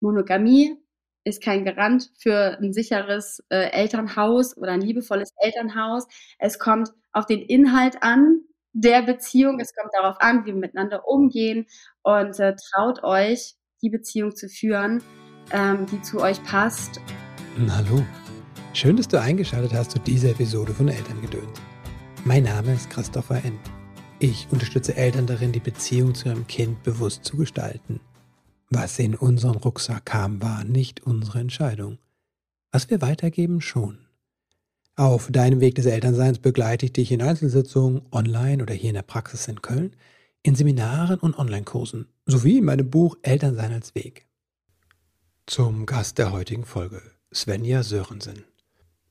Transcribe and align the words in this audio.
Monogamie 0.00 0.76
ist 1.24 1.42
kein 1.42 1.64
Garant 1.64 2.10
für 2.18 2.58
ein 2.58 2.72
sicheres 2.72 3.42
äh, 3.50 3.70
Elternhaus 3.70 4.56
oder 4.56 4.72
ein 4.72 4.80
liebevolles 4.80 5.32
Elternhaus. 5.36 6.06
Es 6.38 6.58
kommt 6.58 6.90
auf 7.12 7.26
den 7.26 7.40
Inhalt 7.40 8.02
an 8.02 8.40
der 8.72 9.02
Beziehung. 9.02 9.60
Es 9.60 9.74
kommt 9.74 9.92
darauf 9.92 10.16
an, 10.20 10.44
wie 10.44 10.52
wir 10.52 10.54
miteinander 10.54 11.06
umgehen 11.06 11.66
und 12.02 12.38
äh, 12.40 12.56
traut 12.72 13.04
euch, 13.04 13.54
die 13.82 13.90
Beziehung 13.90 14.34
zu 14.34 14.48
führen, 14.48 15.02
ähm, 15.52 15.86
die 15.86 16.00
zu 16.00 16.20
euch 16.20 16.42
passt. 16.44 17.00
Hallo. 17.68 18.04
Schön, 18.72 18.96
dass 18.96 19.08
du 19.08 19.20
eingeschaltet 19.20 19.74
hast 19.74 19.90
zu 19.90 19.98
dieser 19.98 20.30
Episode 20.30 20.72
von 20.72 20.88
Elterngedöns. 20.88 21.60
Mein 22.24 22.44
Name 22.44 22.72
ist 22.72 22.88
Christopher 22.88 23.44
End. 23.44 23.60
Ich 24.20 24.46
unterstütze 24.50 24.96
Eltern 24.96 25.26
darin, 25.26 25.52
die 25.52 25.60
Beziehung 25.60 26.14
zu 26.14 26.28
ihrem 26.28 26.46
Kind 26.46 26.82
bewusst 26.82 27.24
zu 27.24 27.36
gestalten. 27.36 28.00
Was 28.72 29.00
in 29.00 29.16
unseren 29.16 29.56
Rucksack 29.56 30.06
kam, 30.06 30.40
war 30.40 30.62
nicht 30.62 31.00
unsere 31.00 31.40
Entscheidung. 31.40 31.98
Was 32.70 32.88
wir 32.88 33.02
weitergeben, 33.02 33.60
schon. 33.60 34.06
Auf 34.94 35.28
deinem 35.32 35.60
Weg 35.60 35.74
des 35.74 35.86
Elternseins 35.86 36.38
begleite 36.38 36.86
ich 36.86 36.92
dich 36.92 37.10
in 37.10 37.20
Einzelsitzungen, 37.20 38.02
online 38.12 38.62
oder 38.62 38.72
hier 38.72 38.90
in 38.90 38.94
der 38.94 39.02
Praxis 39.02 39.48
in 39.48 39.60
Köln, 39.60 39.96
in 40.44 40.54
Seminaren 40.54 41.18
und 41.18 41.36
Online-Kursen, 41.36 42.06
sowie 42.26 42.58
in 42.58 42.64
meinem 42.64 42.88
Buch 42.90 43.16
Elternsein 43.22 43.72
als 43.72 43.96
Weg. 43.96 44.28
Zum 45.46 45.84
Gast 45.84 46.18
der 46.18 46.30
heutigen 46.30 46.64
Folge, 46.64 47.02
Svenja 47.34 47.82
Sörensen. 47.82 48.44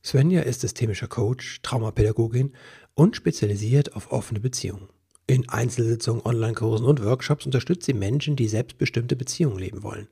Svenja 0.01 0.41
ist 0.41 0.61
systemischer 0.61 1.07
Coach, 1.09 1.61
Traumapädagogin 1.63 2.53
und 2.93 3.17
spezialisiert 3.17 3.93
auf 3.93 4.13
offene 4.13 4.39
Beziehungen. 4.39 4.87
In 5.29 5.47
Einzelsitzungen, 5.47 6.25
Online-Kursen 6.25 6.87
und 6.87 7.03
Workshops 7.03 7.45
unterstützt 7.45 7.85
sie 7.85 7.93
Menschen, 7.93 8.35
die 8.35 8.47
selbstbestimmte 8.47 9.15
Beziehungen 9.15 9.59
leben 9.59 9.83
wollen. 9.83 10.07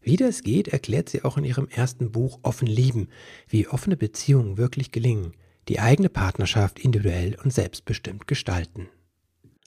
Wie 0.00 0.16
das 0.16 0.44
geht, 0.44 0.68
erklärt 0.68 1.08
sie 1.08 1.24
auch 1.24 1.36
in 1.36 1.42
ihrem 1.42 1.66
ersten 1.66 2.12
Buch 2.12 2.38
Offen 2.42 2.68
lieben, 2.68 3.08
wie 3.48 3.66
offene 3.66 3.96
Beziehungen 3.96 4.58
wirklich 4.58 4.92
gelingen, 4.92 5.34
die 5.66 5.80
eigene 5.80 6.08
Partnerschaft 6.08 6.78
individuell 6.78 7.36
und 7.42 7.52
selbstbestimmt 7.52 8.28
gestalten. 8.28 8.88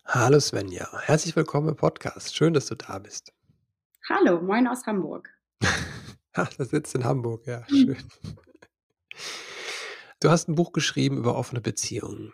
Hallo 0.05 0.39
Svenja, 0.39 0.87
herzlich 1.01 1.35
willkommen 1.35 1.67
im 1.67 1.75
Podcast. 1.75 2.33
Schön, 2.33 2.53
dass 2.53 2.67
du 2.67 2.75
da 2.75 2.97
bist. 2.97 3.33
Hallo, 4.07 4.41
moin 4.41 4.69
aus 4.69 4.85
Hamburg. 4.85 5.29
Ach, 6.31 6.53
das 6.53 6.69
sitzt 6.69 6.95
in 6.95 7.03
Hamburg, 7.03 7.45
ja, 7.45 7.67
schön. 7.67 7.97
Du 10.21 10.29
hast 10.29 10.47
ein 10.47 10.55
Buch 10.55 10.71
geschrieben 10.71 11.17
über 11.17 11.35
offene 11.35 11.59
Beziehungen. 11.59 12.31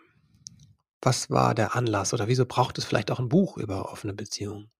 Was 1.02 1.30
war 1.30 1.54
der 1.54 1.74
Anlass 1.74 2.12
oder 2.12 2.28
wieso 2.28 2.44
braucht 2.44 2.76
es 2.78 2.84
vielleicht 2.84 3.10
auch 3.10 3.18
ein 3.18 3.28
Buch 3.28 3.56
über 3.56 3.90
offene 3.90 4.12
Beziehungen? 4.12 4.70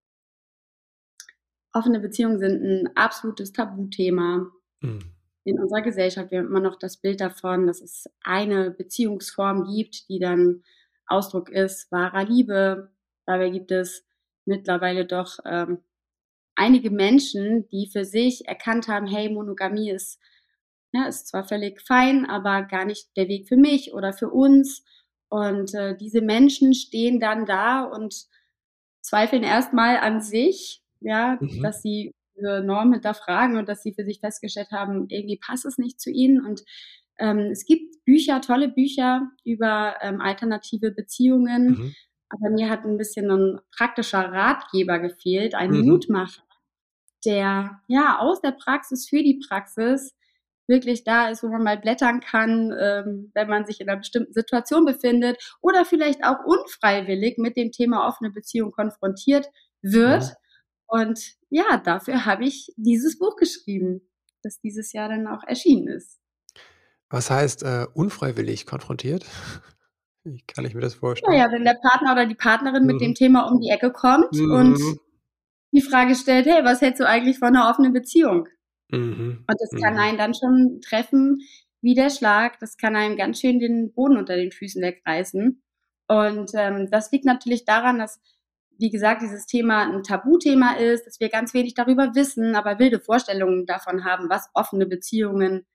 Offene 1.72 2.00
Beziehungen 2.00 2.38
sind 2.38 2.62
ein 2.62 2.96
absolutes 2.96 3.52
Tabuthema 3.52 4.50
mhm. 4.80 5.14
in 5.44 5.58
unserer 5.58 5.82
Gesellschaft. 5.82 6.30
Wir 6.30 6.40
haben 6.40 6.46
immer 6.46 6.60
noch 6.60 6.76
das 6.76 6.98
Bild 6.98 7.20
davon, 7.20 7.66
dass 7.66 7.80
es 7.80 8.04
eine 8.22 8.70
Beziehungsform 8.70 9.64
gibt, 9.64 10.08
die 10.08 10.18
dann 10.18 10.62
Ausdruck 11.06 11.48
ist 11.48 11.90
wahrer 11.90 12.24
Liebe. 12.24 12.90
Dabei 13.24 13.50
gibt 13.50 13.70
es 13.70 14.04
mittlerweile 14.44 15.06
doch 15.06 15.38
ähm, 15.44 15.78
einige 16.54 16.90
Menschen, 16.90 17.68
die 17.68 17.88
für 17.90 18.04
sich 18.04 18.46
erkannt 18.46 18.88
haben, 18.88 19.06
hey, 19.06 19.30
Monogamie 19.30 19.90
ist, 19.90 20.20
ja, 20.92 21.06
ist 21.06 21.28
zwar 21.28 21.44
völlig 21.44 21.80
fein, 21.80 22.26
aber 22.26 22.62
gar 22.62 22.84
nicht 22.84 23.16
der 23.16 23.28
Weg 23.28 23.48
für 23.48 23.56
mich 23.56 23.94
oder 23.94 24.12
für 24.12 24.28
uns. 24.28 24.84
Und 25.30 25.74
äh, 25.74 25.96
diese 25.96 26.20
Menschen 26.20 26.74
stehen 26.74 27.20
dann 27.20 27.46
da 27.46 27.82
und 27.82 28.26
zweifeln 29.00 29.44
erstmal 29.44 29.96
an 29.96 30.20
sich, 30.20 30.82
ja, 31.00 31.38
mhm. 31.40 31.62
dass 31.62 31.82
sie 31.82 32.12
diese 32.36 32.62
Norm 32.62 32.92
hinterfragen 32.92 33.56
und 33.56 33.68
dass 33.68 33.82
sie 33.82 33.94
für 33.94 34.04
sich 34.04 34.20
festgestellt 34.20 34.72
haben, 34.72 35.06
irgendwie 35.08 35.38
passt 35.38 35.64
es 35.64 35.78
nicht 35.78 36.00
zu 36.00 36.10
ihnen. 36.10 36.44
Und 36.44 36.64
ähm, 37.18 37.50
es 37.52 37.64
gibt 37.64 38.04
Bücher, 38.04 38.40
tolle 38.40 38.68
Bücher 38.68 39.30
über 39.44 39.94
ähm, 40.02 40.20
alternative 40.20 40.90
Beziehungen. 40.90 41.68
Mhm. 41.68 41.94
Aber 42.28 42.50
mir 42.50 42.68
hat 42.68 42.84
ein 42.84 42.98
bisschen 42.98 43.30
ein 43.30 43.60
praktischer 43.76 44.32
Ratgeber 44.32 44.98
gefehlt, 44.98 45.54
ein 45.54 45.70
mhm. 45.70 45.88
Mutmacher, 45.88 46.42
der 47.24 47.80
ja 47.86 48.18
aus 48.18 48.40
der 48.40 48.52
Praxis 48.52 49.08
für 49.08 49.22
die 49.22 49.40
Praxis 49.46 50.14
wirklich 50.70 51.04
da 51.04 51.28
ist, 51.28 51.42
wo 51.42 51.48
man 51.48 51.62
mal 51.62 51.76
blättern 51.76 52.20
kann, 52.20 52.72
ähm, 52.80 53.30
wenn 53.34 53.48
man 53.48 53.66
sich 53.66 53.80
in 53.80 53.88
einer 53.90 53.98
bestimmten 53.98 54.32
Situation 54.32 54.86
befindet 54.86 55.36
oder 55.60 55.84
vielleicht 55.84 56.24
auch 56.24 56.38
unfreiwillig 56.46 57.36
mit 57.36 57.58
dem 57.58 57.72
Thema 57.72 58.08
offene 58.08 58.30
Beziehung 58.30 58.72
konfrontiert 58.72 59.46
wird. 59.82 60.22
Ja. 60.22 60.36
Und 60.86 61.20
ja, 61.50 61.76
dafür 61.84 62.24
habe 62.24 62.44
ich 62.44 62.72
dieses 62.76 63.18
Buch 63.18 63.36
geschrieben, 63.36 64.00
das 64.42 64.60
dieses 64.60 64.92
Jahr 64.94 65.10
dann 65.10 65.26
auch 65.26 65.44
erschienen 65.44 65.88
ist. 65.88 66.18
Was 67.10 67.28
heißt 67.30 67.64
äh, 67.64 67.86
unfreiwillig 67.92 68.64
konfrontiert? 68.64 69.26
Wie 70.24 70.42
kann 70.46 70.64
ich 70.64 70.74
mir 70.74 70.80
das 70.80 70.94
vorstellen? 70.94 71.32
Naja, 71.32 71.50
wenn 71.50 71.64
der 71.64 71.78
Partner 71.82 72.12
oder 72.12 72.26
die 72.26 72.34
Partnerin 72.34 72.82
mhm. 72.82 72.92
mit 72.92 73.00
dem 73.00 73.14
Thema 73.14 73.50
um 73.50 73.60
die 73.60 73.70
Ecke 73.70 73.90
kommt 73.90 74.32
mhm. 74.32 74.52
und 74.52 74.80
die 75.72 75.82
Frage 75.82 76.14
stellt, 76.14 76.46
hey, 76.46 76.64
was 76.64 76.80
hältst 76.80 77.00
du 77.00 77.08
eigentlich 77.08 77.38
von 77.38 77.48
einer 77.48 77.68
offenen 77.68 77.92
Beziehung? 77.92 78.46
Mhm. 78.90 79.44
Und 79.46 79.56
das 79.60 79.70
kann 79.80 79.94
mhm. 79.94 80.00
einen 80.00 80.18
dann 80.18 80.34
schon 80.34 80.80
treffen 80.82 81.40
wie 81.82 81.94
der 81.94 82.10
Schlag. 82.10 82.58
Das 82.60 82.76
kann 82.76 82.96
einem 82.96 83.16
ganz 83.16 83.40
schön 83.40 83.58
den 83.58 83.92
Boden 83.92 84.16
unter 84.16 84.36
den 84.36 84.52
Füßen 84.52 84.82
wegreißen. 84.82 85.62
Und 86.08 86.50
ähm, 86.54 86.88
das 86.90 87.12
liegt 87.12 87.24
natürlich 87.24 87.64
daran, 87.64 87.98
dass, 87.98 88.20
wie 88.78 88.90
gesagt, 88.90 89.22
dieses 89.22 89.46
Thema 89.46 89.82
ein 89.82 90.02
Tabuthema 90.02 90.72
ist, 90.72 91.06
dass 91.06 91.20
wir 91.20 91.28
ganz 91.28 91.54
wenig 91.54 91.74
darüber 91.74 92.14
wissen, 92.14 92.54
aber 92.54 92.78
wilde 92.78 93.00
Vorstellungen 93.00 93.66
davon 93.66 94.04
haben, 94.04 94.28
was 94.28 94.50
offene 94.54 94.86
Beziehungen 94.86 95.66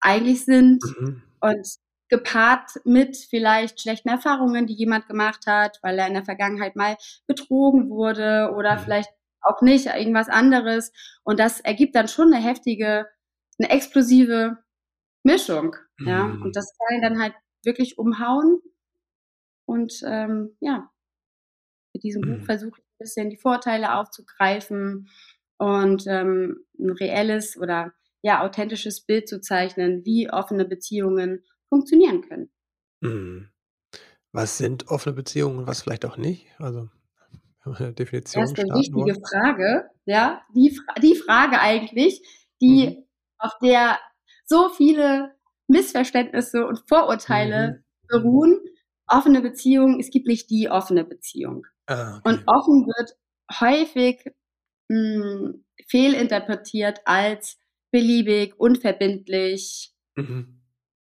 eigentlich 0.00 0.44
sind. 0.44 0.82
Mhm. 0.84 1.22
Und 1.40 1.66
gepaart 2.12 2.72
mit 2.84 3.16
vielleicht 3.16 3.80
schlechten 3.80 4.10
Erfahrungen, 4.10 4.66
die 4.66 4.74
jemand 4.74 5.06
gemacht 5.06 5.46
hat, 5.46 5.78
weil 5.80 5.98
er 5.98 6.06
in 6.06 6.12
der 6.12 6.26
Vergangenheit 6.26 6.76
mal 6.76 6.98
betrogen 7.26 7.88
wurde 7.88 8.52
oder 8.54 8.76
mhm. 8.76 8.80
vielleicht 8.80 9.08
auch 9.42 9.62
nicht, 9.62 9.86
irgendwas 9.86 10.28
anderes. 10.28 10.92
Und 11.24 11.38
das 11.38 11.60
ergibt 11.60 11.94
dann 11.94 12.08
schon 12.08 12.32
eine 12.32 12.42
heftige, 12.42 13.06
eine 13.58 13.70
explosive 13.70 14.58
Mischung. 15.22 15.76
Mhm. 15.98 16.08
Ja, 16.08 16.24
und 16.24 16.56
das 16.56 16.72
kann 16.78 17.02
dann 17.02 17.20
halt 17.20 17.34
wirklich 17.64 17.98
umhauen. 17.98 18.60
Und 19.66 20.02
ähm, 20.04 20.56
ja, 20.60 20.90
mit 21.94 22.02
diesem 22.02 22.22
mhm. 22.22 22.38
Buch 22.38 22.44
versuche 22.46 22.80
ich 22.80 22.84
ein 22.84 22.98
bisschen 22.98 23.30
die 23.30 23.36
Vorteile 23.36 23.94
aufzugreifen 23.94 25.08
und 25.58 26.06
ähm, 26.06 26.64
ein 26.78 26.90
reelles 26.90 27.56
oder 27.56 27.92
ja 28.22 28.42
authentisches 28.42 29.02
Bild 29.02 29.28
zu 29.28 29.40
zeichnen, 29.40 30.04
wie 30.04 30.30
offene 30.30 30.64
Beziehungen 30.64 31.44
funktionieren 31.68 32.22
können. 32.22 32.50
Mhm. 33.00 33.48
Was 34.32 34.58
sind 34.58 34.88
offene 34.88 35.14
Beziehungen 35.14 35.58
und 35.58 35.66
was 35.66 35.82
vielleicht 35.82 36.04
auch 36.06 36.16
nicht? 36.16 36.46
Also 36.58 36.88
Definition 37.98 38.42
Erste 38.42 38.62
wichtige 38.62 39.14
Frage, 39.14 39.90
ja, 40.04 40.42
die, 40.54 40.78
die 41.02 41.14
Frage 41.14 41.60
eigentlich, 41.60 42.22
die 42.60 42.88
mhm. 42.88 43.04
auf 43.38 43.52
der 43.62 43.98
so 44.44 44.68
viele 44.68 45.34
Missverständnisse 45.68 46.66
und 46.66 46.82
Vorurteile 46.88 47.70
mhm. 47.70 48.06
beruhen. 48.08 48.60
Offene 49.06 49.42
Beziehung, 49.42 50.00
es 50.00 50.10
gibt 50.10 50.26
nicht 50.26 50.48
die 50.50 50.70
offene 50.70 51.04
Beziehung. 51.04 51.66
Ah, 51.86 52.18
okay. 52.18 52.28
Und 52.28 52.44
offen 52.46 52.86
wird 52.86 53.16
häufig 53.60 54.24
mh, 54.88 54.96
hm, 54.96 55.64
fehlinterpretiert 55.88 57.00
als 57.04 57.58
beliebig, 57.90 58.58
unverbindlich. 58.58 59.92
Mhm. 60.14 60.60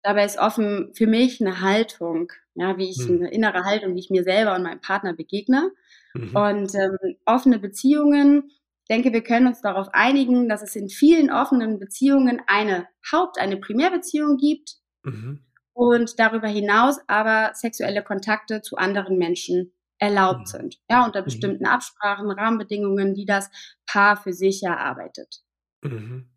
Dabei 0.03 0.25
ist 0.25 0.39
offen 0.39 0.93
für 0.95 1.07
mich 1.07 1.41
eine 1.41 1.61
Haltung, 1.61 2.33
ja, 2.55 2.77
wie 2.77 2.91
ich 2.91 2.99
mhm. 3.09 3.19
eine 3.19 3.31
innere 3.31 3.65
Haltung, 3.65 3.95
wie 3.95 4.01
ich 4.01 4.11
mir 4.11 4.25
selber 4.25 4.57
und 4.57 4.65
meinem 4.65 4.81
Partner 4.81 5.15
begegne. 5.15 5.71
Mhm. 6.15 6.37
Und 6.37 6.75
ähm, 6.75 7.17
offene 7.25 7.59
Beziehungen, 7.59 8.45
ich 8.49 8.89
denke, 8.89 9.13
wir 9.13 9.23
können 9.23 9.47
uns 9.47 9.61
darauf 9.61 9.89
einigen, 9.93 10.49
dass 10.49 10.63
es 10.63 10.77
in 10.77 10.89
vielen 10.89 11.31
offenen 11.31 11.79
Beziehungen 11.79 12.43
eine 12.47 12.87
Haupt-, 13.11 13.39
eine 13.39 13.57
Primärbeziehung 13.57 14.37
gibt 14.37 14.77
mhm. 15.05 15.45
und 15.73 16.19
darüber 16.19 16.49
hinaus 16.49 16.99
aber 17.07 17.53
sexuelle 17.55 18.03
Kontakte 18.03 18.61
zu 18.61 18.77
anderen 18.77 19.19
Menschen 19.19 19.73
erlaubt 19.99 20.41
mhm. 20.41 20.47
sind. 20.47 20.81
Ja, 20.91 21.05
unter 21.05 21.21
mhm. 21.21 21.27
bestimmten 21.27 21.67
Absprachen, 21.67 22.31
Rahmenbedingungen, 22.31 23.15
die 23.15 23.25
das 23.25 23.51
Paar 23.87 24.17
für 24.17 24.33
sich 24.33 24.63
erarbeitet. 24.63 25.43
Mhm. 25.83 26.29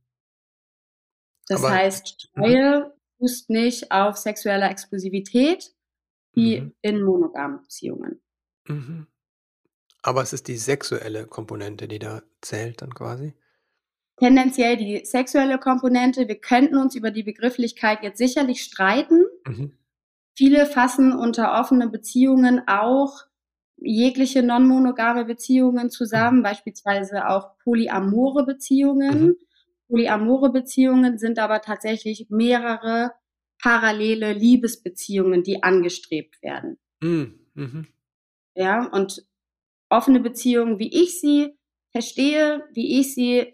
Das 1.47 1.63
aber, 1.63 1.73
heißt, 1.73 2.29
mhm. 2.35 2.41
Treue 2.41 2.93
fußt 3.17 3.49
nicht 3.49 3.91
auf 3.91 4.17
sexueller 4.17 4.69
Exklusivität 4.69 5.71
wie 6.33 6.71
in 6.81 7.01
monogamen 7.01 7.61
Beziehungen. 7.61 8.21
Mhm. 8.67 9.07
Aber 10.05 10.21
es 10.21 10.33
ist 10.33 10.47
die 10.47 10.57
sexuelle 10.57 11.25
Komponente, 11.25 11.87
die 11.87 11.97
da 11.97 12.21
zählt 12.39 12.83
dann 12.83 12.93
quasi? 12.93 13.33
Tendenziell 14.17 14.77
die 14.77 15.03
sexuelle 15.03 15.57
Komponente. 15.57 16.27
Wir 16.27 16.35
könnten 16.35 16.77
uns 16.77 16.93
über 16.93 17.09
die 17.09 17.23
Begrifflichkeit 17.23 18.03
jetzt 18.03 18.19
sicherlich 18.19 18.61
streiten. 18.61 19.23
Mhm. 19.47 19.73
Viele 20.37 20.67
fassen 20.67 21.11
unter 21.11 21.59
offene 21.59 21.89
Beziehungen 21.89 22.61
auch 22.67 23.23
jegliche 23.77 24.43
non-monogame 24.43 25.25
Beziehungen 25.25 25.89
zusammen, 25.89 26.37
mhm. 26.37 26.43
beispielsweise 26.43 27.27
auch 27.27 27.57
polyamore 27.63 28.45
Beziehungen. 28.45 29.23
Mhm. 29.23 29.35
Polyamore 29.87 30.51
Beziehungen 30.51 31.17
sind 31.17 31.39
aber 31.39 31.61
tatsächlich 31.61 32.27
mehrere 32.29 33.11
parallele 33.57 34.33
Liebesbeziehungen, 34.33 35.41
die 35.41 35.63
angestrebt 35.63 36.43
werden. 36.43 36.77
Mhm. 37.01 37.39
Mhm. 37.55 37.87
Ja, 38.53 38.87
und 38.91 39.25
offene 39.89 40.19
Beziehungen, 40.19 40.79
wie 40.79 41.03
ich 41.03 41.19
sie 41.19 41.57
verstehe, 41.91 42.63
wie 42.73 42.99
ich 42.99 43.13
sie 43.13 43.51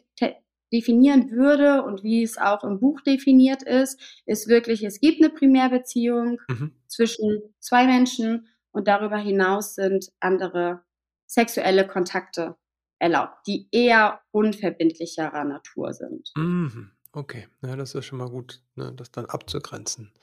definieren 0.74 1.32
würde 1.32 1.84
und 1.84 2.04
wie 2.04 2.24
es 2.24 2.38
auch 2.38 2.64
im 2.64 2.80
Buch 2.80 3.02
definiert 3.02 3.64
ist, 3.64 4.00
ist 4.26 4.48
wirklich, 4.48 4.84
es 4.84 5.00
gibt 5.00 5.22
eine 5.22 5.30
Primärbeziehung 5.30 6.40
mhm. 6.48 6.72
zwischen 6.88 7.42
zwei 7.60 7.86
Menschen 7.86 8.48
und 8.72 8.88
darüber 8.88 9.18
hinaus 9.18 9.76
sind 9.76 10.12
andere 10.20 10.84
sexuelle 11.28 11.86
Kontakte 11.86 12.56
erlaubt, 13.00 13.48
die 13.48 13.68
eher 13.72 14.22
unverbindlicherer 14.32 15.44
Natur 15.44 15.94
sind. 15.94 16.32
Mhm. 16.36 16.92
Okay, 17.14 17.48
ja, 17.62 17.76
das 17.76 17.94
ist 17.94 18.06
schon 18.06 18.20
mal 18.20 18.30
gut, 18.30 18.64
ne, 18.76 18.94
das 18.96 19.12
dann 19.12 19.26
abzugrenzen. 19.26 20.14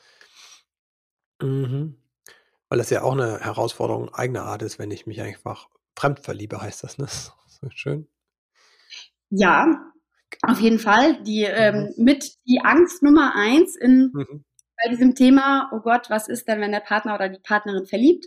Mhm. 1.42 1.96
Weil 2.70 2.78
das 2.78 2.90
ja 2.90 3.02
auch 3.02 3.12
eine 3.12 3.40
Herausforderung 3.40 4.14
eigener 4.14 4.44
Art 4.44 4.62
ist, 4.62 4.78
wenn 4.78 4.90
ich 4.90 5.06
mich 5.06 5.20
einfach 5.20 5.68
fremd 5.98 6.20
verliebe, 6.20 6.60
heißt 6.60 6.84
das, 6.84 6.98
ne? 6.98 7.06
So 7.60 7.68
schön. 7.70 8.06
Ja, 9.30 9.92
auf 10.42 10.60
jeden 10.60 10.78
Fall. 10.78 11.20
Die 11.24 11.42
ähm, 11.42 11.92
mhm. 11.96 12.04
mit 12.04 12.36
die 12.46 12.60
Angst 12.62 13.02
Nummer 13.02 13.34
eins 13.34 13.74
in 13.74 14.12
mhm. 14.14 14.44
bei 14.80 14.90
diesem 14.90 15.16
Thema, 15.16 15.70
oh 15.72 15.80
Gott, 15.80 16.08
was 16.08 16.28
ist 16.28 16.46
denn, 16.46 16.60
wenn 16.60 16.70
der 16.70 16.80
Partner 16.80 17.14
oder 17.14 17.28
die 17.28 17.40
Partnerin 17.40 17.86
verliebt? 17.86 18.26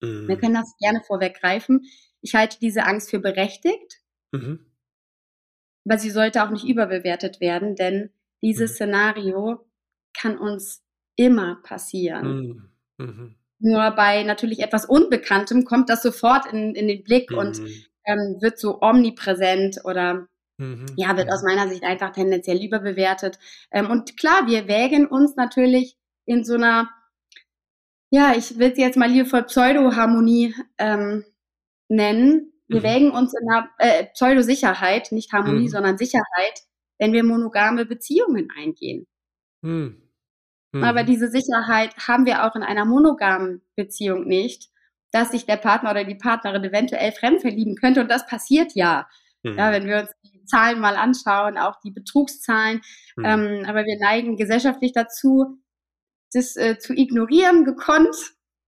Mhm. 0.00 0.28
Wir 0.28 0.36
können 0.36 0.54
das 0.54 0.76
gerne 0.78 1.00
vorweggreifen. 1.00 1.86
Ich 2.20 2.36
halte 2.36 2.58
diese 2.60 2.84
Angst 2.84 3.10
für 3.10 3.18
berechtigt. 3.18 4.00
Mhm. 4.30 4.66
Aber 5.84 5.98
sie 5.98 6.10
sollte 6.10 6.44
auch 6.44 6.50
nicht 6.50 6.64
überbewertet 6.64 7.40
werden, 7.40 7.74
denn 7.74 8.10
dieses 8.42 8.72
mhm. 8.72 8.74
Szenario 8.74 9.66
kann 10.16 10.38
uns 10.38 10.84
immer 11.16 11.56
passieren. 11.62 12.70
Mhm. 12.98 13.36
Mhm. 13.62 13.72
Nur 13.72 13.90
bei 13.92 14.22
natürlich 14.22 14.60
etwas 14.60 14.84
Unbekanntem 14.84 15.64
kommt 15.64 15.88
das 15.88 16.02
sofort 16.02 16.46
in, 16.52 16.74
in 16.74 16.88
den 16.88 17.02
Blick 17.02 17.30
und 17.30 17.58
ähm, 18.04 18.36
wird 18.40 18.58
so 18.58 18.80
omnipräsent 18.82 19.78
oder 19.84 20.28
Mhm. 20.62 20.86
Ja, 20.96 21.16
wird 21.16 21.30
aus 21.30 21.42
meiner 21.42 21.68
Sicht 21.68 21.82
einfach 21.82 22.12
tendenziell 22.12 22.62
überbewertet. 22.62 23.38
Ähm, 23.70 23.90
und 23.90 24.16
klar, 24.16 24.46
wir 24.46 24.68
wägen 24.68 25.06
uns 25.06 25.36
natürlich 25.36 25.96
in 26.24 26.44
so 26.44 26.54
einer, 26.54 26.90
ja, 28.10 28.34
ich 28.36 28.58
will 28.58 28.70
es 28.70 28.78
jetzt 28.78 28.96
mal 28.96 29.10
liebevoll 29.10 29.44
Pseudo-Harmonie 29.44 30.54
ähm, 30.78 31.24
nennen. 31.88 32.52
Wir 32.68 32.80
mhm. 32.80 32.84
wägen 32.84 33.10
uns 33.10 33.34
in 33.34 33.50
einer 33.50 33.70
äh, 33.78 34.06
Pseudo-Sicherheit, 34.12 35.10
nicht 35.10 35.32
Harmonie, 35.32 35.64
mhm. 35.64 35.68
sondern 35.68 35.98
Sicherheit, 35.98 36.62
wenn 36.98 37.12
wir 37.12 37.24
monogame 37.24 37.84
Beziehungen 37.84 38.48
eingehen. 38.56 39.06
Mhm. 39.62 40.00
Aber 40.72 41.02
mhm. 41.02 41.06
diese 41.06 41.28
Sicherheit 41.28 41.94
haben 42.08 42.24
wir 42.24 42.44
auch 42.44 42.56
in 42.56 42.62
einer 42.62 42.84
monogamen 42.84 43.62
Beziehung 43.76 44.26
nicht, 44.26 44.70
dass 45.10 45.30
sich 45.30 45.44
der 45.44 45.58
Partner 45.58 45.90
oder 45.90 46.04
die 46.04 46.14
Partnerin 46.14 46.64
eventuell 46.64 47.12
fremd 47.12 47.42
verlieben 47.42 47.76
könnte. 47.76 48.00
Und 48.00 48.10
das 48.10 48.26
passiert 48.26 48.72
ja. 48.74 49.06
Mhm. 49.42 49.58
Ja, 49.58 49.72
wenn 49.72 49.86
wir 49.86 50.00
uns 50.00 50.10
die 50.24 50.44
Zahlen 50.44 50.80
mal 50.80 50.96
anschauen, 50.96 51.58
auch 51.58 51.78
die 51.84 51.90
Betrugszahlen. 51.90 52.80
Mhm. 53.16 53.24
Ähm, 53.24 53.64
aber 53.66 53.84
wir 53.84 53.98
neigen 54.00 54.36
gesellschaftlich 54.36 54.92
dazu, 54.92 55.58
das 56.32 56.56
äh, 56.56 56.78
zu 56.78 56.94
ignorieren, 56.94 57.64
gekonnt. 57.64 58.16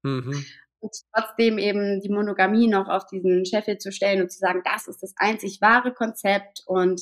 Mhm. 0.02 0.44
Und 0.80 0.92
trotzdem 1.14 1.56
eben 1.56 2.00
die 2.00 2.10
Monogamie 2.10 2.68
noch 2.68 2.88
auf 2.88 3.06
diesen 3.06 3.46
Scheffel 3.46 3.78
zu 3.78 3.90
stellen 3.90 4.20
und 4.20 4.30
zu 4.30 4.38
sagen, 4.38 4.60
das 4.64 4.86
ist 4.86 5.02
das 5.02 5.14
einzig 5.16 5.62
wahre 5.62 5.94
Konzept 5.94 6.62
und 6.66 7.00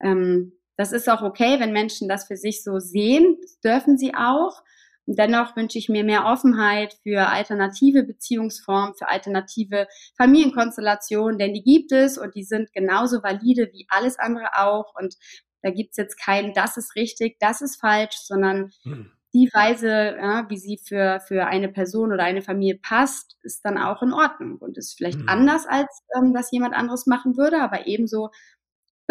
ähm, 0.00 0.58
das 0.76 0.92
ist 0.92 1.08
auch 1.08 1.22
okay, 1.22 1.60
wenn 1.60 1.72
Menschen 1.72 2.08
das 2.08 2.26
für 2.26 2.36
sich 2.36 2.62
so 2.62 2.78
sehen. 2.78 3.36
Das 3.42 3.60
dürfen 3.60 3.98
sie 3.98 4.14
auch. 4.14 4.62
Und 5.06 5.18
dennoch 5.18 5.56
wünsche 5.56 5.78
ich 5.78 5.88
mir 5.88 6.04
mehr 6.04 6.26
Offenheit 6.26 6.96
für 7.02 7.28
alternative 7.28 8.04
Beziehungsformen, 8.04 8.94
für 8.94 9.08
alternative 9.08 9.88
Familienkonstellationen, 10.16 11.38
denn 11.38 11.54
die 11.54 11.64
gibt 11.64 11.90
es 11.92 12.18
und 12.18 12.34
die 12.36 12.44
sind 12.44 12.72
genauso 12.72 13.22
valide 13.22 13.70
wie 13.72 13.86
alles 13.88 14.18
andere 14.18 14.50
auch. 14.56 14.94
Und 14.94 15.16
da 15.62 15.70
gibt's 15.70 15.96
jetzt 15.96 16.18
kein, 16.18 16.54
das 16.54 16.76
ist 16.76 16.94
richtig, 16.94 17.36
das 17.40 17.62
ist 17.62 17.80
falsch, 17.80 18.16
sondern 18.16 18.70
hm. 18.84 19.10
die 19.34 19.50
Weise, 19.52 19.88
ja, 19.88 20.46
wie 20.48 20.58
sie 20.58 20.78
für, 20.78 21.20
für 21.26 21.46
eine 21.46 21.68
Person 21.68 22.12
oder 22.12 22.22
eine 22.22 22.42
Familie 22.42 22.78
passt, 22.80 23.36
ist 23.42 23.64
dann 23.64 23.78
auch 23.78 24.02
in 24.02 24.12
Ordnung 24.12 24.58
und 24.58 24.78
ist 24.78 24.94
vielleicht 24.96 25.20
hm. 25.20 25.28
anders, 25.28 25.66
als 25.66 26.02
ähm, 26.16 26.32
das 26.32 26.52
jemand 26.52 26.74
anderes 26.74 27.06
machen 27.06 27.36
würde, 27.36 27.60
aber 27.60 27.88
ebenso 27.88 28.30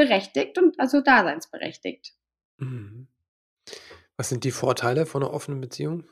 berechtigt 0.02 0.58
und 0.58 0.80
also 0.80 1.02
daseinsberechtigt. 1.02 2.14
Mhm. 2.58 3.08
Was 4.18 4.30
sind 4.30 4.44
die 4.44 4.52
Vorteile 4.52 5.06
von 5.06 5.24
einer 5.24 5.34
offenen 5.34 5.62
Beziehung? 5.62 6.04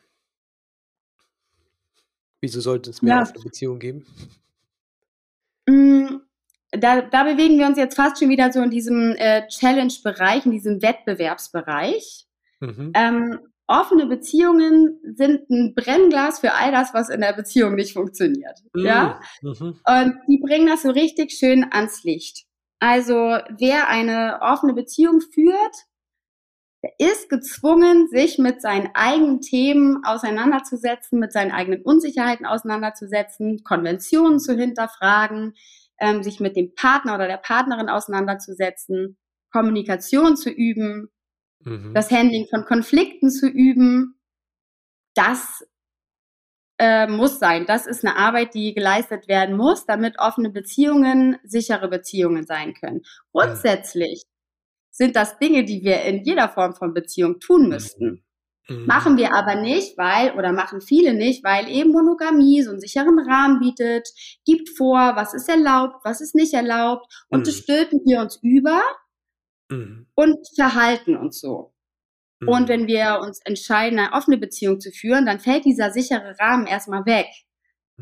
Wieso 2.42 2.62
sollte 2.62 2.90
es 2.90 3.02
mehr 3.02 3.16
Ja. 3.16 3.22
offene 3.24 3.44
Beziehungen 3.44 3.80
geben? 3.80 4.06
Hm, 5.68 6.22
da 6.72 7.02
da 7.02 7.24
bewegen 7.24 7.58
wir 7.58 7.68
uns 7.68 7.78
jetzt 7.78 7.96
fast 7.96 8.20
schon 8.20 8.30
wieder 8.30 8.52
so 8.52 8.62
in 8.62 8.70
diesem, 8.70 9.16
äh, 9.18 9.48
Challenge-Bereich, 9.48 10.46
in 10.46 10.52
diesem 10.52 10.82
Wettbewerbsbereich. 10.82 12.28
Mhm. 12.60 12.92
Ähm, 12.96 13.40
offene 13.68 14.06
Beziehungen 14.08 15.00
sind 15.16 15.50
ein 15.50 15.76
Brennglas 15.76 16.40
für 16.40 16.54
all 16.54 16.72
das, 16.72 16.94
was 16.94 17.10
in 17.10 17.22
der 17.22 17.34
Beziehung 17.34 17.76
nicht 17.76 17.94
funktioniert, 17.94 18.60
ja? 18.76 19.20
Mhm. 19.42 19.50
mhm. 19.50 19.80
Und 19.86 20.16
die 20.28 20.38
bringen 20.40 20.68
das 20.68 20.84
so 20.84 20.90
richtig 20.90 21.32
schön 21.32 21.66
ans 21.72 22.04
Licht. 22.04 22.46
Also, 22.80 23.38
wer 23.58 23.90
eine 23.90 24.40
offene 24.42 24.74
Beziehung 24.74 25.22
führt 25.22 25.90
der 26.82 26.94
ist 26.98 27.30
gezwungen, 27.30 28.08
sich 28.08 28.38
mit 28.38 28.62
seinen 28.62 28.90
eigenen 28.94 29.42
Themen 29.42 30.04
auseinanderzusetzen, 30.06 31.20
mit 31.20 31.34
seinen 31.34 31.52
eigenen 31.52 31.82
Unsicherheiten 31.82 32.46
auseinanderzusetzen, 32.46 33.64
Konventionen 33.64 34.40
zu 34.40 34.56
hinterfragen, 34.56 35.56
ähm, 36.00 36.24
sich 36.24 36.40
mit 36.40 36.56
dem 36.56 36.74
Partner 36.76 37.16
oder 37.16 37.28
der 37.28 37.38
Partnerin 37.38 37.90
auseinanderzusetzen, 37.90 39.18
Kommunikation 39.52 40.38
zu 40.38 40.50
üben, 40.50 41.10
mhm. 41.66 41.94
das 41.94 42.12
Handling 42.12 42.48
von 42.50 42.64
Konflikten 42.64 43.30
zu 43.30 43.48
üben. 43.48 44.18
Das 45.16 45.68
äh, 46.80 47.08
muss 47.08 47.40
sein. 47.40 47.66
Das 47.68 47.86
ist 47.86 48.06
eine 48.06 48.16
Arbeit, 48.16 48.54
die 48.54 48.74
geleistet 48.74 49.28
werden 49.28 49.56
muss, 49.58 49.86
damit 49.86 50.18
offene 50.18 50.50
Beziehungen 50.50 51.38
sichere 51.44 51.90
Beziehungen 51.90 52.46
sein 52.46 52.74
können. 52.74 53.02
Grundsätzlich 53.34 54.24
sind 54.90 55.16
das 55.16 55.38
Dinge, 55.40 55.66
die 55.66 55.84
wir 55.84 56.02
in 56.04 56.24
jeder 56.24 56.50
Form 56.50 56.74
von 56.74 56.94
Beziehung 56.94 57.40
tun 57.40 57.70
müssten. 57.70 58.24
Mhm. 58.70 58.86
Machen 58.86 59.18
wir 59.18 59.34
aber 59.34 59.56
nicht, 59.56 59.98
weil, 59.98 60.34
oder 60.38 60.54
machen 60.54 60.80
viele 60.80 61.14
nicht, 61.14 61.44
weil 61.44 61.68
eben 61.70 61.92
Monogamie 61.92 62.62
so 62.62 62.72
einen 62.72 62.80
sicheren 62.80 63.20
Rahmen 63.20 63.60
bietet, 63.60 64.08
gibt 64.46 64.70
vor, 64.70 65.16
was 65.16 65.34
ist 65.34 65.50
erlaubt, 65.50 65.98
was 66.04 66.22
ist 66.22 66.36
nicht 66.36 66.54
erlaubt, 66.54 67.06
und 67.30 67.42
mhm. 67.42 67.44
das 67.44 67.56
stülpen 67.56 68.00
wir 68.06 68.22
uns 68.22 68.40
über 68.42 68.82
mhm. 69.70 70.08
und 70.16 70.38
verhalten 70.56 71.18
uns 71.18 71.42
so. 71.42 71.74
Und 72.46 72.64
mhm. 72.64 72.68
wenn 72.70 72.88
wir 72.88 73.20
uns 73.22 73.40
entscheiden, 73.44 74.00
eine 74.00 74.14
offene 74.14 74.38
Beziehung 74.38 74.80
zu 74.80 74.92
führen, 74.92 75.26
dann 75.26 75.40
fällt 75.40 75.66
dieser 75.66 75.92
sichere 75.92 76.36
Rahmen 76.40 76.68
erstmal 76.68 77.06
weg. 77.06 77.28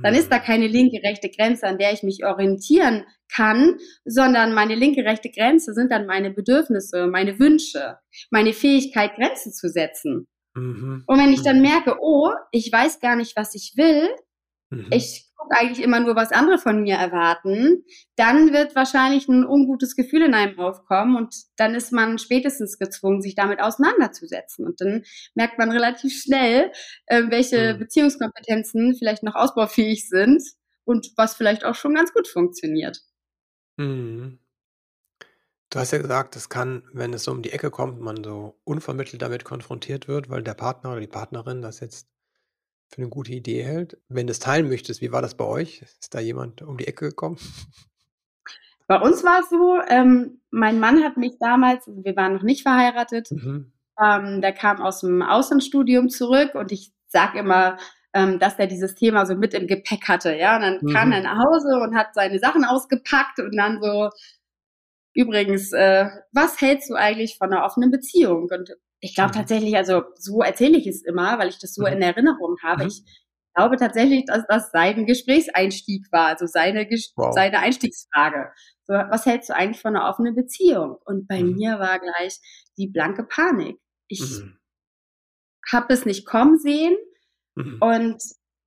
Dann 0.01 0.13
ist 0.13 0.31
da 0.31 0.37
mhm. 0.37 0.43
keine 0.43 0.67
linke, 0.67 1.01
rechte 1.03 1.29
Grenze, 1.29 1.65
an 1.65 1.79
der 1.79 1.91
ich 1.91 2.03
mich 2.03 2.23
orientieren 2.23 3.05
kann, 3.33 3.77
sondern 4.05 4.53
meine 4.53 4.75
linke, 4.75 5.03
rechte 5.03 5.31
Grenze 5.31 5.73
sind 5.73 5.91
dann 5.91 6.05
meine 6.05 6.31
Bedürfnisse, 6.31 7.07
meine 7.07 7.39
Wünsche, 7.39 7.97
meine 8.29 8.53
Fähigkeit, 8.53 9.15
Grenzen 9.15 9.51
zu 9.51 9.69
setzen. 9.69 10.27
Mhm. 10.55 11.03
Und 11.07 11.19
wenn 11.19 11.33
ich 11.33 11.41
dann 11.41 11.57
mhm. 11.57 11.63
merke, 11.63 11.97
oh, 11.99 12.31
ich 12.51 12.71
weiß 12.71 12.99
gar 12.99 13.15
nicht, 13.15 13.35
was 13.35 13.55
ich 13.55 13.73
will, 13.75 14.07
ich 14.91 15.26
eigentlich 15.49 15.83
immer 15.83 15.99
nur, 15.99 16.15
was 16.15 16.31
andere 16.31 16.57
von 16.57 16.81
mir 16.81 16.95
erwarten, 16.95 17.83
dann 18.15 18.53
wird 18.53 18.75
wahrscheinlich 18.75 19.27
ein 19.27 19.45
ungutes 19.45 19.95
Gefühl 19.95 20.23
in 20.23 20.33
einem 20.33 20.59
aufkommen 20.59 21.15
und 21.15 21.35
dann 21.55 21.75
ist 21.75 21.91
man 21.91 22.17
spätestens 22.17 22.77
gezwungen, 22.77 23.21
sich 23.21 23.35
damit 23.35 23.61
auseinanderzusetzen. 23.61 24.65
Und 24.65 24.81
dann 24.81 25.03
merkt 25.35 25.57
man 25.57 25.71
relativ 25.71 26.21
schnell, 26.21 26.71
äh, 27.05 27.23
welche 27.29 27.73
mhm. 27.73 27.79
Beziehungskompetenzen 27.79 28.95
vielleicht 28.95 29.23
noch 29.23 29.35
ausbaufähig 29.35 30.09
sind 30.09 30.43
und 30.85 31.11
was 31.15 31.35
vielleicht 31.35 31.65
auch 31.65 31.75
schon 31.75 31.95
ganz 31.95 32.13
gut 32.13 32.27
funktioniert. 32.27 33.01
Mhm. 33.77 34.39
Du 35.69 35.79
hast 35.79 35.91
ja 35.91 35.97
gesagt, 35.97 36.35
es 36.37 36.47
kann, 36.47 36.83
wenn 36.93 37.13
es 37.13 37.25
so 37.25 37.31
um 37.31 37.41
die 37.41 37.51
Ecke 37.51 37.71
kommt, 37.71 37.99
man 37.99 38.23
so 38.23 38.57
unvermittelt 38.63 39.21
damit 39.21 39.43
konfrontiert 39.43 40.07
wird, 40.07 40.29
weil 40.29 40.41
der 40.41 40.53
Partner 40.53 40.91
oder 40.91 41.01
die 41.01 41.07
Partnerin 41.07 41.61
das 41.61 41.81
jetzt 41.81 42.07
für 42.89 43.01
eine 43.01 43.09
gute 43.09 43.31
Idee 43.33 43.63
hält. 43.63 43.97
Wenn 44.09 44.27
du 44.27 44.31
es 44.31 44.39
teilen 44.39 44.69
möchtest, 44.69 45.01
wie 45.01 45.11
war 45.11 45.21
das 45.21 45.35
bei 45.35 45.45
euch? 45.45 45.81
Ist 45.81 46.13
da 46.13 46.19
jemand 46.19 46.61
um 46.61 46.77
die 46.77 46.87
Ecke 46.87 47.09
gekommen? 47.09 47.37
Bei 48.87 48.99
uns 49.01 49.23
war 49.23 49.41
es 49.41 49.49
so, 49.49 49.79
ähm, 49.89 50.39
mein 50.49 50.79
Mann 50.79 51.03
hat 51.03 51.17
mich 51.17 51.37
damals, 51.39 51.87
also 51.87 52.03
wir 52.05 52.15
waren 52.15 52.33
noch 52.33 52.43
nicht 52.43 52.61
verheiratet, 52.61 53.29
Mhm. 53.31 53.73
ähm, 54.01 54.41
der 54.41 54.53
kam 54.53 54.81
aus 54.81 55.01
dem 55.01 55.21
Auslandsstudium 55.21 56.09
zurück 56.09 56.55
und 56.55 56.71
ich 56.71 56.93
sag 57.07 57.35
immer, 57.35 57.77
ähm, 58.13 58.39
dass 58.39 58.57
er 58.57 58.67
dieses 58.67 58.95
Thema 58.95 59.25
so 59.25 59.35
mit 59.35 59.53
im 59.53 59.67
Gepäck 59.67 60.07
hatte, 60.07 60.35
ja. 60.35 60.55
Und 60.55 60.61
dann 60.61 60.79
kam 60.93 61.11
er 61.11 61.19
mhm. 61.19 61.25
nach 61.25 61.43
Hause 61.45 61.79
und 61.81 61.95
hat 61.95 62.13
seine 62.13 62.39
Sachen 62.39 62.63
ausgepackt 62.63 63.39
und 63.39 63.55
dann 63.57 63.81
so, 63.81 64.09
übrigens, 65.13 65.73
äh, 65.73 66.07
was 66.31 66.61
hältst 66.61 66.89
du 66.89 66.95
eigentlich 66.95 67.37
von 67.37 67.51
einer 67.51 67.65
offenen 67.65 67.91
Beziehung? 67.91 68.47
Und 68.49 68.77
ich 68.99 69.15
glaube 69.15 69.31
mhm. 69.31 69.39
tatsächlich, 69.39 69.75
also 69.75 70.03
so 70.15 70.41
erzähle 70.41 70.77
ich 70.77 70.87
es 70.87 71.03
immer, 71.03 71.37
weil 71.39 71.49
ich 71.49 71.59
das 71.59 71.73
so 71.73 71.81
mhm. 71.81 71.93
in 71.93 72.01
Erinnerung 72.01 72.57
habe. 72.63 72.83
Mhm. 72.83 72.89
Ich 72.89 73.03
glaube 73.55 73.77
tatsächlich, 73.77 74.25
dass 74.25 74.45
das 74.47 74.71
sein 74.71 75.05
Gesprächseinstieg 75.05 76.07
war, 76.11 76.27
also 76.27 76.45
seine, 76.45 76.87
wow. 77.15 77.33
seine 77.33 77.59
Einstiegsfrage. 77.59 78.51
So, 78.85 78.93
was 78.93 79.25
hältst 79.25 79.49
du 79.49 79.55
eigentlich 79.55 79.81
von 79.81 79.95
einer 79.95 80.09
offenen 80.09 80.35
Beziehung? 80.35 80.97
Und 81.05 81.27
bei 81.27 81.43
mhm. 81.43 81.55
mir 81.55 81.79
war 81.79 81.99
gleich 81.99 82.39
die 82.77 82.87
blanke 82.87 83.23
Panik. 83.23 83.77
Ich 84.07 84.21
mhm. 84.21 84.57
habe 85.71 85.93
es 85.93 86.05
nicht 86.05 86.25
kommen 86.25 86.57
sehen 86.57 86.95
mhm. 87.55 87.77
und 87.81 88.21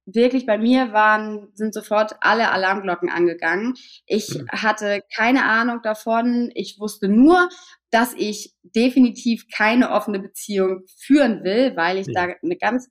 wirklich 0.06 0.46
bei 0.46 0.58
mir 0.58 0.92
waren, 0.92 1.48
sind 1.54 1.74
sofort 1.74 2.16
alle 2.20 2.50
Alarmglocken 2.50 3.08
angegangen. 3.10 3.74
Ich 4.06 4.34
mhm. 4.34 4.48
hatte 4.50 5.02
keine 5.14 5.44
Ahnung 5.44 5.80
davon. 5.82 6.50
Ich 6.54 6.78
wusste 6.78 7.08
nur, 7.08 7.48
dass 7.90 8.14
ich 8.14 8.54
definitiv 8.62 9.46
keine 9.54 9.90
offene 9.90 10.20
Beziehung 10.20 10.84
führen 10.98 11.44
will, 11.44 11.76
weil 11.76 11.98
ich 11.98 12.06
ja. 12.08 12.26
da 12.26 12.34
eine 12.42 12.56
ganz, 12.56 12.88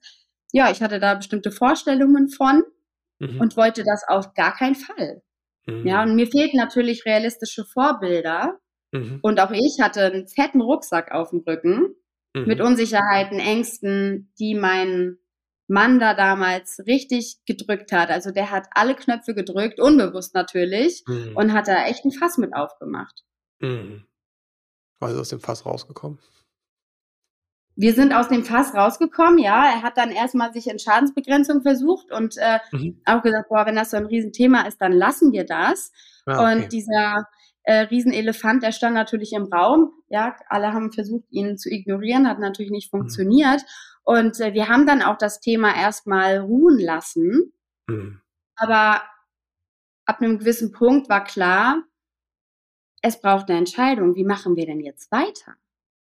ja, 0.52 0.70
ich 0.70 0.82
hatte 0.82 1.00
da 1.00 1.14
bestimmte 1.14 1.50
Vorstellungen 1.50 2.28
von 2.28 2.62
mhm. 3.18 3.40
und 3.40 3.56
wollte 3.56 3.84
das 3.84 4.04
auf 4.06 4.34
gar 4.34 4.54
keinen 4.54 4.76
Fall. 4.76 5.22
Mhm. 5.66 5.86
Ja, 5.86 6.02
und 6.02 6.14
mir 6.14 6.26
fehlten 6.26 6.56
natürlich 6.56 7.04
realistische 7.04 7.64
Vorbilder. 7.64 8.58
Mhm. 8.92 9.20
Und 9.22 9.40
auch 9.40 9.52
ich 9.52 9.78
hatte 9.80 10.04
einen 10.04 10.28
fetten 10.28 10.60
Rucksack 10.60 11.12
auf 11.12 11.30
dem 11.30 11.40
Rücken 11.40 11.94
mit 12.32 12.60
mhm. 12.60 12.64
Unsicherheiten, 12.64 13.40
Ängsten, 13.40 14.32
die 14.38 14.54
meinen 14.54 15.18
Mann 15.70 16.00
da 16.00 16.14
damals 16.14 16.82
richtig 16.86 17.38
gedrückt 17.46 17.92
hat. 17.92 18.10
Also 18.10 18.32
der 18.32 18.50
hat 18.50 18.66
alle 18.72 18.94
Knöpfe 18.94 19.34
gedrückt, 19.34 19.80
unbewusst 19.80 20.34
natürlich, 20.34 21.04
mhm. 21.06 21.36
und 21.36 21.52
hat 21.52 21.68
da 21.68 21.86
echt 21.86 22.04
ein 22.04 22.10
Fass 22.10 22.38
mit 22.38 22.54
aufgemacht. 22.54 23.24
Mhm. 23.60 24.04
Also 24.98 25.20
aus 25.20 25.28
dem 25.28 25.40
Fass 25.40 25.64
rausgekommen? 25.64 26.18
Wir 27.76 27.94
sind 27.94 28.12
aus 28.12 28.28
dem 28.28 28.44
Fass 28.44 28.74
rausgekommen, 28.74 29.38
ja. 29.38 29.64
Er 29.64 29.82
hat 29.82 29.96
dann 29.96 30.10
erstmal 30.10 30.52
sich 30.52 30.66
in 30.68 30.78
Schadensbegrenzung 30.78 31.62
versucht 31.62 32.12
und 32.12 32.36
äh, 32.36 32.58
mhm. 32.72 33.00
auch 33.04 33.22
gesagt, 33.22 33.48
boah, 33.48 33.64
wenn 33.64 33.76
das 33.76 33.90
so 33.90 33.96
ein 33.96 34.06
Riesenthema 34.06 34.62
ist, 34.62 34.80
dann 34.80 34.92
lassen 34.92 35.32
wir 35.32 35.46
das. 35.46 35.92
Ah, 36.26 36.32
okay. 36.32 36.62
Und 36.62 36.72
dieser 36.72 37.28
äh, 37.62 37.82
Riesenelefant, 37.82 38.62
der 38.64 38.72
stand 38.72 38.94
natürlich 38.94 39.32
im 39.32 39.44
Raum. 39.44 39.92
Ja, 40.08 40.34
alle 40.48 40.72
haben 40.72 40.92
versucht, 40.92 41.24
ihn 41.30 41.56
zu 41.56 41.70
ignorieren, 41.70 42.28
hat 42.28 42.40
natürlich 42.40 42.72
nicht 42.72 42.92
mhm. 42.92 42.98
funktioniert. 42.98 43.60
Mhm. 43.62 43.89
Und 44.04 44.40
äh, 44.40 44.54
wir 44.54 44.68
haben 44.68 44.86
dann 44.86 45.02
auch 45.02 45.18
das 45.18 45.40
Thema 45.40 45.74
erstmal 45.74 46.38
ruhen 46.38 46.78
lassen. 46.78 47.52
Mhm. 47.86 48.20
Aber 48.56 49.02
ab 50.04 50.20
einem 50.20 50.38
gewissen 50.38 50.72
Punkt 50.72 51.08
war 51.08 51.24
klar, 51.24 51.84
es 53.02 53.20
braucht 53.20 53.48
eine 53.48 53.58
Entscheidung. 53.58 54.14
Wie 54.14 54.24
machen 54.24 54.56
wir 54.56 54.66
denn 54.66 54.80
jetzt 54.80 55.10
weiter? 55.10 55.56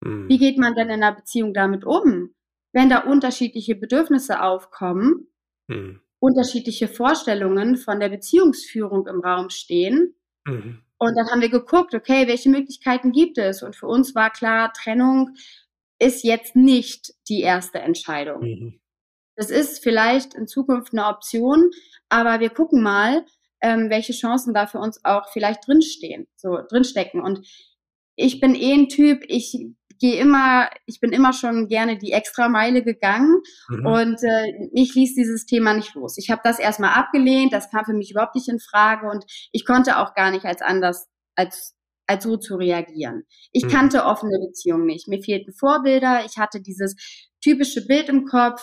Mhm. 0.01 0.29
Wie 0.29 0.37
geht 0.37 0.57
man 0.57 0.75
denn 0.75 0.89
in 0.89 1.03
einer 1.03 1.15
Beziehung 1.15 1.53
damit 1.53 1.85
um? 1.85 2.33
Wenn 2.71 2.89
da 2.89 2.99
unterschiedliche 2.99 3.75
Bedürfnisse 3.75 4.41
aufkommen, 4.41 5.27
mhm. 5.67 6.01
unterschiedliche 6.19 6.87
Vorstellungen 6.87 7.77
von 7.77 7.99
der 7.99 8.09
Beziehungsführung 8.09 9.07
im 9.07 9.21
Raum 9.21 9.49
stehen. 9.49 10.15
Mhm. 10.45 10.81
Und 10.97 11.15
dann 11.17 11.29
haben 11.29 11.41
wir 11.41 11.49
geguckt, 11.49 11.93
okay, 11.93 12.27
welche 12.27 12.49
Möglichkeiten 12.49 13.11
gibt 13.11 13.37
es? 13.37 13.63
Und 13.63 13.75
für 13.75 13.87
uns 13.87 14.15
war 14.15 14.29
klar, 14.29 14.71
Trennung 14.73 15.35
ist 15.99 16.23
jetzt 16.23 16.55
nicht 16.55 17.13
die 17.29 17.41
erste 17.41 17.79
Entscheidung. 17.79 18.41
Mhm. 18.41 18.79
Das 19.35 19.49
ist 19.49 19.83
vielleicht 19.83 20.33
in 20.33 20.47
Zukunft 20.47 20.93
eine 20.93 21.07
Option, 21.07 21.71
aber 22.09 22.39
wir 22.39 22.49
gucken 22.49 22.81
mal, 22.81 23.25
ähm, 23.61 23.89
welche 23.89 24.13
Chancen 24.13 24.53
da 24.53 24.67
für 24.67 24.79
uns 24.79 25.03
auch 25.03 25.29
vielleicht 25.31 25.67
drinstehen, 25.67 26.27
so 26.35 26.59
drinstecken. 26.69 27.21
Und 27.21 27.45
ich 28.15 28.39
bin 28.39 28.55
eh 28.55 28.73
ein 28.73 28.87
Typ, 28.87 29.23
ich 29.27 29.57
gehe 29.99 30.19
immer, 30.19 30.69
ich 30.85 30.99
bin 30.99 31.11
immer 31.11 31.33
schon 31.33 31.67
gerne 31.67 31.97
die 31.97 32.11
Extrameile 32.11 32.83
gegangen 32.83 33.41
mhm. 33.69 33.85
und 33.85 34.23
äh, 34.23 34.69
ich 34.73 34.93
ließ 34.93 35.15
dieses 35.15 35.45
Thema 35.45 35.73
nicht 35.73 35.95
los. 35.95 36.17
Ich 36.17 36.29
habe 36.29 36.41
das 36.43 36.59
erstmal 36.59 36.93
abgelehnt, 36.93 37.53
das 37.53 37.69
kam 37.69 37.85
für 37.85 37.93
mich 37.93 38.11
überhaupt 38.11 38.35
nicht 38.35 38.49
in 38.49 38.59
Frage 38.59 39.09
und 39.09 39.25
ich 39.51 39.65
konnte 39.65 39.97
auch 39.97 40.13
gar 40.13 40.31
nicht 40.31 40.45
als 40.45 40.61
anders 40.61 41.07
als 41.35 41.74
als 42.07 42.23
so 42.23 42.37
zu 42.37 42.55
reagieren. 42.55 43.23
Ich 43.51 43.65
mhm. 43.65 43.69
kannte 43.69 44.05
offene 44.05 44.39
Beziehungen 44.39 44.85
nicht. 44.85 45.07
Mir 45.07 45.21
fehlten 45.21 45.53
Vorbilder. 45.53 46.25
Ich 46.25 46.37
hatte 46.37 46.61
dieses 46.61 46.95
typische 47.41 47.85
Bild 47.85 48.09
im 48.09 48.25
Kopf, 48.25 48.61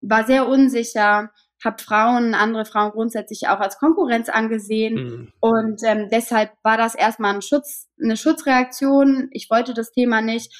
war 0.00 0.24
sehr 0.24 0.48
unsicher, 0.48 1.30
habe 1.62 1.82
Frauen, 1.82 2.34
andere 2.34 2.64
Frauen 2.64 2.92
grundsätzlich 2.92 3.48
auch 3.48 3.60
als 3.60 3.78
Konkurrenz 3.78 4.28
angesehen. 4.28 4.94
Mhm. 4.94 5.32
Und 5.40 5.82
ähm, 5.84 6.08
deshalb 6.10 6.52
war 6.62 6.76
das 6.76 6.94
erstmal 6.94 7.34
ein 7.34 7.42
Schutz, 7.42 7.88
eine 8.02 8.16
Schutzreaktion. 8.16 9.28
Ich 9.32 9.50
wollte 9.50 9.74
das 9.74 9.92
Thema 9.92 10.22
nicht. 10.22 10.52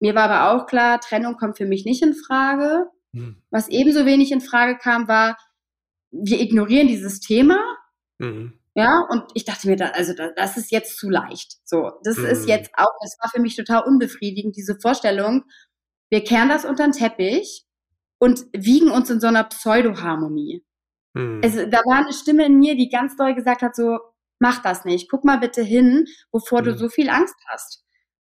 Mir 0.00 0.14
war 0.14 0.30
aber 0.30 0.52
auch 0.52 0.66
klar, 0.66 1.00
Trennung 1.00 1.36
kommt 1.36 1.58
für 1.58 1.66
mich 1.66 1.84
nicht 1.84 2.02
in 2.02 2.14
Frage. 2.14 2.86
Mhm. 3.12 3.42
Was 3.50 3.68
ebenso 3.68 4.06
wenig 4.06 4.32
in 4.32 4.40
Frage 4.40 4.78
kam, 4.78 5.06
war, 5.06 5.36
wir 6.10 6.40
ignorieren 6.40 6.88
dieses 6.88 7.20
Thema. 7.20 7.58
Mhm. 8.18 8.58
Ja, 8.74 9.06
und 9.10 9.24
ich 9.34 9.44
dachte 9.44 9.68
mir, 9.68 9.76
da, 9.76 9.88
also 9.88 10.14
da, 10.14 10.30
das 10.34 10.56
ist 10.56 10.70
jetzt 10.70 10.96
zu 10.96 11.10
leicht. 11.10 11.58
So, 11.64 11.90
das 12.04 12.16
mhm. 12.16 12.26
ist 12.26 12.48
jetzt 12.48 12.70
auch, 12.74 12.92
das 13.02 13.16
war 13.20 13.30
für 13.30 13.40
mich 13.40 13.54
total 13.54 13.82
unbefriedigend, 13.84 14.56
diese 14.56 14.78
Vorstellung. 14.80 15.44
Wir 16.10 16.24
kehren 16.24 16.48
das 16.48 16.64
unter 16.64 16.84
den 16.84 16.92
Teppich 16.92 17.66
und 18.18 18.46
wiegen 18.52 18.90
uns 18.90 19.10
in 19.10 19.20
so 19.20 19.26
einer 19.26 19.44
Pseudo-Harmonie. 19.44 20.64
Mhm. 21.14 21.40
Also, 21.44 21.66
da 21.66 21.78
war 21.78 21.98
eine 21.98 22.12
Stimme 22.14 22.46
in 22.46 22.58
mir, 22.58 22.74
die 22.76 22.88
ganz 22.88 23.16
doll 23.16 23.34
gesagt 23.34 23.62
hat, 23.62 23.76
so, 23.76 23.98
mach 24.38 24.62
das 24.62 24.84
nicht. 24.84 25.10
Guck 25.10 25.24
mal 25.24 25.38
bitte 25.38 25.62
hin, 25.62 26.06
wovor 26.32 26.62
mhm. 26.62 26.64
du 26.64 26.78
so 26.78 26.88
viel 26.88 27.10
Angst 27.10 27.36
hast. 27.48 27.84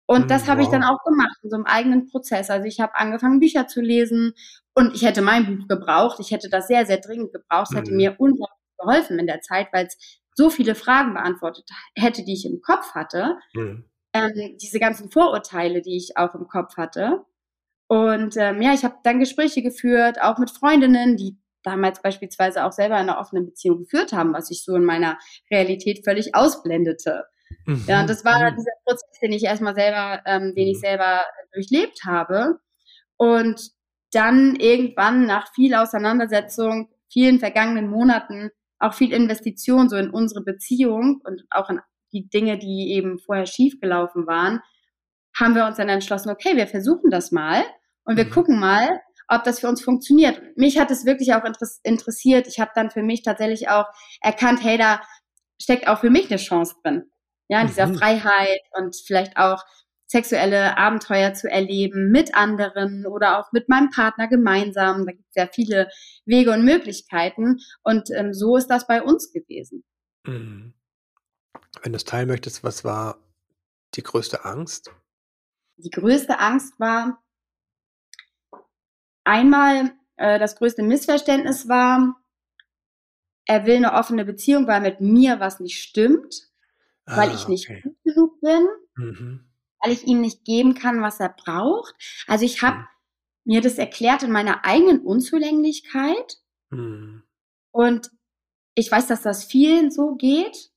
Und 0.07 0.31
das 0.31 0.49
habe 0.49 0.61
wow. 0.61 0.67
ich 0.67 0.73
dann 0.73 0.85
auch 0.85 1.03
gemacht 1.03 1.37
in 1.43 1.51
so 1.51 1.57
einem 1.57 1.65
eigenen 1.65 2.07
Prozess. 2.11 2.51
Also 2.51 2.67
ich 2.67 2.79
habe 2.81 2.95
angefangen, 2.95 3.41
Bücher 3.41 3.69
zu 3.69 3.81
lesen 3.81 4.35
und 4.75 4.95
ich 4.95 5.03
hätte 5.03 5.23
mein 5.23 5.47
Buch 5.47 5.67
gebraucht. 5.67 6.19
Ich 6.21 6.31
hätte 6.31 6.51
das 6.51 6.67
sehr, 6.67 6.85
sehr 6.85 6.99
dringend 6.99 7.33
gebraucht. 7.33 7.69
Es 7.71 7.77
hätte 7.77 7.91
mhm. 7.91 7.97
mir 7.97 8.17
unglaublich 8.19 8.59
geholfen 8.79 9.19
in 9.19 9.27
der 9.27 9.41
Zeit, 9.41 9.69
weil 9.73 9.87
es 9.87 9.97
so 10.35 10.51
viele 10.51 10.75
Fragen 10.75 11.15
beantwortet 11.15 11.69
hätte, 11.97 12.25
die 12.25 12.35
ich 12.35 12.47
im 12.47 12.61
Kopf 12.61 12.95
hatte. 12.95 13.39
Mhm. 13.55 13.85
Ähm, 14.13 14.57
diese 14.61 14.79
ganzen 14.79 15.11
Vorurteile, 15.11 15.83
die 15.83 15.97
ich 15.97 16.17
auch 16.17 16.35
im 16.35 16.47
Kopf 16.47 16.77
hatte. 16.77 17.25
Und 17.89 18.37
ähm, 18.37 18.63
ja, 18.63 18.73
ich 18.73 18.85
habe 18.85 18.97
dann 19.03 19.21
Gespräche 19.21 19.63
geführt, 19.63 20.21
auch 20.21 20.39
mit 20.39 20.51
Freundinnen, 20.51 21.17
die 21.17 21.37
damals 21.63 22.01
beispielsweise 22.03 22.65
auch 22.65 22.73
selber 22.73 22.97
eine 22.97 23.19
offene 23.19 23.43
Beziehung 23.43 23.79
geführt 23.79 24.13
haben, 24.13 24.33
was 24.33 24.51
ich 24.51 24.63
so 24.63 24.77
in 24.77 24.85
meiner 24.85 25.19
Realität 25.51 26.05
völlig 26.05 26.35
ausblendete. 26.35 27.25
Mhm. 27.67 27.85
Ja, 27.87 28.01
und 28.01 28.11
das 28.11 28.25
war 28.25 28.51
mhm. 28.51 28.57
dieser 28.57 28.73
Prozess, 28.85 29.19
den 29.23 29.33
ich 29.33 29.45
erstmal 29.45 29.75
selber, 29.75 30.23
ähm, 30.27 30.55
den 30.55 30.69
ich 30.69 30.77
mhm. 30.77 30.81
selber 30.81 31.23
durchlebt 31.53 32.01
habe. 32.05 32.61
Und 33.17 33.71
dann 34.13 34.57
irgendwann 34.57 35.27
nach 35.27 35.53
viel 35.55 35.75
Auseinandersetzung, 35.75 36.89
vielen 37.11 37.39
vergangenen 37.39 37.89
Monaten, 37.89 38.51
auch 38.85 38.95
viel 38.95 39.13
Investition 39.13 39.89
so 39.89 39.97
in 39.97 40.11
unsere 40.11 40.43
Beziehung 40.43 41.21
und 41.25 41.45
auch 41.51 41.71
in 41.71 41.81
die 42.13 42.29
Dinge, 42.29 42.59
die 42.59 42.93
eben 42.93 43.19
vorher 43.19 43.47
schiefgelaufen 43.47 44.27
waren, 44.27 44.61
haben 45.37 45.55
wir 45.55 45.67
uns 45.67 45.79
dann 45.79 45.89
entschlossen, 45.89 46.31
okay, 46.31 46.57
wir 46.57 46.67
versuchen 46.67 47.11
das 47.11 47.33
mal 47.33 47.65
und 48.05 48.17
wir 48.17 48.27
mhm. 48.27 48.31
gucken 48.31 48.61
mal, 48.61 49.01
ob 49.27 49.43
das 49.43 49.61
für 49.61 49.69
uns 49.69 49.83
funktioniert. 49.83 50.41
Mich 50.57 50.79
hat 50.79 50.91
es 50.91 51.07
wirklich 51.07 51.35
auch 51.35 51.43
interessiert. 51.83 52.47
Ich 52.47 52.61
habe 52.61 52.71
dann 52.75 52.91
für 52.91 53.03
mich 53.03 53.23
tatsächlich 53.23 53.69
auch 53.69 53.87
erkannt, 54.21 54.63
hey, 54.63 54.79
da 54.79 55.01
steckt 55.61 55.89
auch 55.89 56.01
für 56.01 56.11
mich 56.11 56.31
eine 56.31 56.39
Chance 56.39 56.77
drin. 56.83 57.05
Ja, 57.49 57.61
in 57.61 57.67
dieser 57.67 57.87
mhm. 57.87 57.97
Freiheit 57.97 58.61
und 58.73 58.97
vielleicht 58.97 59.37
auch 59.37 59.63
sexuelle 60.07 60.77
Abenteuer 60.77 61.35
zu 61.35 61.51
erleben 61.51 62.11
mit 62.11 62.35
anderen 62.35 63.07
oder 63.07 63.39
auch 63.39 63.53
mit 63.53 63.69
meinem 63.69 63.91
Partner 63.91 64.29
gemeinsam. 64.29 65.07
Da 65.07 65.13
gibt 65.13 65.29
es 65.31 65.35
ja 65.35 65.49
viele 65.53 65.89
Wege 66.25 66.53
und 66.53 66.65
Möglichkeiten. 66.65 67.61
Und 67.83 68.11
ähm, 68.15 68.33
so 68.33 68.57
ist 68.57 68.69
das 68.69 68.87
bei 68.87 69.03
uns 69.03 69.33
gewesen. 69.33 69.85
Mhm. 70.27 70.75
Wenn 71.83 71.93
du 71.93 71.97
es 71.97 72.05
teilen 72.05 72.29
möchtest, 72.29 72.63
was 72.63 72.85
war 72.85 73.19
die 73.95 74.03
größte 74.03 74.45
Angst? 74.45 74.93
Die 75.77 75.91
größte 75.91 76.39
Angst 76.39 76.79
war 76.79 77.23
einmal, 79.25 79.93
äh, 80.17 80.39
das 80.39 80.57
größte 80.57 80.83
Missverständnis 80.83 81.69
war, 81.69 82.21
er 83.47 83.67
will 83.67 83.77
eine 83.77 83.93
offene 83.93 84.25
Beziehung, 84.25 84.67
weil 84.67 84.81
mit 84.81 85.01
mir 85.01 85.41
was 85.41 85.61
nicht 85.61 85.83
stimmt, 85.83 86.49
ah, 87.05 87.17
weil 87.17 87.35
ich 87.35 87.49
nicht 87.49 87.69
okay. 87.69 87.83
gut 87.83 87.97
genug 88.05 88.41
bin. 88.41 88.69
Mhm 88.97 89.54
weil 89.85 89.93
ich 89.93 90.05
ihm 90.05 90.21
nicht 90.21 90.45
geben 90.45 90.75
kann, 90.75 91.03
was 91.03 91.21
er 91.21 91.29
braucht. 91.29 91.95
Also 92.27 92.45
ich 92.45 92.63
habe 92.63 92.87
mir 93.45 93.61
das 93.61 93.79
erklärt 93.79 94.23
in 94.23 94.33
meiner 94.33 94.65
eigenen 94.65 95.01
Unzulänglichkeit. 95.01 96.39
Mhm. 96.71 97.23
Und 97.71 98.11
ich 98.75 98.91
weiß, 98.91 99.07
dass 99.07 99.23
das 99.23 99.45
vielen 99.45 99.91
so 99.91 100.15
geht. 100.15 100.71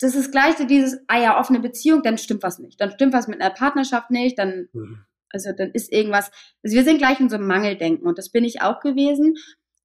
Das 0.00 0.14
ist 0.14 0.32
gleich 0.32 0.56
so 0.56 0.66
dieses, 0.66 0.98
ah 1.06 1.18
ja, 1.18 1.40
offene 1.40 1.60
Beziehung, 1.60 2.02
dann 2.02 2.18
stimmt 2.18 2.42
was 2.42 2.58
nicht. 2.58 2.80
Dann 2.80 2.90
stimmt 2.90 3.12
was 3.12 3.28
mit 3.28 3.40
einer 3.40 3.54
Partnerschaft 3.54 4.10
nicht, 4.10 4.38
dann, 4.38 4.68
mhm. 4.72 5.06
also 5.30 5.52
dann 5.56 5.70
ist 5.70 5.92
irgendwas. 5.92 6.30
Also 6.62 6.76
wir 6.76 6.84
sind 6.84 6.98
gleich 6.98 7.20
in 7.20 7.30
so 7.30 7.36
einem 7.36 7.46
Mangeldenken 7.46 8.06
und 8.06 8.18
das 8.18 8.30
bin 8.30 8.44
ich 8.44 8.60
auch 8.60 8.80
gewesen. 8.80 9.36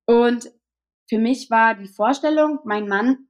Und 0.05 0.51
für 1.07 1.19
mich 1.19 1.49
war 1.49 1.75
die 1.75 1.87
Vorstellung, 1.87 2.59
mein 2.65 2.87
Mann 2.87 3.27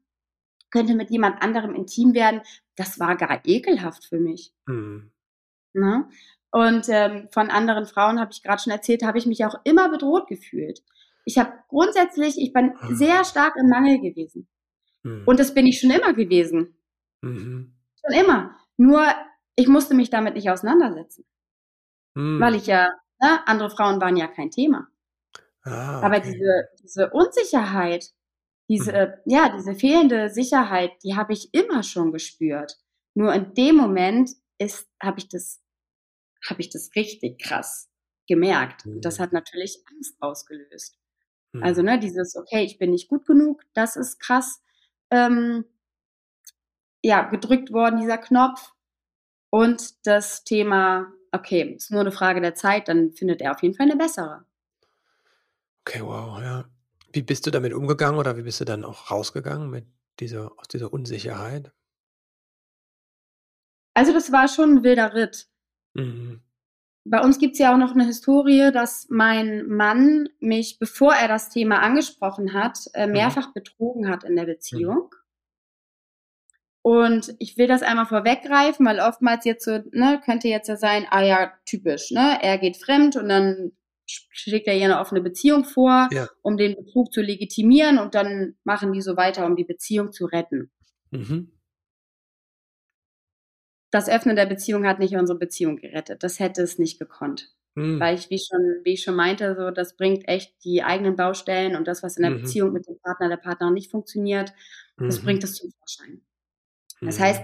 könnte 0.72 0.96
mit 0.96 1.12
jemand 1.12 1.44
anderem 1.44 1.76
intim 1.76 2.14
werden, 2.14 2.42
das 2.76 3.00
war 3.00 3.16
gar 3.16 3.42
ekelhaft 3.46 4.06
für 4.06 4.20
mich. 4.20 4.54
Mhm. 4.66 5.12
Ne? 5.74 6.10
Und 6.52 6.90
ähm, 6.90 7.30
von 7.32 7.50
anderen 7.50 7.86
Frauen 7.86 8.20
habe 8.20 8.32
ich 8.32 8.44
gerade 8.44 8.62
schon 8.62 8.74
erzählt, 8.74 9.04
habe 9.04 9.18
ich 9.18 9.26
mich 9.26 9.46
auch 9.46 9.56
immer 9.64 9.90
bedroht 9.90 10.28
gefühlt. 10.28 10.84
Ich 11.24 11.38
habe 11.38 11.54
grundsätzlich, 11.70 12.38
ich 12.38 12.52
bin 12.52 12.74
mhm. 12.82 12.96
sehr 12.96 13.24
stark 13.24 13.56
im 13.56 13.70
Mangel 13.70 14.00
gewesen. 14.02 14.48
Mhm. 15.04 15.24
Und 15.26 15.40
das 15.40 15.54
bin 15.54 15.66
ich 15.66 15.80
schon 15.80 15.92
immer 15.92 16.14
gewesen. 16.14 16.76
Mhm. 17.22 17.74
Schon 18.02 18.20
immer. 18.20 18.58
Nur, 18.78 19.06
ich 19.56 19.68
musste 19.68 19.94
mich 19.94 20.10
damit 20.10 20.36
nicht 20.36 20.50
auseinandersetzen. 20.50 21.26
Mhm. 22.16 22.40
Weil 22.42 22.56
ich 22.56 22.68
ja, 22.68 22.90
ne, 23.22 23.48
andere 23.48 23.70
Frauen 23.70 24.02
waren 24.02 24.18
ja 24.18 24.28
kein 24.28 24.52
Thema. 24.52 24.88
Ah, 25.64 25.98
okay. 25.98 26.06
Aber 26.06 26.20
diese, 26.20 26.70
diese 26.84 27.10
Unsicherheit, 27.12 28.12
diese, 28.72 29.22
mhm. 29.26 29.32
ja, 29.34 29.54
diese 29.54 29.76
fehlende 29.76 30.30
Sicherheit, 30.30 30.92
die 31.04 31.18
habe 31.18 31.34
ich 31.34 31.54
immer 31.54 31.84
schon 31.84 32.14
gespürt. 32.14 32.78
Nur 33.14 33.34
in 33.34 33.54
dem 33.54 33.76
Moment 33.76 34.32
ist, 34.58 34.88
habe 35.02 35.20
ich 35.20 35.28
das, 35.28 35.62
habe 36.48 36.62
ich 36.62 36.70
das 36.70 36.90
richtig 36.96 37.42
krass 37.44 37.90
gemerkt. 38.28 38.86
Und 38.86 39.04
das 39.04 39.20
mhm. 39.20 39.24
hat 39.24 39.34
natürlich 39.34 39.84
Angst 39.94 40.16
ausgelöst. 40.22 40.98
Also, 41.60 41.82
mhm. 41.82 41.88
ne, 41.88 42.00
dieses, 42.00 42.38
okay, 42.38 42.64
ich 42.64 42.78
bin 42.78 42.92
nicht 42.92 43.10
gut 43.10 43.26
genug, 43.26 43.62
das 43.74 43.98
ist 43.98 44.20
krass, 44.20 44.64
ähm, 45.10 45.66
ja, 47.04 47.24
gedrückt 47.24 47.74
worden, 47.74 48.00
dieser 48.00 48.18
Knopf. 48.18 48.72
Und 49.50 50.08
das 50.08 50.46
Thema, 50.46 51.12
okay, 51.34 51.74
ist 51.76 51.92
nur 51.92 52.00
eine 52.00 52.14
Frage 52.14 52.40
der 52.40 52.56
Zeit, 52.56 52.88
dann 52.88 53.12
findet 53.12 53.42
er 53.42 53.52
auf 53.52 53.62
jeden 53.64 53.76
Fall 53.76 53.88
eine 53.88 53.98
bessere. 53.98 54.46
Okay, 55.82 56.02
wow, 56.02 56.40
ja. 56.40 56.70
Wie 57.14 57.22
bist 57.22 57.46
du 57.46 57.52
damit 57.52 57.74
umgegangen 57.74 58.20
oder 58.20 58.38
wie 58.38 58.44
bist 58.44 58.60
du 58.62 58.66
dann 58.66 58.86
auch 58.86 59.12
rausgegangen 59.12 59.70
mit 59.70 59.86
dieser, 60.20 60.52
aus 60.58 60.68
dieser 60.68 60.94
Unsicherheit? 60.94 61.72
Also 63.94 64.14
das 64.14 64.32
war 64.32 64.48
schon 64.48 64.78
ein 64.78 64.84
wilder 64.84 65.14
Ritt. 65.14 65.48
Mhm. 65.94 66.42
Bei 67.04 67.22
uns 67.22 67.40
gibt 67.40 67.54
es 67.54 67.60
ja 67.60 67.74
auch 67.74 67.78
noch 67.78 67.94
eine 67.94 68.06
Historie, 68.06 68.72
dass 68.72 69.08
mein 69.10 69.68
Mann 69.68 70.30
mich, 70.40 70.78
bevor 70.80 71.14
er 71.14 71.28
das 71.28 71.50
Thema 71.50 71.80
angesprochen 71.82 72.54
hat, 72.54 72.78
äh, 72.94 73.08
mhm. 73.08 73.14
mehrfach 73.14 73.48
mhm. 73.48 73.54
betrogen 73.54 74.10
hat 74.10 74.24
in 74.24 74.36
der 74.36 74.46
Beziehung. 74.46 75.10
Mhm. 75.12 75.22
Und 76.84 77.36
ich 77.38 77.58
will 77.58 77.68
das 77.68 77.84
einmal 77.84 78.08
vorweggreifen, 78.08 78.86
weil 78.86 79.00
oftmals 79.00 79.46
jetzt 79.46 79.66
so, 79.66 79.84
ne, 79.92 80.20
könnte 80.24 80.48
jetzt 80.48 80.68
ja 80.68 80.78
sein, 80.78 81.06
ah 81.10 81.22
ja, 81.22 81.54
typisch, 81.66 82.10
ne, 82.12 82.40
er 82.42 82.58
geht 82.58 82.78
fremd 82.78 83.16
und 83.18 83.30
dann 83.30 83.72
schlägt 84.32 84.68
er 84.68 84.76
ihr 84.76 84.86
eine 84.86 85.00
offene 85.00 85.22
Beziehung 85.22 85.66
vor, 85.66 86.10
ja. 86.12 86.28
um 86.42 86.58
den 86.58 86.76
Betrug 86.76 87.14
zu 87.14 87.22
legitimieren 87.22 88.00
und 88.00 88.16
dann 88.16 88.56
machen 88.64 88.94
die 88.94 89.02
so 89.02 89.18
weiter, 89.18 89.46
um 89.46 89.56
die 89.56 89.64
Beziehung 89.64 90.12
zu 90.12 90.26
retten. 90.26 90.72
Mhm. 91.12 91.52
Das 93.92 94.08
Öffnen 94.08 94.36
der 94.36 94.46
Beziehung 94.46 94.86
hat 94.88 95.00
nicht 95.00 95.16
unsere 95.16 95.38
Beziehung 95.38 95.78
gerettet. 95.78 96.24
Das 96.24 96.40
hätte 96.40 96.62
es 96.62 96.80
nicht 96.80 96.98
gekonnt. 96.98 97.54
Mhm. 97.76 98.00
Weil 98.00 98.16
ich, 98.16 98.30
wie 98.30 98.40
schon, 98.40 98.82
wie 98.84 98.94
ich 98.94 99.04
schon 99.04 99.16
meinte, 99.16 99.56
so, 99.56 99.72
das 99.72 99.96
bringt 99.96 100.28
echt 100.28 100.54
die 100.64 100.84
eigenen 100.84 101.16
Baustellen 101.16 101.76
und 101.76 101.88
das, 101.88 102.04
was 102.04 102.18
in 102.18 102.24
der 102.24 102.32
mhm. 102.32 102.42
Beziehung 102.42 102.74
mit 102.74 102.88
dem 102.88 103.00
Partner, 103.00 103.30
der 103.30 103.38
Partnerin 103.38 103.74
nicht 103.74 103.92
funktioniert, 103.92 104.54
das 104.98 105.22
mhm. 105.22 105.26
bringt 105.26 105.44
es 105.44 105.56
zum 105.56 105.72
Vorschein. 105.72 106.22
Das 107.02 107.18
mhm. 107.18 107.24
heißt, 107.24 107.44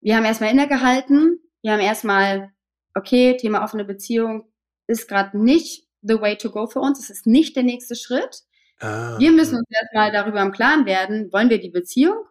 wir 0.00 0.16
haben 0.16 0.24
erstmal 0.24 0.52
innegehalten, 0.52 1.40
wir 1.62 1.72
haben 1.72 1.80
erstmal, 1.80 2.52
okay, 2.94 3.36
Thema 3.36 3.64
offene 3.64 3.84
Beziehung 3.84 4.48
ist 4.86 5.08
gerade 5.08 5.36
nicht 5.38 5.87
the 6.02 6.20
way 6.20 6.36
to 6.36 6.50
go 6.50 6.66
für 6.66 6.80
uns. 6.80 6.98
Es 6.98 7.10
ist 7.10 7.26
nicht 7.26 7.56
der 7.56 7.62
nächste 7.62 7.94
Schritt. 7.94 8.42
Ah, 8.80 9.18
wir 9.18 9.32
müssen 9.32 9.56
uns 9.56 9.66
erstmal 9.70 10.12
darüber 10.12 10.40
im 10.42 10.52
Klaren 10.52 10.86
werden, 10.86 11.32
wollen 11.32 11.50
wir 11.50 11.60
die 11.60 11.70
Beziehung 11.70 12.24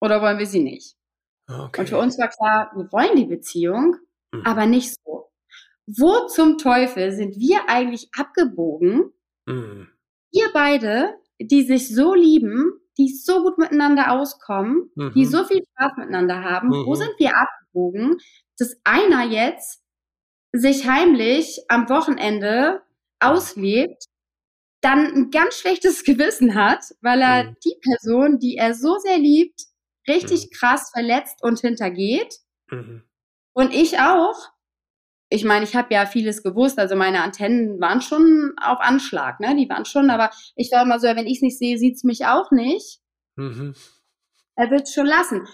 oder 0.00 0.22
wollen 0.22 0.38
wir 0.38 0.46
sie 0.46 0.62
nicht? 0.62 0.96
Okay. 1.48 1.80
Und 1.80 1.88
für 1.88 1.98
uns 1.98 2.18
war 2.18 2.28
klar, 2.28 2.72
wir 2.74 2.90
wollen 2.92 3.16
die 3.16 3.26
Beziehung, 3.26 3.96
mhm. 4.32 4.42
aber 4.44 4.66
nicht 4.66 4.94
so. 4.94 5.30
Wo 5.86 6.26
zum 6.26 6.58
Teufel 6.58 7.12
sind 7.12 7.36
wir 7.36 7.68
eigentlich 7.68 8.08
abgebogen? 8.16 9.12
Mhm. 9.46 9.88
Wir 10.30 10.50
beide, 10.52 11.14
die 11.40 11.62
sich 11.62 11.94
so 11.94 12.14
lieben, 12.14 12.72
die 12.98 13.08
so 13.14 13.42
gut 13.42 13.58
miteinander 13.58 14.12
auskommen, 14.12 14.90
mhm. 14.94 15.12
die 15.14 15.24
so 15.24 15.44
viel 15.44 15.62
Spaß 15.64 15.92
miteinander 15.96 16.42
haben, 16.42 16.70
wo 16.70 16.90
mhm. 16.90 16.96
sind 16.96 17.14
wir 17.18 17.36
abgebogen, 17.36 18.18
dass 18.58 18.76
einer 18.84 19.24
jetzt 19.24 19.82
sich 20.58 20.86
heimlich 20.86 21.60
am 21.68 21.88
Wochenende 21.88 22.82
auslebt, 23.20 24.04
dann 24.80 25.06
ein 25.06 25.30
ganz 25.30 25.56
schlechtes 25.56 26.04
Gewissen 26.04 26.54
hat, 26.54 26.84
weil 27.00 27.20
er 27.20 27.44
mhm. 27.44 27.56
die 27.64 27.76
Person, 27.82 28.38
die 28.38 28.56
er 28.56 28.74
so 28.74 28.98
sehr 28.98 29.18
liebt, 29.18 29.62
richtig 30.06 30.46
mhm. 30.46 30.50
krass 30.56 30.90
verletzt 30.92 31.42
und 31.42 31.60
hintergeht. 31.60 32.34
Mhm. 32.70 33.02
Und 33.52 33.74
ich 33.74 33.98
auch. 33.98 34.36
Ich 35.30 35.44
meine, 35.44 35.64
ich 35.64 35.76
habe 35.76 35.92
ja 35.92 36.06
vieles 36.06 36.42
gewusst, 36.42 36.78
also 36.78 36.96
meine 36.96 37.22
Antennen 37.22 37.78
waren 37.82 38.00
schon 38.00 38.54
auf 38.62 38.80
Anschlag, 38.80 39.40
ne? 39.40 39.54
Die 39.56 39.68
waren 39.68 39.84
schon, 39.84 40.08
aber 40.08 40.30
ich 40.56 40.72
war 40.72 40.82
immer 40.82 40.98
so, 40.98 41.06
wenn 41.08 41.26
ich 41.26 41.36
es 41.36 41.42
nicht 41.42 41.58
sehe, 41.58 41.76
sieht 41.76 41.96
es 41.96 42.04
mich 42.04 42.24
auch 42.24 42.50
nicht. 42.50 43.00
Mhm. 43.36 43.74
Er 44.56 44.70
wird 44.70 44.84
es 44.84 44.94
schon 44.94 45.04
lassen. 45.04 45.46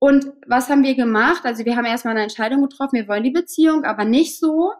Und 0.00 0.32
was 0.46 0.70
haben 0.70 0.82
wir 0.82 0.94
gemacht? 0.94 1.44
Also 1.44 1.64
wir 1.66 1.76
haben 1.76 1.84
erstmal 1.84 2.14
eine 2.14 2.22
Entscheidung 2.22 2.62
getroffen, 2.62 2.96
wir 2.96 3.06
wollen 3.06 3.22
die 3.22 3.30
Beziehung, 3.30 3.84
aber 3.84 4.04
nicht 4.04 4.38
so. 4.38 4.72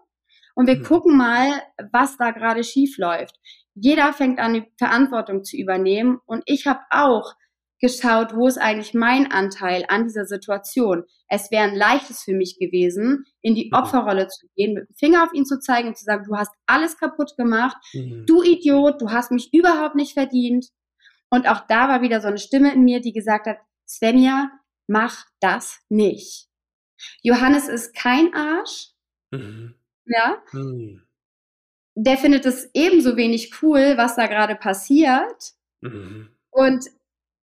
Und 0.54 0.66
wir 0.66 0.78
mhm. 0.78 0.82
gucken 0.82 1.16
mal, 1.16 1.62
was 1.92 2.16
da 2.16 2.30
gerade 2.30 2.64
schief 2.64 2.96
läuft. 2.96 3.36
Jeder 3.74 4.12
fängt 4.12 4.38
an, 4.40 4.54
die 4.54 4.72
Verantwortung 4.78 5.44
zu 5.44 5.56
übernehmen. 5.56 6.18
Und 6.24 6.42
ich 6.46 6.66
habe 6.66 6.80
auch 6.90 7.34
geschaut, 7.80 8.34
wo 8.34 8.46
ist 8.46 8.58
eigentlich 8.58 8.94
mein 8.94 9.30
Anteil 9.30 9.84
an 9.88 10.04
dieser 10.04 10.24
Situation. 10.24 11.04
Es 11.28 11.50
wäre 11.50 11.64
ein 11.64 11.76
leichtes 11.76 12.22
für 12.22 12.34
mich 12.34 12.58
gewesen, 12.58 13.24
in 13.42 13.54
die 13.54 13.70
mhm. 13.70 13.78
Opferrolle 13.78 14.28
zu 14.28 14.46
gehen, 14.56 14.74
mit 14.74 14.88
dem 14.88 14.94
Finger 14.96 15.24
auf 15.24 15.34
ihn 15.34 15.44
zu 15.44 15.60
zeigen 15.60 15.88
und 15.88 15.98
zu 15.98 16.04
sagen, 16.04 16.24
du 16.26 16.36
hast 16.36 16.52
alles 16.66 16.98
kaputt 16.98 17.36
gemacht, 17.36 17.76
mhm. 17.92 18.24
du 18.26 18.42
Idiot, 18.42 19.00
du 19.02 19.10
hast 19.10 19.32
mich 19.32 19.52
überhaupt 19.52 19.96
nicht 19.96 20.14
verdient. 20.14 20.68
Und 21.30 21.46
auch 21.46 21.60
da 21.68 21.88
war 21.88 22.00
wieder 22.00 22.22
so 22.22 22.28
eine 22.28 22.38
Stimme 22.38 22.72
in 22.72 22.84
mir, 22.84 23.00
die 23.00 23.12
gesagt 23.12 23.46
hat, 23.46 23.58
Svenja, 23.86 24.50
mach 24.90 25.24
das 25.38 25.80
nicht. 25.88 26.48
Johannes 27.22 27.68
ist 27.68 27.94
kein 27.94 28.34
Arsch. 28.34 28.88
Mhm. 29.30 29.74
Ja. 30.04 30.42
Mhm. 30.52 31.02
Der 31.94 32.18
findet 32.18 32.44
es 32.44 32.68
ebenso 32.74 33.16
wenig 33.16 33.62
cool, 33.62 33.96
was 33.96 34.16
da 34.16 34.26
gerade 34.26 34.56
passiert. 34.56 35.52
Mhm. 35.80 36.30
Und 36.50 36.86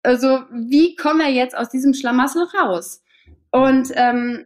also, 0.04 0.44
wie 0.52 0.96
kommen 0.96 1.20
wir 1.20 1.32
jetzt 1.32 1.58
aus 1.58 1.70
diesem 1.70 1.94
Schlamassel 1.94 2.44
raus? 2.60 3.02
Und 3.52 3.92
ähm, 3.96 4.46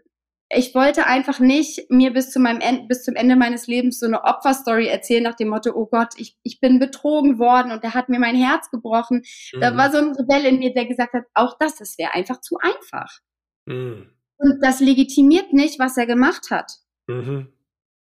ich 0.55 0.73
wollte 0.75 1.05
einfach 1.05 1.39
nicht 1.39 1.89
mir 1.89 2.11
bis 2.11 2.31
zu 2.31 2.39
meinem 2.39 2.61
End, 2.61 2.87
bis 2.87 3.03
zum 3.03 3.15
Ende 3.15 3.35
meines 3.35 3.67
Lebens 3.67 3.99
so 3.99 4.05
eine 4.05 4.23
Opferstory 4.23 4.87
erzählen 4.87 5.23
nach 5.23 5.35
dem 5.35 5.49
Motto, 5.49 5.71
oh 5.73 5.85
Gott, 5.85 6.13
ich, 6.17 6.37
ich 6.43 6.59
bin 6.59 6.79
betrogen 6.79 7.39
worden 7.39 7.71
und 7.71 7.83
der 7.83 7.93
hat 7.93 8.09
mir 8.09 8.19
mein 8.19 8.35
Herz 8.35 8.69
gebrochen. 8.69 9.23
Mhm. 9.53 9.61
Da 9.61 9.77
war 9.77 9.91
so 9.91 9.97
ein 9.97 10.15
Rebell 10.15 10.45
in 10.45 10.59
mir, 10.59 10.73
der 10.73 10.85
gesagt 10.85 11.13
hat, 11.13 11.25
auch 11.33 11.57
das, 11.59 11.75
das 11.75 11.97
wäre 11.97 12.13
einfach 12.13 12.41
zu 12.41 12.57
einfach. 12.57 13.19
Mhm. 13.65 14.09
Und 14.37 14.59
das 14.61 14.79
legitimiert 14.79 15.53
nicht, 15.53 15.79
was 15.79 15.97
er 15.97 16.05
gemacht 16.05 16.51
hat. 16.51 16.71
Mhm. 17.07 17.53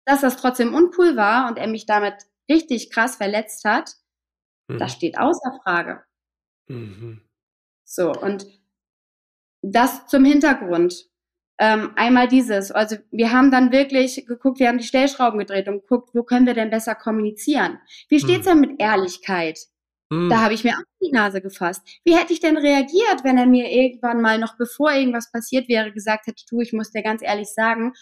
Dass 0.06 0.21
das 0.21 0.38
trotzdem 0.38 0.73
uncool 0.73 1.15
war 1.15 1.47
und 1.47 1.58
er 1.58 1.67
mich 1.67 1.86
damit 1.86 2.15
richtig 2.49 2.91
krass 2.91 3.15
verletzt 3.15 3.65
hat, 3.65 3.91
das 4.67 4.93
mhm. 4.93 4.95
steht 4.95 5.17
außer 5.17 5.60
Frage. 5.63 6.03
Mhm. 6.67 7.21
So, 7.84 8.12
und 8.12 8.47
das 9.62 10.08
zum 10.08 10.25
Hintergrund. 10.25 11.10
Ähm, 11.60 11.92
einmal 11.96 12.28
dieses, 12.28 12.72
also 12.72 12.96
wir 13.12 13.32
haben 13.32 13.52
dann 13.52 13.72
wirklich 13.72 14.26
geguckt, 14.26 14.60
wir 14.60 14.68
haben 14.68 14.80
die 14.80 14.84
Stellschrauben 14.84 15.39
gedreht 15.39 15.68
und 15.68 15.82
geguckt, 15.82 16.10
wo 16.13 16.24
können 16.24 16.48
wir 16.48 16.56
denn 16.56 16.72
besser 16.72 16.96
kommunizieren? 16.96 17.80
Wie 18.10 18.20
steht's 18.20 18.50
hm. 18.50 18.62
denn 18.62 18.72
mit 18.72 18.82
Ehrlichkeit? 18.82 19.60
Hm. 20.12 20.30
Da 20.30 20.42
habe 20.42 20.56
ich 20.56 20.63
mir 20.63 20.72
auch 20.72 20.84
die 21.02 21.12
Nase 21.12 21.42
gefasst. 21.42 21.84
Wie 22.04 22.18
hätte 22.18 22.34
ich 22.34 22.39
denn 22.39 22.58
reagiert, 22.58 23.24
wenn 23.24 23.38
er 23.38 23.46
mir 23.46 23.70
irgendwann 23.70 24.22
mal 24.22 24.39
noch 24.39 24.58
bevor 24.58 24.92
irgendwas 24.94 25.32
passiert 25.32 25.70
wäre, 25.70 25.92
gesagt 25.92 26.26
hätte, 26.26 26.44
du, 26.50 26.60
ich 26.60 26.74
muss 26.74 26.92
dir 26.92 27.04
ganz 27.04 27.22
ehrlich 27.22 27.50
sagen, 27.50 27.94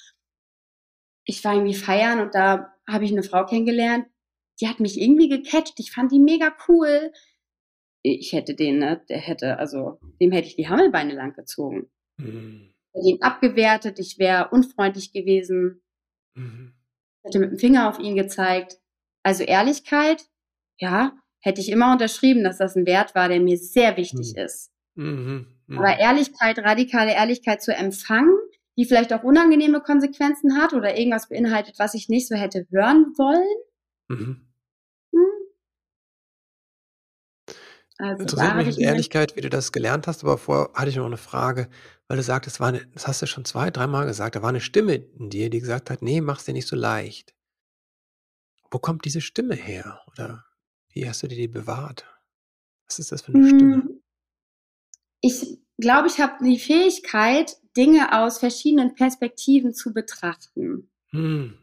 ich 1.25 1.43
war 1.43 1.53
irgendwie 1.53 1.75
feiern 1.75 2.21
und 2.21 2.33
da 2.33 2.73
habe 2.87 3.03
ich 3.03 3.11
eine 3.11 3.23
Frau 3.23 3.45
kennengelernt, 3.45 4.05
die 4.61 4.69
hat 4.69 4.79
mich 4.79 4.99
irgendwie 4.99 5.27
gecatcht, 5.27 5.73
ich 5.77 5.91
fand 5.91 6.11
die 6.11 6.19
mega 6.19 6.53
cool. 6.67 7.11
Ich 8.01 8.31
hätte 8.33 8.55
den, 8.55 8.79
ne, 8.79 9.03
der 9.09 9.19
hätte, 9.19 9.59
also 9.59 9.99
dem 10.21 10.31
hätte 10.31 10.47
ich 10.47 10.55
die 10.55 10.69
Hammelbeine 10.69 11.13
lang 11.13 11.33
gezogen. 11.33 11.91
Hm 12.17 12.71
ihn 12.93 13.21
abgewertet, 13.21 13.99
ich 13.99 14.19
wäre 14.19 14.49
unfreundlich 14.49 15.13
gewesen, 15.13 15.81
mhm. 16.35 16.73
hätte 17.23 17.39
mit 17.39 17.51
dem 17.51 17.59
Finger 17.59 17.89
auf 17.89 17.99
ihn 17.99 18.15
gezeigt. 18.15 18.79
Also 19.23 19.43
Ehrlichkeit, 19.43 20.25
ja, 20.79 21.15
hätte 21.41 21.61
ich 21.61 21.69
immer 21.69 21.91
unterschrieben, 21.91 22.43
dass 22.43 22.57
das 22.57 22.75
ein 22.75 22.85
Wert 22.85 23.15
war, 23.15 23.29
der 23.29 23.39
mir 23.39 23.57
sehr 23.57 23.97
wichtig 23.97 24.33
mhm. 24.35 24.43
ist. 24.43 24.71
Mhm. 24.95 25.47
Mhm. 25.67 25.77
Aber 25.77 25.97
Ehrlichkeit, 25.97 26.59
radikale 26.59 27.13
Ehrlichkeit 27.13 27.61
zu 27.61 27.73
empfangen, 27.73 28.35
die 28.77 28.85
vielleicht 28.85 29.13
auch 29.13 29.23
unangenehme 29.23 29.81
Konsequenzen 29.81 30.57
hat 30.57 30.73
oder 30.73 30.97
irgendwas 30.97 31.29
beinhaltet, 31.29 31.75
was 31.77 31.93
ich 31.93 32.09
nicht 32.09 32.27
so 32.27 32.35
hätte 32.35 32.65
hören 32.71 33.13
wollen. 33.17 33.57
Mhm. 34.09 34.47
Hm. 35.13 35.25
Also 37.97 38.21
Interessiert 38.23 38.55
mich 38.55 38.77
in 38.77 38.83
Ehrlichkeit, 38.83 39.35
wie 39.35 39.41
du 39.41 39.49
das 39.49 39.71
gelernt 39.71 40.07
hast, 40.07 40.23
aber 40.23 40.37
vorher 40.37 40.71
hatte 40.73 40.89
ich 40.89 40.95
noch 40.95 41.05
eine 41.05 41.17
Frage 41.17 41.69
weil 42.11 42.17
du 42.17 42.23
sagtest, 42.23 42.59
war 42.59 42.67
eine, 42.67 42.85
das 42.87 43.07
hast 43.07 43.21
du 43.21 43.25
schon 43.25 43.45
zwei, 43.45 43.71
dreimal 43.71 44.05
gesagt, 44.05 44.35
da 44.35 44.41
war 44.41 44.49
eine 44.49 44.59
Stimme 44.59 44.95
in 44.95 45.29
dir, 45.29 45.49
die 45.49 45.61
gesagt 45.61 45.89
hat, 45.89 46.01
nee, 46.01 46.19
mach's 46.19 46.43
dir 46.43 46.51
nicht 46.51 46.67
so 46.67 46.75
leicht. 46.75 47.33
Wo 48.69 48.79
kommt 48.79 49.05
diese 49.05 49.21
Stimme 49.21 49.55
her? 49.55 50.01
Oder 50.11 50.43
wie 50.89 51.07
hast 51.07 51.23
du 51.23 51.29
dir 51.29 51.37
die 51.37 51.47
bewahrt? 51.47 52.05
Was 52.85 52.99
ist 52.99 53.13
das 53.13 53.21
für 53.21 53.33
eine 53.33 53.47
Stimme? 53.47 53.75
Hm. 53.75 54.01
Ich 55.21 55.61
glaube, 55.77 56.09
ich 56.09 56.19
habe 56.19 56.43
die 56.43 56.59
Fähigkeit, 56.59 57.55
Dinge 57.77 58.21
aus 58.21 58.39
verschiedenen 58.39 58.93
Perspektiven 58.93 59.73
zu 59.73 59.93
betrachten. 59.93 60.91
Hm. 61.11 61.59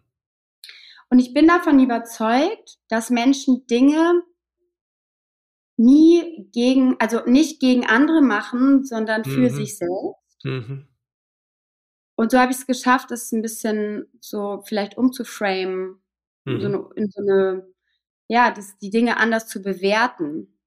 Und 1.10 1.18
ich 1.18 1.34
bin 1.34 1.46
davon 1.46 1.78
überzeugt, 1.78 2.78
dass 2.88 3.10
Menschen 3.10 3.66
Dinge 3.66 4.22
nie 5.76 6.48
gegen, 6.52 6.96
also 7.00 7.20
nicht 7.26 7.60
gegen 7.60 7.84
andere 7.84 8.22
machen, 8.22 8.86
sondern 8.86 9.26
für 9.26 9.50
mhm. 9.50 9.54
sich 9.54 9.76
selbst. 9.76 10.27
Mhm. 10.44 10.86
Und 12.16 12.32
so 12.32 12.38
habe 12.38 12.50
ich 12.50 12.58
es 12.58 12.66
geschafft, 12.66 13.10
das 13.10 13.30
ein 13.30 13.42
bisschen 13.42 14.06
so 14.20 14.62
vielleicht 14.66 14.96
umzuframen, 14.96 16.00
mhm. 16.44 16.54
in, 16.54 16.60
so 16.60 16.66
eine, 16.66 16.88
in 16.96 17.10
so 17.10 17.22
eine, 17.22 17.74
ja, 18.26 18.50
das, 18.50 18.76
die 18.78 18.90
Dinge 18.90 19.18
anders 19.18 19.46
zu 19.46 19.62
bewerten. 19.62 20.58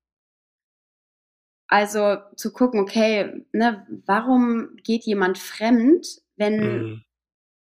Also 1.68 2.18
zu 2.36 2.52
gucken, 2.52 2.80
okay, 2.80 3.46
ne, 3.54 3.86
warum 4.06 4.78
geht 4.78 5.04
jemand 5.04 5.38
fremd, 5.38 6.06
wenn 6.36 6.58
mhm. 6.58 7.04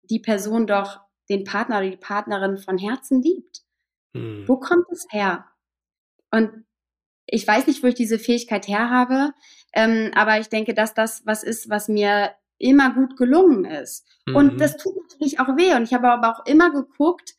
die 0.03 0.21
Person 0.21 0.67
doch 0.67 1.01
den 1.29 1.45
Partner 1.45 1.79
oder 1.79 1.91
die 1.91 1.97
Partnerin 1.97 2.59
von 2.59 2.79
Herzen 2.79 3.23
liebt? 3.23 3.63
Mhm. 4.15 4.47
Wo 4.47 4.57
kommt 4.59 4.87
es 4.91 5.07
her? 5.11 5.47
Und 6.31 6.65
ich 7.27 7.47
weiß 7.47 7.67
nicht, 7.67 7.83
wo 7.83 7.87
ich 7.87 7.95
diese 7.95 8.19
Fähigkeit 8.19 8.69
her 8.69 8.91
habe, 8.91 9.33
ähm, 9.73 10.11
aber 10.15 10.39
ich 10.39 10.49
denke, 10.49 10.75
dass 10.75 10.95
das 10.95 11.23
was 11.25 11.43
ist, 11.43 11.69
was 11.71 11.89
mir 11.89 12.33
immer 12.59 12.95
gut 12.95 13.17
gelungen 13.17 13.65
ist. 13.65 14.07
Mhm. 14.27 14.37
Und 14.37 14.61
das 14.61 14.77
tut 14.77 14.95
natürlich 14.97 15.41
auch 15.41 15.57
weh. 15.57 15.75
Und 15.75 15.83
ich 15.83 15.95
habe 15.95 16.11
aber 16.11 16.31
auch 16.31 16.47
immer 16.47 16.71
geguckt, 16.71 17.35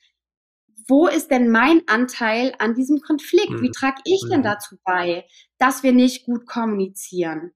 wo 0.88 1.08
ist 1.08 1.32
denn 1.32 1.50
mein 1.50 1.82
Anteil 1.88 2.54
an 2.60 2.76
diesem 2.76 3.02
Konflikt? 3.02 3.50
Mhm. 3.50 3.62
Wie 3.62 3.72
trage 3.72 4.02
ich 4.06 4.22
denn 4.30 4.42
mhm. 4.42 4.44
dazu 4.44 4.78
bei, 4.84 5.26
dass 5.58 5.84
wir 5.84 5.94
nicht 5.94 6.26
gut 6.26 6.46
kommunizieren? 6.46 7.54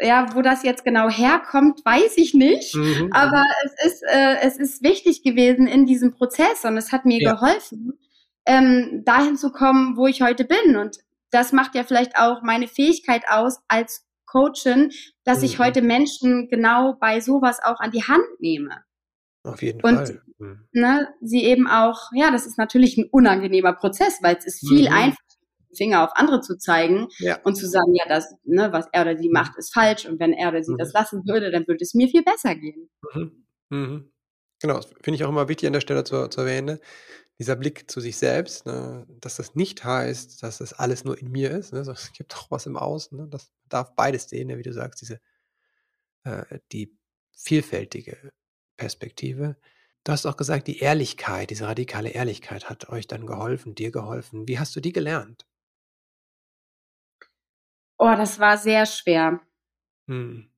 Ja, 0.00 0.34
wo 0.34 0.42
das 0.42 0.64
jetzt 0.64 0.84
genau 0.84 1.08
herkommt, 1.08 1.84
weiß 1.84 2.16
ich 2.16 2.34
nicht. 2.34 2.74
Mhm. 2.74 3.12
Aber 3.12 3.44
es 3.64 3.86
ist, 3.86 4.02
äh, 4.02 4.38
es 4.40 4.56
ist 4.56 4.82
wichtig 4.82 5.22
gewesen 5.22 5.66
in 5.66 5.86
diesem 5.86 6.12
Prozess 6.12 6.64
und 6.64 6.76
es 6.76 6.90
hat 6.90 7.04
mir 7.04 7.20
ja. 7.20 7.34
geholfen, 7.34 7.98
ähm, 8.46 9.02
dahin 9.04 9.36
zu 9.36 9.50
kommen, 9.50 9.96
wo 9.96 10.06
ich 10.06 10.22
heute 10.22 10.44
bin. 10.44 10.76
Und 10.76 10.98
das 11.30 11.52
macht 11.52 11.74
ja 11.74 11.84
vielleicht 11.84 12.16
auch 12.16 12.42
meine 12.42 12.68
Fähigkeit 12.68 13.22
aus 13.28 13.60
als 13.68 14.06
Coachin, 14.26 14.90
dass 15.24 15.38
mhm. 15.38 15.44
ich 15.44 15.58
heute 15.58 15.82
Menschen 15.82 16.48
genau 16.48 16.94
bei 17.00 17.20
sowas 17.20 17.58
auch 17.62 17.80
an 17.80 17.90
die 17.90 18.02
Hand 18.02 18.24
nehme. 18.40 18.82
Auf 19.44 19.62
jeden 19.62 19.80
und, 19.82 19.94
Fall. 19.94 20.22
Mhm. 20.38 20.68
Ne, 20.72 21.08
sie 21.20 21.44
eben 21.44 21.68
auch, 21.68 22.10
ja, 22.14 22.30
das 22.30 22.46
ist 22.46 22.58
natürlich 22.58 22.96
ein 22.96 23.08
unangenehmer 23.10 23.72
Prozess, 23.74 24.18
weil 24.22 24.36
es 24.36 24.46
ist 24.46 24.68
viel 24.68 24.88
mhm. 24.88 24.94
einfacher, 24.94 25.18
Finger 25.76 26.04
auf 26.04 26.10
andere 26.14 26.40
zu 26.40 26.56
zeigen 26.56 27.08
ja. 27.18 27.40
und 27.42 27.56
zu 27.56 27.66
sagen, 27.66 27.94
ja, 27.94 28.04
das, 28.08 28.32
ne, 28.44 28.72
was 28.72 28.86
er 28.92 29.02
oder 29.02 29.18
sie 29.18 29.28
macht, 29.28 29.56
ist 29.58 29.74
falsch 29.74 30.06
und 30.06 30.20
wenn 30.20 30.32
er 30.32 30.50
oder 30.50 30.62
sie 30.62 30.72
mhm. 30.72 30.78
das 30.78 30.92
lassen 30.92 31.26
würde, 31.26 31.50
dann 31.50 31.66
würde 31.66 31.82
es 31.82 31.94
mir 31.94 32.08
viel 32.08 32.22
besser 32.22 32.54
gehen. 32.54 32.88
Mhm. 33.12 33.44
Mhm. 33.70 34.12
Genau, 34.60 34.76
das 34.76 34.86
finde 35.02 35.16
ich 35.16 35.24
auch 35.24 35.28
immer 35.28 35.48
wichtig 35.48 35.66
an 35.66 35.72
der 35.72 35.80
Stelle 35.80 36.04
zu, 36.04 36.28
zu 36.28 36.40
erwähnen 36.42 36.78
dieser 37.38 37.56
Blick 37.56 37.90
zu 37.90 38.00
sich 38.00 38.16
selbst, 38.16 38.66
ne, 38.66 39.06
dass 39.20 39.36
das 39.36 39.54
nicht 39.54 39.84
heißt, 39.84 40.42
dass 40.42 40.58
das 40.58 40.72
alles 40.72 41.04
nur 41.04 41.18
in 41.18 41.30
mir 41.30 41.50
ist. 41.50 41.72
Ne, 41.72 41.80
es 41.80 42.12
gibt 42.12 42.36
auch 42.36 42.50
was 42.50 42.66
im 42.66 42.76
Außen. 42.76 43.18
Ne, 43.18 43.28
das 43.28 43.52
darf 43.68 43.94
beides 43.96 44.28
sehen, 44.28 44.48
ne, 44.48 44.58
wie 44.58 44.62
du 44.62 44.72
sagst, 44.72 45.00
diese 45.00 45.20
äh, 46.24 46.58
die 46.72 46.96
vielfältige 47.36 48.32
Perspektive. 48.76 49.56
Du 50.04 50.12
hast 50.12 50.26
auch 50.26 50.36
gesagt, 50.36 50.68
die 50.68 50.78
Ehrlichkeit, 50.78 51.50
diese 51.50 51.66
radikale 51.66 52.10
Ehrlichkeit 52.10 52.68
hat 52.68 52.88
euch 52.90 53.06
dann 53.06 53.26
geholfen, 53.26 53.74
dir 53.74 53.90
geholfen. 53.90 54.46
Wie 54.46 54.58
hast 54.58 54.76
du 54.76 54.80
die 54.80 54.92
gelernt? 54.92 55.46
Oh, 57.98 58.14
das 58.16 58.38
war 58.38 58.58
sehr 58.58 58.86
schwer. 58.86 59.40
Hm. 60.08 60.50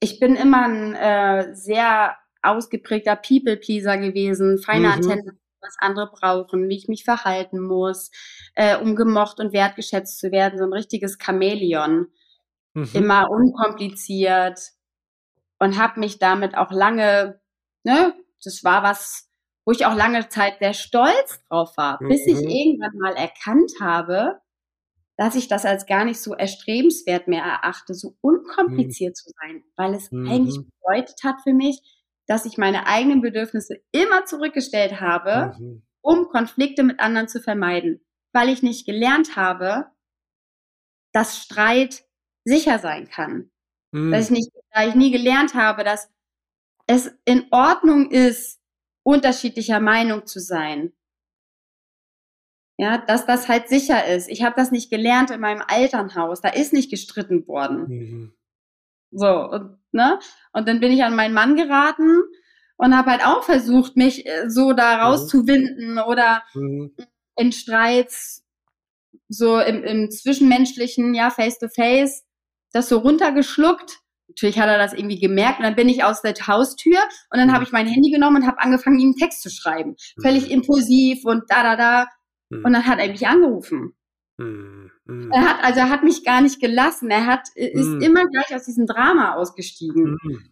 Ich 0.00 0.20
bin 0.20 0.36
immer 0.36 0.66
ein 0.66 0.94
äh, 0.94 1.54
sehr 1.54 2.16
ausgeprägter 2.42 3.16
People-Pleaser 3.16 3.98
gewesen, 3.98 4.58
feine 4.58 4.88
mhm. 4.88 4.92
Antenne 4.92 5.38
was 5.60 5.76
andere 5.78 6.10
brauchen, 6.10 6.68
wie 6.68 6.76
ich 6.76 6.88
mich 6.88 7.04
verhalten 7.04 7.60
muss, 7.60 8.10
äh, 8.54 8.76
um 8.76 8.96
gemocht 8.96 9.40
und 9.40 9.52
wertgeschätzt 9.52 10.18
zu 10.18 10.30
werden. 10.30 10.58
So 10.58 10.64
ein 10.64 10.72
richtiges 10.72 11.18
Chamäleon. 11.20 12.08
Mhm. 12.74 12.90
Immer 12.92 13.30
unkompliziert 13.30 14.60
und 15.58 15.78
habe 15.78 16.00
mich 16.00 16.18
damit 16.18 16.56
auch 16.56 16.70
lange, 16.70 17.40
ne, 17.84 18.14
das 18.42 18.62
war 18.64 18.82
was, 18.82 19.28
wo 19.64 19.72
ich 19.72 19.86
auch 19.86 19.94
lange 19.94 20.28
Zeit 20.28 20.58
sehr 20.60 20.74
stolz 20.74 21.42
drauf 21.48 21.76
war, 21.76 21.98
mhm. 22.00 22.08
bis 22.08 22.26
ich 22.26 22.36
mhm. 22.36 22.48
irgendwann 22.48 22.98
mal 22.98 23.14
erkannt 23.14 23.72
habe, 23.80 24.40
dass 25.16 25.34
ich 25.34 25.48
das 25.48 25.64
als 25.64 25.86
gar 25.86 26.04
nicht 26.04 26.20
so 26.20 26.34
erstrebenswert 26.34 27.26
mehr 27.26 27.42
erachte, 27.42 27.94
so 27.94 28.16
unkompliziert 28.20 29.10
mhm. 29.10 29.14
zu 29.14 29.30
sein, 29.40 29.64
weil 29.76 29.94
es 29.94 30.12
eigentlich 30.12 30.58
mhm. 30.58 30.70
bedeutet 30.80 31.16
hat 31.24 31.36
für 31.42 31.52
mich, 31.52 31.80
dass 32.28 32.44
ich 32.44 32.58
meine 32.58 32.86
eigenen 32.86 33.22
Bedürfnisse 33.22 33.82
immer 33.90 34.26
zurückgestellt 34.26 35.00
habe, 35.00 35.56
mhm. 35.58 35.82
um 36.02 36.28
Konflikte 36.28 36.82
mit 36.82 37.00
anderen 37.00 37.26
zu 37.26 37.40
vermeiden, 37.40 38.04
weil 38.32 38.50
ich 38.50 38.62
nicht 38.62 38.86
gelernt 38.86 39.34
habe, 39.34 39.86
dass 41.12 41.38
Streit 41.38 42.04
sicher 42.44 42.78
sein 42.78 43.08
kann. 43.08 43.50
Mhm. 43.92 44.12
Dass 44.12 44.26
ich 44.26 44.30
nicht, 44.30 44.50
da 44.72 44.86
ich 44.86 44.94
nie 44.94 45.10
gelernt 45.10 45.54
habe, 45.54 45.84
dass 45.84 46.10
es 46.86 47.10
in 47.24 47.46
Ordnung 47.50 48.10
ist, 48.10 48.60
unterschiedlicher 49.04 49.80
Meinung 49.80 50.26
zu 50.26 50.38
sein. 50.38 50.92
Ja, 52.78 52.98
dass 52.98 53.26
das 53.26 53.48
halt 53.48 53.68
sicher 53.68 54.06
ist. 54.06 54.28
Ich 54.28 54.44
habe 54.44 54.54
das 54.54 54.70
nicht 54.70 54.90
gelernt 54.90 55.30
in 55.30 55.40
meinem 55.40 55.62
Elternhaus. 55.68 56.40
Da 56.40 56.50
ist 56.50 56.72
nicht 56.72 56.90
gestritten 56.90 57.46
worden. 57.48 57.88
Mhm. 57.88 58.37
So, 59.10 59.50
und, 59.50 59.78
ne? 59.92 60.18
Und 60.52 60.68
dann 60.68 60.80
bin 60.80 60.92
ich 60.92 61.02
an 61.02 61.16
meinen 61.16 61.34
Mann 61.34 61.56
geraten 61.56 62.22
und 62.76 62.96
habe 62.96 63.10
halt 63.10 63.24
auch 63.26 63.42
versucht, 63.42 63.96
mich 63.96 64.26
äh, 64.26 64.48
so 64.48 64.72
da 64.72 64.96
mhm. 64.96 65.02
rauszuwinden 65.02 65.98
oder 65.98 66.42
mhm. 66.54 66.94
in 67.36 67.52
Streits, 67.52 68.44
so 69.28 69.58
im, 69.60 69.84
im 69.84 70.10
Zwischenmenschlichen, 70.10 71.14
ja, 71.14 71.30
face 71.30 71.58
to 71.58 71.68
face, 71.68 72.24
das 72.72 72.88
so 72.88 72.98
runtergeschluckt. 72.98 73.98
Natürlich 74.28 74.58
hat 74.58 74.68
er 74.68 74.78
das 74.78 74.92
irgendwie 74.92 75.18
gemerkt 75.18 75.58
und 75.58 75.64
dann 75.64 75.74
bin 75.74 75.88
ich 75.88 76.04
aus 76.04 76.22
der 76.22 76.34
Haustür 76.46 76.98
und 77.30 77.38
dann 77.38 77.48
mhm. 77.48 77.52
habe 77.52 77.64
ich 77.64 77.72
mein 77.72 77.86
Handy 77.86 78.10
genommen 78.10 78.42
und 78.42 78.46
habe 78.46 78.60
angefangen, 78.60 78.98
ihm 78.98 79.08
einen 79.08 79.16
Text 79.16 79.42
zu 79.42 79.50
schreiben. 79.50 79.96
Völlig 80.22 80.46
mhm. 80.46 80.52
impulsiv 80.52 81.24
und 81.24 81.44
da, 81.48 81.62
da, 81.62 81.76
da. 81.76 82.06
Mhm. 82.50 82.64
Und 82.64 82.72
dann 82.72 82.86
hat 82.86 82.98
er 82.98 83.08
mich 83.08 83.26
angerufen. 83.26 83.94
Mhm. 84.36 84.90
Mhm. 85.08 85.32
Er 85.32 85.40
hat, 85.40 85.64
also 85.64 85.80
er 85.80 85.90
hat 85.90 86.04
mich 86.04 86.24
gar 86.24 86.40
nicht 86.40 86.60
gelassen. 86.60 87.10
Er 87.10 87.26
hat, 87.26 87.48
ist 87.54 87.86
mhm. 87.86 88.00
immer 88.00 88.26
gleich 88.26 88.54
aus 88.54 88.64
diesem 88.64 88.86
Drama 88.86 89.34
ausgestiegen. 89.34 90.18
Mhm. 90.22 90.50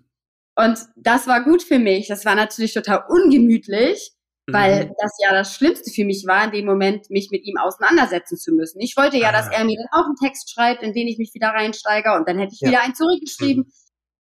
Und 0.57 0.79
das 0.97 1.27
war 1.27 1.45
gut 1.45 1.63
für 1.63 1.79
mich. 1.79 2.09
Das 2.09 2.25
war 2.25 2.35
natürlich 2.35 2.73
total 2.73 3.05
ungemütlich, 3.09 4.13
weil 4.51 4.87
mhm. 4.87 4.93
das 4.99 5.13
ja 5.23 5.33
das 5.33 5.55
Schlimmste 5.55 5.91
für 5.91 6.05
mich 6.05 6.25
war, 6.27 6.45
in 6.45 6.53
dem 6.53 6.65
Moment 6.65 7.11
mich 7.11 7.31
mit 7.31 7.45
ihm 7.45 7.59
auseinandersetzen 7.59 8.39
zu 8.39 8.53
müssen. 8.53 8.81
Ich 8.81 8.97
wollte 8.97 9.19
ja, 9.19 9.29
ah. 9.29 9.33
dass 9.33 9.49
er 9.49 9.65
mir 9.65 9.77
dann 9.77 10.01
auch 10.01 10.07
einen 10.07 10.17
Text 10.17 10.51
schreibt, 10.51 10.83
in 10.83 10.95
den 10.95 11.07
ich 11.09 11.19
mich 11.19 11.35
wieder 11.35 11.49
reinsteige 11.49 12.15
und 12.15 12.27
dann 12.27 12.39
hätte 12.39 12.55
ich 12.55 12.61
ja. 12.61 12.69
wieder 12.69 12.83
einen 12.83 12.95
zurückgeschrieben. 12.95 13.65
Mhm. 13.65 13.73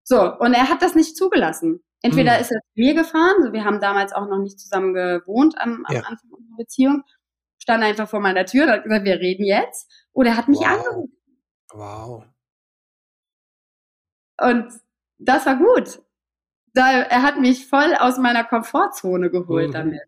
So, 0.04 0.34
und 0.38 0.52
er 0.52 0.68
hat 0.68 0.82
das 0.82 0.94
nicht 0.94 1.16
zugelassen. 1.16 1.80
Entweder 2.02 2.34
mhm. 2.34 2.40
ist 2.42 2.52
er 2.52 2.60
zu 2.60 2.72
mir 2.74 2.94
gefahren, 2.94 3.42
so 3.42 3.52
wir 3.52 3.64
haben 3.64 3.80
damals 3.80 4.12
auch 4.12 4.28
noch 4.28 4.38
nicht 4.38 4.60
zusammen 4.60 4.92
gewohnt 4.92 5.56
am, 5.58 5.84
am 5.86 5.94
ja. 5.94 6.02
Anfang 6.02 6.30
unserer 6.30 6.56
Beziehung, 6.58 7.02
stand 7.66 7.82
einfach 7.82 8.08
vor 8.08 8.20
meiner 8.20 8.46
Tür 8.46 8.62
und 8.62 8.70
hat 8.70 8.84
gesagt, 8.84 9.04
wir 9.04 9.18
reden 9.18 9.44
jetzt. 9.44 9.90
Oder 10.12 10.30
er 10.30 10.36
hat 10.36 10.46
mich 10.46 10.60
wow. 10.60 10.66
angerufen. 10.68 11.16
Wow. 11.72 12.24
Und 14.40 14.72
das 15.18 15.46
war 15.46 15.56
gut. 15.56 16.00
Da, 16.74 17.00
er 17.00 17.22
hat 17.22 17.40
mich 17.40 17.66
voll 17.66 17.96
aus 17.96 18.18
meiner 18.18 18.44
Komfortzone 18.44 19.30
geholt 19.30 19.70
mhm. 19.70 19.72
damit. 19.72 20.02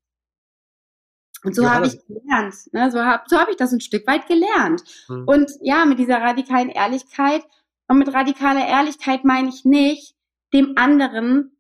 Und 1.43 1.57
so 1.57 1.63
ja, 1.63 1.75
habe 1.75 1.89
ich 1.89 1.99
gelernt. 2.07 2.55
Ne? 2.73 2.91
So 2.93 3.01
habe 3.01 3.25
so 3.27 3.39
hab 3.39 3.49
ich 3.49 3.57
das 3.57 3.73
ein 3.73 3.81
Stück 3.81 4.07
weit 4.07 4.29
gelernt. 4.29 4.85
Mhm. 5.09 5.25
Und 5.27 5.51
ja, 5.61 5.85
mit 5.85 5.99
dieser 5.99 6.21
radikalen 6.21 6.69
Ehrlichkeit, 6.69 7.43
und 7.89 7.99
mit 7.99 8.13
radikaler 8.13 8.69
Ehrlichkeit 8.69 9.25
meine 9.25 9.49
ich 9.49 9.65
nicht, 9.65 10.15
dem 10.53 10.75
anderen 10.77 11.58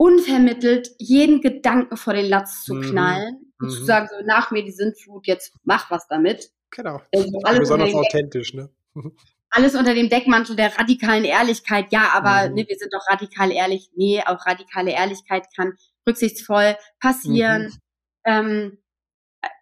unvermittelt 0.00 0.88
jeden 0.98 1.42
Gedanken 1.42 1.98
vor 1.98 2.14
den 2.14 2.24
Latz 2.24 2.64
zu 2.64 2.74
mhm. 2.74 2.82
knallen, 2.82 3.52
und 3.60 3.68
mhm. 3.68 3.70
zu 3.70 3.84
sagen, 3.84 4.08
so 4.10 4.24
nach 4.24 4.50
mir 4.50 4.64
die 4.64 4.72
Sintflut, 4.72 5.26
jetzt 5.26 5.52
mach 5.62 5.90
was 5.90 6.08
damit. 6.08 6.50
Genau. 6.70 7.02
Also 7.14 7.38
alles 7.42 7.58
Besonders 7.60 7.94
authentisch, 7.94 8.54
ne? 8.54 8.70
alles 9.50 9.74
unter 9.74 9.94
dem 9.94 10.08
Deckmantel 10.08 10.56
der 10.56 10.78
radikalen 10.78 11.24
Ehrlichkeit. 11.24 11.92
Ja, 11.92 12.12
aber 12.14 12.48
mhm. 12.48 12.54
ne, 12.54 12.66
wir 12.66 12.78
sind 12.78 12.94
doch 12.94 13.06
radikal 13.10 13.52
ehrlich. 13.52 13.90
Nee, 13.94 14.22
auch 14.24 14.46
radikale 14.46 14.92
Ehrlichkeit 14.92 15.46
kann 15.54 15.74
rücksichtsvoll 16.08 16.76
passieren. 16.98 17.64
Mhm. 17.64 17.78
Ähm, 18.24 18.78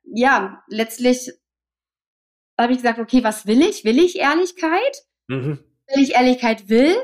ja, 0.04 0.62
letztlich 0.68 1.32
habe 2.56 2.72
ich 2.72 2.78
gesagt, 2.78 3.00
okay, 3.00 3.24
was 3.24 3.46
will 3.46 3.60
ich? 3.62 3.84
Will 3.84 3.98
ich 3.98 4.20
Ehrlichkeit? 4.20 5.02
Mhm. 5.26 5.58
wenn 5.88 6.02
ich 6.02 6.14
Ehrlichkeit 6.14 6.68
will, 6.68 6.96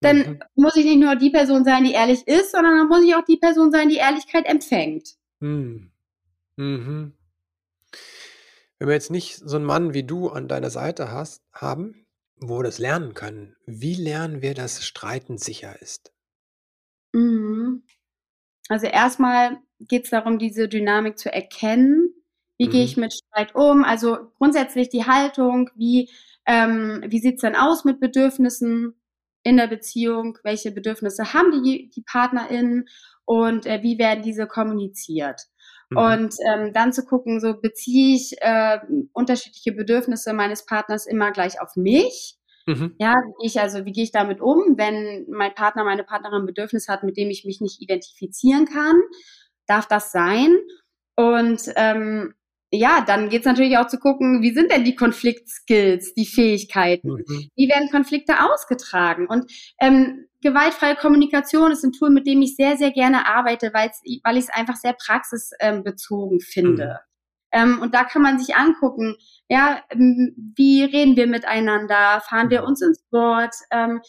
dann 0.00 0.18
mhm. 0.18 0.38
muss 0.54 0.76
ich 0.76 0.84
nicht 0.84 1.00
nur 1.00 1.16
die 1.16 1.30
Person 1.30 1.64
sein, 1.64 1.84
die 1.84 1.92
ehrlich 1.92 2.26
ist, 2.26 2.52
sondern 2.52 2.76
dann 2.76 2.88
muss 2.88 3.04
ich 3.04 3.14
auch 3.14 3.24
die 3.24 3.36
Person 3.36 3.72
sein, 3.72 3.88
die 3.88 3.96
Ehrlichkeit 3.96 4.46
empfängt. 4.46 5.16
Mhm. 5.40 5.90
Mhm. 6.56 7.12
Wenn 8.78 8.88
wir 8.88 8.94
jetzt 8.94 9.10
nicht 9.10 9.36
so 9.36 9.56
einen 9.56 9.64
Mann 9.64 9.94
wie 9.94 10.04
du 10.04 10.28
an 10.28 10.46
deiner 10.46 10.70
Seite 10.70 11.10
hast, 11.10 11.42
haben, 11.52 12.06
wo 12.36 12.58
wir 12.58 12.64
das 12.64 12.78
lernen 12.78 13.14
können, 13.14 13.56
wie 13.66 13.94
lernen 13.94 14.40
wir, 14.42 14.54
dass 14.54 14.84
Streiten 14.84 15.38
sicher 15.38 15.80
ist? 15.82 16.12
Mhm. 17.12 17.82
Also 18.68 18.86
erstmal 18.86 19.58
geht 19.80 20.04
es 20.04 20.10
darum, 20.10 20.38
diese 20.38 20.68
Dynamik 20.68 21.18
zu 21.18 21.32
erkennen. 21.32 22.14
Wie 22.56 22.66
mhm. 22.66 22.70
gehe 22.70 22.84
ich 22.84 22.96
mit 22.96 23.14
Streit 23.14 23.54
um? 23.54 23.84
Also 23.84 24.30
grundsätzlich 24.36 24.88
die 24.90 25.06
Haltung, 25.06 25.70
wie, 25.74 26.10
ähm, 26.46 27.04
wie 27.06 27.20
sieht 27.20 27.36
es 27.36 27.40
denn 27.40 27.56
aus 27.56 27.84
mit 27.84 27.98
Bedürfnissen 27.98 28.94
in 29.42 29.56
der 29.56 29.66
Beziehung? 29.66 30.38
Welche 30.42 30.70
Bedürfnisse 30.70 31.32
haben 31.32 31.62
die, 31.62 31.90
die 31.94 32.02
PartnerInnen 32.02 32.86
und 33.24 33.66
äh, 33.66 33.82
wie 33.82 33.98
werden 33.98 34.22
diese 34.22 34.46
kommuniziert? 34.46 35.42
Mhm. 35.90 35.96
Und 35.96 36.34
ähm, 36.52 36.72
dann 36.72 36.92
zu 36.92 37.04
gucken, 37.04 37.40
so 37.40 37.60
beziehe 37.60 38.16
ich 38.16 38.36
äh, 38.40 38.78
unterschiedliche 39.12 39.72
Bedürfnisse 39.72 40.32
meines 40.32 40.66
Partners 40.66 41.06
immer 41.06 41.32
gleich 41.32 41.60
auf 41.60 41.76
mich. 41.76 42.36
Mhm. 42.66 42.94
Ja, 42.98 43.14
wie 43.40 43.46
ich 43.46 43.60
also, 43.60 43.84
wie 43.86 43.92
gehe 43.92 44.04
ich 44.04 44.12
damit 44.12 44.40
um, 44.40 44.76
wenn 44.76 45.26
mein 45.30 45.54
Partner, 45.54 45.84
meine 45.84 46.04
Partnerin 46.04 46.42
ein 46.42 46.46
Bedürfnis 46.46 46.88
hat, 46.88 47.02
mit 47.02 47.16
dem 47.16 47.30
ich 47.30 47.44
mich 47.44 47.60
nicht 47.60 47.80
identifizieren 47.80 48.66
kann? 48.66 49.00
Darf 49.66 49.86
das 49.86 50.12
sein? 50.12 50.54
Und 51.16 51.62
ähm, 51.76 52.34
ja, 52.70 53.00
dann 53.00 53.30
geht's 53.30 53.46
natürlich 53.46 53.78
auch 53.78 53.86
zu 53.86 53.98
gucken, 53.98 54.42
wie 54.42 54.52
sind 54.52 54.70
denn 54.70 54.84
die 54.84 54.94
Konfliktskills, 54.94 56.12
die 56.14 56.26
Fähigkeiten? 56.26 57.24
Mhm. 57.26 57.48
Wie 57.56 57.68
werden 57.68 57.90
Konflikte 57.90 58.44
ausgetragen? 58.44 59.26
Und 59.26 59.50
ähm, 59.80 60.26
gewaltfreie 60.42 60.96
Kommunikation 60.96 61.72
ist 61.72 61.84
ein 61.84 61.92
Tool, 61.92 62.10
mit 62.10 62.26
dem 62.26 62.42
ich 62.42 62.56
sehr, 62.56 62.76
sehr 62.76 62.90
gerne 62.90 63.26
arbeite, 63.26 63.72
weil 63.72 63.90
ich 64.04 64.20
es 64.44 64.50
einfach 64.50 64.76
sehr 64.76 64.92
praxisbezogen 64.92 66.40
finde. 66.40 66.84
Mhm. 66.84 67.08
Ähm, 67.50 67.80
und 67.80 67.94
da 67.94 68.04
kann 68.04 68.20
man 68.20 68.38
sich 68.38 68.54
angucken, 68.56 69.16
ja, 69.48 69.82
wie 69.94 70.84
reden 70.84 71.16
wir 71.16 71.26
miteinander? 71.26 72.20
Fahren 72.28 72.50
wir 72.50 72.62
mhm. 72.62 72.68
uns 72.68 72.82
ins 72.82 73.02
Wort? 73.10 73.54
Ähm, 73.70 74.02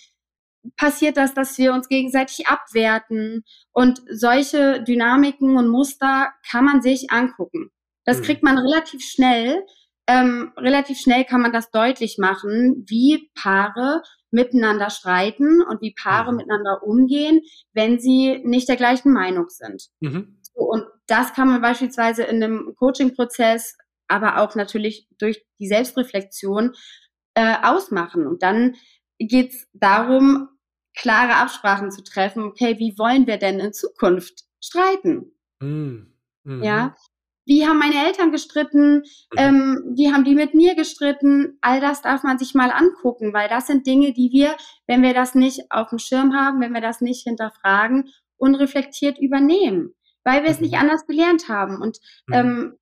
passiert 0.75 1.15
das, 1.15 1.33
dass 1.33 1.57
wir 1.57 1.73
uns 1.73 1.87
gegenseitig 1.87 2.47
abwerten? 2.47 3.45
Und 3.71 4.01
solche 4.11 4.83
Dynamiken 4.83 5.55
und 5.55 5.69
Muster 5.69 6.33
kann 6.51 6.65
man 6.65 6.81
sich 6.81 7.11
angucken. 7.11 7.71
Das 8.09 8.21
mhm. 8.21 8.23
kriegt 8.23 8.43
man 8.43 8.57
relativ 8.57 9.03
schnell. 9.03 9.63
Ähm, 10.07 10.51
relativ 10.57 10.99
schnell 10.99 11.25
kann 11.25 11.41
man 11.41 11.53
das 11.53 11.69
deutlich 11.69 12.17
machen, 12.17 12.83
wie 12.87 13.29
Paare 13.35 14.01
miteinander 14.31 14.89
streiten 14.89 15.61
und 15.61 15.79
wie 15.83 15.93
Paare 15.93 16.31
mhm. 16.31 16.37
miteinander 16.37 16.81
umgehen, 16.81 17.41
wenn 17.73 17.99
sie 17.99 18.41
nicht 18.43 18.67
der 18.67 18.77
gleichen 18.77 19.13
Meinung 19.13 19.49
sind. 19.49 19.89
Mhm. 19.99 20.39
So, 20.41 20.61
und 20.61 20.85
das 21.05 21.33
kann 21.33 21.49
man 21.49 21.61
beispielsweise 21.61 22.23
in 22.23 22.43
einem 22.43 22.73
Coaching-Prozess, 22.77 23.77
aber 24.07 24.39
auch 24.39 24.55
natürlich 24.55 25.07
durch 25.19 25.45
die 25.59 25.67
Selbstreflexion 25.67 26.73
äh, 27.35 27.57
ausmachen. 27.61 28.25
Und 28.25 28.41
dann 28.41 28.75
geht 29.19 29.53
es 29.53 29.67
darum, 29.73 30.49
klare 30.95 31.35
Absprachen 31.35 31.91
zu 31.91 32.03
treffen. 32.03 32.41
Okay, 32.41 32.79
wie 32.79 32.97
wollen 32.97 33.27
wir 33.27 33.37
denn 33.37 33.59
in 33.59 33.71
Zukunft 33.71 34.45
streiten? 34.59 35.31
Mhm. 35.61 36.15
Mhm. 36.43 36.63
Ja, 36.63 36.95
wie 37.49 37.67
haben 37.67 37.79
meine 37.79 38.05
Eltern 38.05 38.31
gestritten, 38.31 38.97
mhm. 38.97 39.03
ähm, 39.37 39.83
wie 39.95 40.13
haben 40.13 40.23
die 40.23 40.35
mit 40.35 40.53
mir 40.53 40.75
gestritten, 40.75 41.57
all 41.61 41.81
das 41.81 42.03
darf 42.03 42.21
man 42.21 42.37
sich 42.37 42.53
mal 42.53 42.69
angucken, 42.69 43.33
weil 43.33 43.49
das 43.49 43.65
sind 43.65 43.87
Dinge, 43.87 44.13
die 44.13 44.29
wir, 44.31 44.55
wenn 44.85 45.01
wir 45.01 45.15
das 45.15 45.33
nicht 45.33 45.71
auf 45.71 45.89
dem 45.89 45.97
Schirm 45.97 46.35
haben, 46.35 46.61
wenn 46.61 46.73
wir 46.73 46.81
das 46.81 47.01
nicht 47.01 47.23
hinterfragen, 47.23 48.09
unreflektiert 48.37 49.17
übernehmen, 49.17 49.95
weil 50.23 50.43
wir 50.43 50.51
es 50.51 50.61
nicht 50.61 50.73
mhm. 50.73 50.81
anders 50.81 51.07
gelernt 51.07 51.49
haben. 51.49 51.81
Und 51.81 51.97
mhm. 52.27 52.33
ähm, 52.35 52.77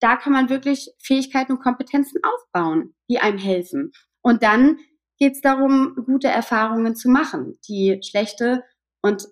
da 0.00 0.16
kann 0.16 0.34
man 0.34 0.50
wirklich 0.50 0.92
Fähigkeiten 1.02 1.52
und 1.52 1.62
Kompetenzen 1.62 2.20
aufbauen, 2.22 2.94
die 3.08 3.20
einem 3.20 3.38
helfen. 3.38 3.92
Und 4.20 4.42
dann 4.42 4.80
geht 5.18 5.32
es 5.32 5.40
darum, 5.40 5.96
gute 6.04 6.28
Erfahrungen 6.28 6.94
zu 6.94 7.08
machen, 7.08 7.58
die 7.66 8.00
schlechte 8.02 8.64
und 9.00 9.26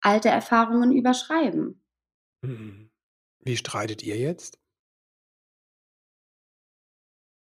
alte 0.00 0.30
Erfahrungen 0.30 0.90
überschreiben. 0.90 1.82
Mhm. 2.40 2.86
Wie 3.46 3.56
streitet 3.56 4.02
ihr 4.02 4.16
jetzt? 4.16 4.58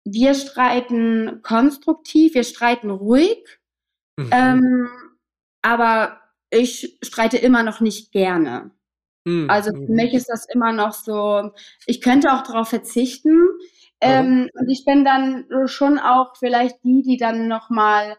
Wir 0.07 0.35
streiten 0.35 1.41
konstruktiv, 1.41 2.35
wir 2.35 2.43
streiten 2.43 2.91
ruhig, 2.91 3.43
mhm. 4.15 4.29
ähm, 4.31 4.89
aber 5.63 6.21
ich 6.51 6.99
streite 7.01 7.37
immer 7.37 7.63
noch 7.63 7.81
nicht 7.81 8.11
gerne. 8.11 8.69
Mhm. 9.25 9.49
Also 9.49 9.71
für 9.71 9.91
mich 9.91 10.13
ist 10.13 10.29
das 10.29 10.45
immer 10.53 10.73
noch 10.73 10.93
so, 10.93 11.51
ich 11.87 12.01
könnte 12.01 12.31
auch 12.31 12.43
darauf 12.43 12.69
verzichten. 12.69 13.41
Ähm, 13.99 14.49
und 14.53 14.69
ich 14.69 14.85
bin 14.85 15.05
dann 15.05 15.47
schon 15.65 15.97
auch 15.97 16.35
vielleicht 16.37 16.83
die, 16.83 17.01
die 17.01 17.17
dann 17.17 17.47
nochmal 17.47 18.17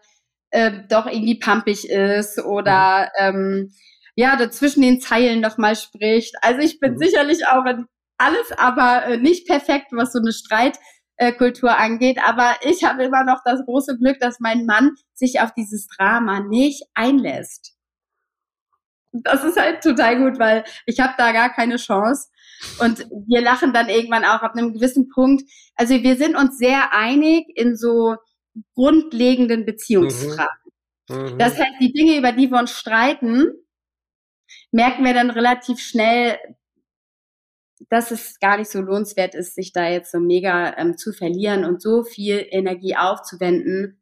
äh, 0.49 0.71
doch 0.89 1.05
irgendwie 1.05 1.39
pampig 1.39 1.87
ist 1.87 2.39
oder 2.39 3.11
ähm, 3.17 3.71
ja, 4.17 4.35
dazwischen 4.35 4.81
den 4.81 4.99
Zeilen 4.99 5.41
nochmal 5.41 5.75
spricht. 5.75 6.35
Also 6.41 6.59
ich 6.59 6.79
bin 6.79 6.93
mhm. 6.93 6.97
sicherlich 6.97 7.45
auch 7.47 7.65
in 7.65 7.85
alles 8.17 8.51
aber 8.57 9.05
äh, 9.05 9.17
nicht 9.17 9.47
perfekt, 9.47 9.89
was 9.91 10.11
so 10.11 10.19
eine 10.19 10.33
Streitkultur 10.33 11.77
angeht. 11.77 12.17
Aber 12.25 12.55
ich 12.61 12.83
habe 12.83 13.03
immer 13.03 13.23
noch 13.23 13.41
das 13.45 13.63
große 13.63 13.95
Glück, 13.99 14.19
dass 14.19 14.39
mein 14.39 14.65
Mann 14.65 14.95
sich 15.13 15.39
auf 15.39 15.53
dieses 15.53 15.87
Drama 15.87 16.39
nicht 16.39 16.83
einlässt. 16.95 17.75
Das 19.13 19.43
ist 19.43 19.55
halt 19.55 19.83
total 19.83 20.17
gut, 20.17 20.39
weil 20.39 20.63
ich 20.87 20.99
habe 20.99 21.13
da 21.19 21.31
gar 21.31 21.53
keine 21.53 21.77
Chance. 21.77 22.29
Und 22.79 23.07
wir 23.27 23.41
lachen 23.41 23.71
dann 23.71 23.87
irgendwann 23.87 24.25
auch 24.25 24.41
ab 24.41 24.55
einem 24.55 24.73
gewissen 24.73 25.09
Punkt. 25.09 25.43
Also 25.75 25.93
wir 25.93 26.15
sind 26.17 26.35
uns 26.35 26.57
sehr 26.57 26.91
einig 26.91 27.45
in 27.55 27.75
so 27.75 28.15
grundlegenden 28.73 29.63
Beziehungsfragen. 29.63 30.71
Mhm. 31.07 31.15
Mhm. 31.15 31.37
Das 31.37 31.59
heißt, 31.59 31.75
die 31.79 31.93
Dinge, 31.93 32.17
über 32.17 32.31
die 32.31 32.49
wir 32.49 32.57
uns 32.57 32.71
streiten, 32.71 33.53
merken 34.71 35.05
wir 35.05 35.13
dann 35.13 35.29
relativ 35.29 35.79
schnell, 35.79 36.37
dass 37.89 38.11
es 38.11 38.39
gar 38.39 38.57
nicht 38.57 38.69
so 38.69 38.81
lohnenswert 38.81 39.35
ist, 39.35 39.55
sich 39.55 39.71
da 39.71 39.87
jetzt 39.87 40.11
so 40.11 40.19
mega 40.19 40.75
ähm, 40.77 40.97
zu 40.97 41.13
verlieren 41.13 41.63
und 41.63 41.81
so 41.81 42.03
viel 42.03 42.45
Energie 42.49 42.95
aufzuwenden. 42.95 44.01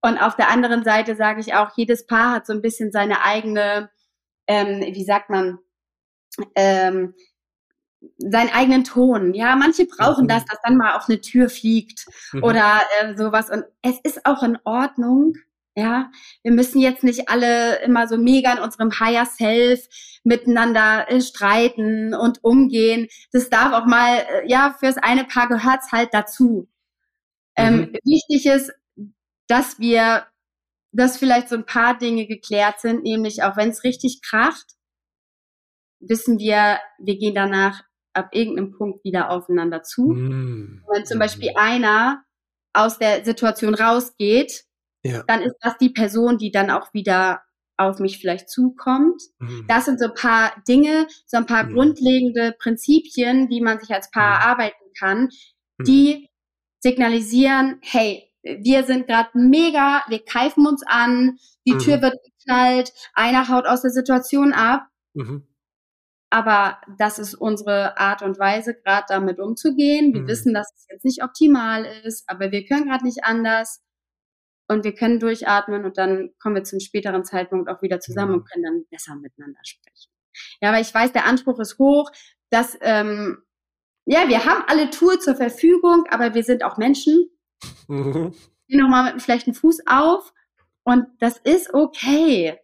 Und 0.00 0.18
auf 0.18 0.36
der 0.36 0.50
anderen 0.50 0.84
Seite 0.84 1.16
sage 1.16 1.40
ich 1.40 1.54
auch, 1.54 1.76
jedes 1.76 2.06
Paar 2.06 2.34
hat 2.34 2.46
so 2.46 2.52
ein 2.52 2.62
bisschen 2.62 2.92
seine 2.92 3.22
eigene, 3.22 3.90
ähm, 4.46 4.80
wie 4.94 5.04
sagt 5.04 5.28
man, 5.28 5.58
ähm, 6.54 7.14
seinen 8.18 8.50
eigenen 8.50 8.84
Ton. 8.84 9.34
Ja, 9.34 9.56
manche 9.56 9.86
brauchen 9.86 10.24
mhm. 10.24 10.28
das, 10.28 10.44
dass 10.44 10.58
dann 10.62 10.76
mal 10.76 10.96
auf 10.96 11.08
eine 11.08 11.20
Tür 11.20 11.48
fliegt 11.48 12.06
mhm. 12.32 12.44
oder 12.44 12.80
äh, 13.00 13.16
sowas. 13.16 13.50
Und 13.50 13.64
es 13.82 13.98
ist 14.02 14.24
auch 14.24 14.42
in 14.44 14.56
Ordnung, 14.64 15.34
ja, 15.78 16.10
wir 16.42 16.52
müssen 16.52 16.80
jetzt 16.80 17.04
nicht 17.04 17.28
alle 17.28 17.80
immer 17.82 18.08
so 18.08 18.18
mega 18.18 18.52
in 18.52 18.58
unserem 18.58 18.98
Higher 18.98 19.26
Self 19.26 19.86
miteinander 20.24 21.08
äh, 21.08 21.20
streiten 21.20 22.14
und 22.14 22.42
umgehen. 22.42 23.06
Das 23.32 23.48
darf 23.48 23.72
auch 23.72 23.86
mal, 23.86 24.18
äh, 24.18 24.48
ja, 24.48 24.74
fürs 24.78 24.96
eine 24.96 25.24
Paar 25.24 25.48
gehört's 25.48 25.92
halt 25.92 26.08
dazu. 26.12 26.68
Ähm, 27.56 27.76
mhm. 27.76 27.92
wichtig 28.04 28.46
ist, 28.46 28.72
dass 29.46 29.78
wir, 29.78 30.26
dass 30.92 31.16
vielleicht 31.16 31.48
so 31.48 31.54
ein 31.54 31.66
paar 31.66 31.96
Dinge 31.96 32.26
geklärt 32.26 32.80
sind, 32.80 33.04
nämlich 33.04 33.44
auch 33.44 33.56
wenn 33.56 33.70
es 33.70 33.84
richtig 33.84 34.20
kracht, 34.22 34.74
wissen 36.00 36.38
wir, 36.38 36.78
wir 36.98 37.18
gehen 37.18 37.34
danach 37.34 37.82
ab 38.14 38.30
irgendeinem 38.32 38.72
Punkt 38.72 39.04
wieder 39.04 39.30
aufeinander 39.30 39.84
zu. 39.84 40.08
Mhm. 40.08 40.84
Wenn 40.92 41.06
zum 41.06 41.20
Beispiel 41.20 41.52
einer 41.56 42.24
aus 42.72 42.98
der 42.98 43.24
Situation 43.24 43.74
rausgeht, 43.74 44.67
ja. 45.04 45.22
dann 45.26 45.42
ist 45.42 45.56
das 45.60 45.76
die 45.78 45.90
Person, 45.90 46.38
die 46.38 46.50
dann 46.50 46.70
auch 46.70 46.92
wieder 46.94 47.42
auf 47.78 48.00
mich 48.00 48.18
vielleicht 48.18 48.50
zukommt. 48.50 49.22
Mhm. 49.38 49.64
Das 49.68 49.84
sind 49.84 50.00
so 50.00 50.06
ein 50.06 50.14
paar 50.14 50.52
Dinge, 50.66 51.06
so 51.26 51.36
ein 51.36 51.46
paar 51.46 51.64
mhm. 51.64 51.74
grundlegende 51.74 52.54
Prinzipien, 52.58 53.48
die 53.48 53.60
man 53.60 53.78
sich 53.78 53.90
als 53.90 54.10
Paar 54.10 54.36
mhm. 54.36 54.42
erarbeiten 54.42 54.92
kann, 54.98 55.28
mhm. 55.78 55.84
die 55.84 56.28
signalisieren, 56.80 57.78
hey, 57.82 58.24
wir 58.42 58.84
sind 58.84 59.06
gerade 59.06 59.30
mega, 59.34 60.02
wir 60.08 60.24
keifen 60.24 60.66
uns 60.66 60.82
an, 60.86 61.38
die 61.66 61.74
mhm. 61.74 61.78
Tür 61.78 62.02
wird 62.02 62.16
geknallt, 62.24 62.92
einer 63.14 63.48
haut 63.48 63.66
aus 63.66 63.82
der 63.82 63.90
Situation 63.90 64.52
ab. 64.52 64.86
Mhm. 65.14 65.46
Aber 66.30 66.78
das 66.98 67.18
ist 67.18 67.34
unsere 67.34 67.98
Art 67.98 68.22
und 68.22 68.38
Weise, 68.38 68.74
gerade 68.74 69.06
damit 69.08 69.38
umzugehen. 69.38 70.12
Wir 70.12 70.26
wissen, 70.26 70.52
dass 70.52 70.70
es 70.76 70.86
jetzt 70.90 71.04
nicht 71.04 71.22
optimal 71.22 71.86
ist, 72.04 72.28
aber 72.28 72.52
wir 72.52 72.66
können 72.66 72.86
gerade 72.86 73.04
nicht 73.04 73.24
anders 73.24 73.82
und 74.68 74.84
wir 74.84 74.94
können 74.94 75.18
durchatmen 75.18 75.84
und 75.84 75.98
dann 75.98 76.30
kommen 76.38 76.54
wir 76.54 76.64
zum 76.64 76.80
späteren 76.80 77.24
Zeitpunkt 77.24 77.68
auch 77.68 77.82
wieder 77.82 78.00
zusammen 78.00 78.34
und 78.34 78.50
können 78.50 78.64
dann 78.64 78.84
besser 78.90 79.16
miteinander 79.16 79.60
sprechen. 79.64 80.12
Ja, 80.60 80.68
aber 80.68 80.80
ich 80.80 80.92
weiß, 80.92 81.12
der 81.12 81.24
Anspruch 81.24 81.58
ist 81.58 81.78
hoch, 81.78 82.10
dass 82.50 82.78
ähm, 82.80 83.42
ja, 84.04 84.28
wir 84.28 84.44
haben 84.44 84.64
alle 84.68 84.90
Tools 84.90 85.24
zur 85.24 85.36
Verfügung, 85.36 86.06
aber 86.10 86.34
wir 86.34 86.44
sind 86.44 86.62
auch 86.62 86.78
Menschen. 86.78 87.30
Mhm. 87.88 88.34
stehe 88.64 88.80
nochmal 88.80 89.04
mit 89.04 89.12
einem 89.12 89.20
schlechten 89.20 89.54
Fuß 89.54 89.80
auf 89.86 90.32
und 90.84 91.06
das 91.18 91.38
ist 91.38 91.74
okay. 91.74 92.58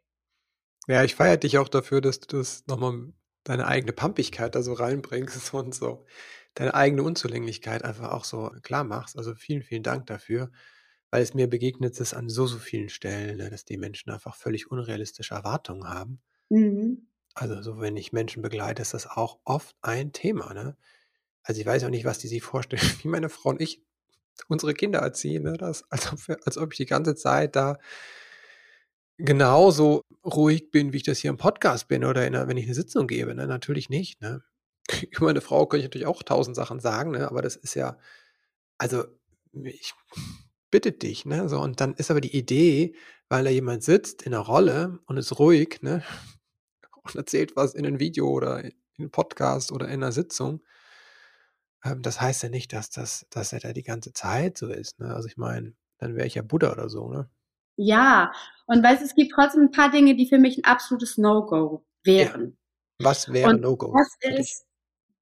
Ja, 0.87 1.03
ich 1.03 1.15
feiere 1.15 1.37
dich 1.39 1.59
auch 1.59 1.69
dafür, 1.69 2.01
dass 2.01 2.21
du 2.21 2.37
das 2.37 2.67
nochmal 2.67 3.13
deine 3.43 3.67
eigene 3.67 3.93
Pampigkeit 3.93 4.55
da 4.55 4.63
so 4.63 4.73
reinbringst 4.75 5.53
und 5.55 5.75
so 5.75 6.07
deine 6.55 6.75
eigene 6.75 7.03
Unzulänglichkeit 7.03 7.85
einfach 7.85 8.13
auch 8.13 8.25
so 8.25 8.51
klar 8.63 8.85
machst. 8.85 9.19
Also 9.19 9.35
vielen, 9.35 9.63
vielen 9.63 9.83
Dank 9.83 10.07
dafür, 10.07 10.51
weil 11.15 11.23
es 11.23 11.33
mir 11.33 11.49
begegnet 11.49 12.01
ist 12.01 12.13
an 12.13 12.29
so, 12.29 12.49
so 12.49 12.59
vielen 12.59 12.89
Stellen, 12.89 13.37
ne, 13.37 13.49
dass 13.49 13.65
die 13.65 13.77
Menschen 13.77 14.11
einfach 14.11 14.35
völlig 14.35 14.73
unrealistische 14.73 15.37
Erwartungen 15.37 15.89
haben. 15.89 16.21
Mhm. 16.49 17.07
Also 17.35 17.63
so, 17.63 17.79
wenn 17.79 17.97
ich 17.97 18.13
Menschen 18.13 18.43
begleite, 18.43 18.83
ist 18.83 18.95
das 18.95 19.07
auch 19.07 19.39
oft 19.45 19.77
ein 19.81 20.13
Thema. 20.13 20.53
Ne? 20.55 20.77
Also 21.45 21.61
ich 21.61 21.67
weiß 21.69 21.85
auch 21.85 21.91
nicht, 21.91 22.05
was 22.05 22.19
die 22.19 22.27
sich 22.27 22.43
vorstellen, 22.43 22.83
wie 23.03 23.07
meine 23.07 23.29
Frau 23.29 23.51
und 23.51 23.61
ich 23.61 23.81
unsere 24.49 24.75
Kinder 24.75 24.99
erziehen. 24.99 25.45
Ne? 25.45 25.53
Das, 25.57 25.89
als, 25.89 26.13
ob 26.13 26.27
wir, 26.27 26.37
als 26.47 26.59
ob 26.59 26.73
ich 26.73 26.79
die 26.79 26.87
ganze 26.87 27.15
Zeit 27.15 27.55
da 27.55 27.79
genauso 29.17 30.03
ruhig 30.25 30.73
bin, 30.73 30.93
wie 30.93 30.97
ich 30.97 31.05
das 31.05 31.19
hier 31.19 31.31
im 31.31 31.37
Podcast 31.37 31.87
bin 31.87 32.05
oder 32.05 32.23
einer, 32.23 32.49
wenn 32.49 32.57
ich 32.57 32.65
eine 32.65 32.75
Sitzung 32.75 33.07
gebe. 33.07 33.37
Ne? 33.37 33.47
Natürlich 33.47 33.89
nicht. 33.89 34.21
Ne? 34.21 34.43
Über 35.13 35.27
meine 35.27 35.43
Frau 35.43 35.65
könnte 35.67 35.85
ich 35.85 35.91
natürlich 35.91 36.09
auch 36.09 36.25
tausend 36.25 36.57
Sachen 36.57 36.81
sagen, 36.81 37.13
ne? 37.13 37.31
aber 37.31 37.41
das 37.41 37.55
ist 37.55 37.75
ja, 37.77 37.99
also 38.79 39.05
ich 39.53 39.95
bitte 40.75 40.91
dich, 40.91 41.25
ne? 41.25 41.49
So, 41.49 41.61
und 41.61 41.81
dann 41.81 41.95
ist 41.95 42.11
aber 42.11 42.21
die 42.21 42.37
Idee, 42.37 42.97
weil 43.29 43.45
da 43.45 43.51
jemand 43.51 43.85
sitzt 43.85 44.23
in 44.23 44.33
der 44.33 44.41
Rolle 44.41 44.99
und 45.07 45.17
ist 45.17 45.39
ruhig, 45.39 45.83
ne? 45.83 46.03
Und 47.05 47.15
erzählt 47.15 47.55
was 47.55 47.75
in 47.75 47.87
einem 47.87 48.01
Video 48.01 48.29
oder 48.29 48.65
in 48.65 48.73
einem 48.99 49.11
Podcast 49.11 49.71
oder 49.71 49.87
in 49.87 50.03
einer 50.03 50.11
Sitzung. 50.11 50.63
Ähm, 51.85 52.03
das 52.03 52.21
heißt 52.21 52.43
ja 52.43 52.49
nicht, 52.49 52.73
dass 52.73 52.91
das, 52.91 53.27
dass 53.31 53.53
er 53.53 53.61
da 53.61 53.73
die 53.73 53.85
ganze 53.85 54.13
Zeit 54.15 54.59
so 54.59 54.69
ist. 54.69 54.99
Ne? 54.99 55.15
Also 55.15 55.29
ich 55.29 55.37
meine, 55.37 55.75
dann 55.99 56.17
wäre 56.17 56.27
ich 56.27 56.35
ja 56.35 56.43
Buddha 56.43 56.73
oder 56.73 56.89
so, 56.89 57.09
ne? 57.09 57.31
Ja, 57.77 58.33
und 58.67 58.83
weißt 58.83 59.03
es 59.03 59.15
gibt 59.15 59.33
trotzdem 59.33 59.65
ein 59.65 59.71
paar 59.71 59.93
Dinge, 59.93 60.17
die 60.17 60.27
für 60.27 60.39
mich 60.39 60.59
ein 60.59 60.65
absolutes 60.65 61.19
No-Go 61.19 61.85
wären. 62.03 62.57
Ja. 62.99 63.07
Was 63.07 63.33
wäre 63.33 63.55
No-Go? 63.57 63.95
Das 63.97 64.39
ist 64.39 64.65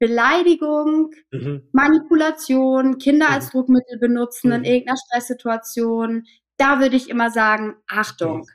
Beleidigung, 0.03 1.13
mhm. 1.31 1.69
Manipulation, 1.71 2.99
Kinder 2.99 3.29
mhm. 3.29 3.35
als 3.35 3.51
Druckmittel 3.51 4.01
benutzen 4.01 4.49
mhm. 4.49 4.55
in 4.55 4.65
irgendeiner 4.65 4.99
Stresssituation. 4.99 6.25
Da 6.57 6.81
würde 6.81 6.97
ich 6.97 7.09
immer 7.09 7.31
sagen, 7.31 7.77
Achtung. 7.89 8.49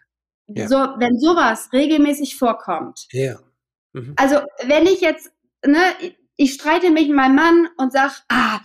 Ja. 0.47 0.67
So, 0.67 0.75
wenn 0.75 1.17
sowas 1.17 1.69
regelmäßig 1.71 2.35
vorkommt. 2.35 3.07
Ja. 3.13 3.39
Mhm. 3.93 4.13
Also, 4.17 4.41
wenn 4.65 4.87
ich 4.87 4.99
jetzt, 4.99 5.31
ne, 5.65 5.79
ich 6.35 6.53
streite 6.55 6.91
mich 6.91 7.07
mit 7.07 7.15
meinem 7.15 7.35
Mann 7.35 7.69
und 7.77 7.93
sag, 7.93 8.23
ah, 8.27 8.59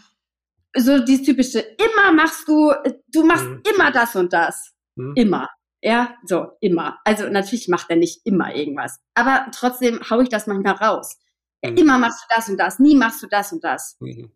so 0.77 0.99
dieses 1.05 1.25
typische, 1.25 1.61
immer 1.61 2.13
machst 2.13 2.49
du, 2.49 2.73
du 3.07 3.25
machst 3.25 3.45
mhm. 3.45 3.63
immer 3.73 3.93
das 3.93 4.17
und 4.17 4.33
das. 4.33 4.73
Mhm. 4.97 5.13
Immer. 5.15 5.49
Ja, 5.85 6.17
so, 6.25 6.49
immer. 6.61 6.99
Also 7.05 7.29
natürlich 7.29 7.69
macht 7.69 7.91
er 7.91 7.97
nicht 7.97 8.23
immer 8.25 8.53
irgendwas. 8.57 8.99
Aber 9.15 9.47
trotzdem 9.55 10.01
hau 10.11 10.21
ich 10.21 10.29
das 10.29 10.49
manchmal 10.49 10.75
raus. 10.75 11.17
Mhm. 11.63 11.77
Immer 11.77 11.99
machst 11.99 12.25
du 12.25 12.35
das 12.35 12.49
und 12.49 12.57
das, 12.59 12.79
nie 12.79 12.97
machst 12.97 13.23
du 13.23 13.27
das 13.27 13.53
und 13.53 13.63
das. 13.65 13.97
Mhm. 14.01 14.33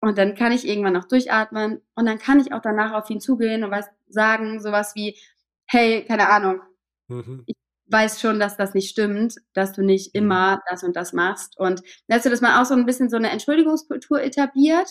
Und 0.00 0.18
dann 0.18 0.34
kann 0.34 0.52
ich 0.52 0.68
irgendwann 0.68 0.92
noch 0.92 1.08
durchatmen 1.08 1.80
und 1.94 2.06
dann 2.06 2.18
kann 2.18 2.38
ich 2.38 2.52
auch 2.52 2.60
danach 2.60 2.92
auf 2.92 3.08
ihn 3.08 3.20
zugehen 3.20 3.64
und 3.64 3.70
was 3.70 3.86
sagen, 4.06 4.60
sowas 4.60 4.94
wie, 4.94 5.18
hey, 5.66 6.04
keine 6.04 6.28
Ahnung, 6.28 6.60
mhm. 7.08 7.42
ich 7.46 7.56
weiß 7.86 8.20
schon, 8.20 8.38
dass 8.38 8.56
das 8.56 8.74
nicht 8.74 8.90
stimmt, 8.90 9.36
dass 9.54 9.72
du 9.72 9.82
nicht 9.82 10.14
mhm. 10.14 10.22
immer 10.22 10.62
das 10.68 10.82
und 10.82 10.94
das 10.94 11.14
machst. 11.14 11.58
Und 11.58 11.82
weißt 12.08 12.26
du, 12.26 12.30
dass 12.30 12.42
man 12.42 12.60
auch 12.60 12.66
so 12.66 12.74
ein 12.74 12.84
bisschen 12.84 13.08
so 13.08 13.16
eine 13.16 13.30
Entschuldigungskultur 13.30 14.22
etabliert. 14.22 14.88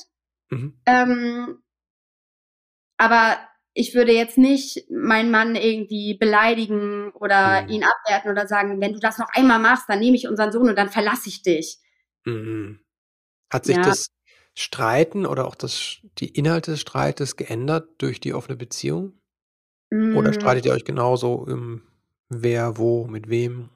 Mhm. 0.50 0.80
Ähm, 0.88 1.64
aber 2.98 3.38
ich 3.74 3.96
würde 3.96 4.14
jetzt 4.14 4.38
nicht 4.38 4.90
meinen 4.92 5.32
Mann 5.32 5.56
irgendwie 5.56 6.16
beleidigen 6.16 7.12
oder 7.12 7.64
mhm. 7.64 7.70
ihn 7.70 7.84
abwerten 7.84 8.32
oder 8.32 8.48
sagen, 8.48 8.80
wenn 8.80 8.94
du 8.94 9.00
das 9.00 9.18
noch 9.18 9.30
einmal 9.34 9.60
machst, 9.60 9.86
dann 9.88 10.00
nehme 10.00 10.16
ich 10.16 10.28
unseren 10.28 10.52
Sohn 10.52 10.70
und 10.70 10.78
dann 10.78 10.90
verlasse 10.90 11.30
ich 11.30 11.42
dich. 11.42 11.80
Mhm. 12.26 12.80
Hat 13.52 13.66
sich 13.66 13.78
ja. 13.78 13.84
das 13.84 14.08
Streiten 14.56 15.26
oder 15.26 15.48
auch 15.48 15.56
das, 15.56 15.98
die 16.20 16.30
Inhalte 16.30 16.72
des 16.72 16.82
Streites 16.82 17.36
geändert 17.36 17.90
durch 17.98 18.20
die 18.20 18.34
offene 18.34 18.56
Beziehung? 18.56 19.14
Mhm. 19.90 20.18
Oder 20.18 20.34
streitet 20.34 20.66
ihr 20.66 20.74
euch 20.74 20.86
genauso 20.86 21.46
im 21.48 21.84
wer 22.30 22.78
wo 22.78 23.06
mit 23.06 23.30
wem, 23.30 23.70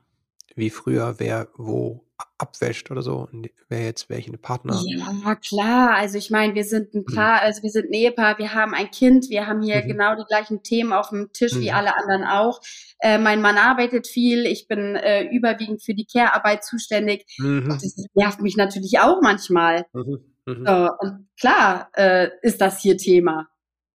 wie 0.56 0.70
früher, 0.70 1.16
wer 1.20 1.50
wo 1.56 2.07
abwäscht 2.38 2.92
oder 2.92 3.02
so, 3.02 3.28
wer 3.70 3.86
jetzt 3.86 4.10
welchen 4.10 4.40
Partner. 4.40 4.80
Ja, 4.86 5.36
klar. 5.36 5.96
Also 5.96 6.18
ich 6.18 6.30
meine, 6.30 6.56
wir 6.56 6.64
sind 6.64 6.94
ein 6.94 7.04
mhm. 7.08 7.16
Paar, 7.16 7.42
also 7.42 7.64
wir 7.64 7.70
sind 7.70 7.90
ein 7.90 7.94
Ehepaar, 7.94 8.38
wir 8.38 8.54
haben 8.54 8.74
ein 8.74 8.90
Kind, 8.92 9.30
wir 9.30 9.48
haben 9.48 9.62
hier 9.62 9.84
mhm. 9.84 9.88
genau 9.88 10.16
die 10.16 10.26
gleichen 10.28 10.64
Themen 10.64 10.94
auf 10.94 11.10
dem 11.10 11.32
Tisch 11.32 11.54
mhm. 11.54 11.62
wie 11.62 11.72
alle 11.72 11.96
anderen 11.96 12.24
auch. 12.24 12.60
Äh, 13.00 13.18
mein 13.18 13.42
Mann 13.42 13.58
arbeitet 13.58 14.08
viel, 14.08 14.46
ich 14.46 14.68
bin 14.68 14.96
äh, 14.96 15.24
überwiegend 15.24 15.84
für 15.84 15.94
die 15.94 16.06
Care-Arbeit 16.06 16.64
zuständig. 16.64 17.26
Mhm. 17.38 17.70
Das 17.70 17.96
nervt 18.14 18.42
mich 18.42 18.58
natürlich 18.58 19.00
auch 19.00 19.22
manchmal. 19.22 19.86
Mhm. 19.94 20.20
mhm. 20.46 20.66
So, 20.66 20.90
und 21.00 21.28
klar 21.40 21.90
äh, 21.94 22.30
ist 22.42 22.62
das 22.62 22.82
hier 22.82 22.98
Thema. 22.98 23.48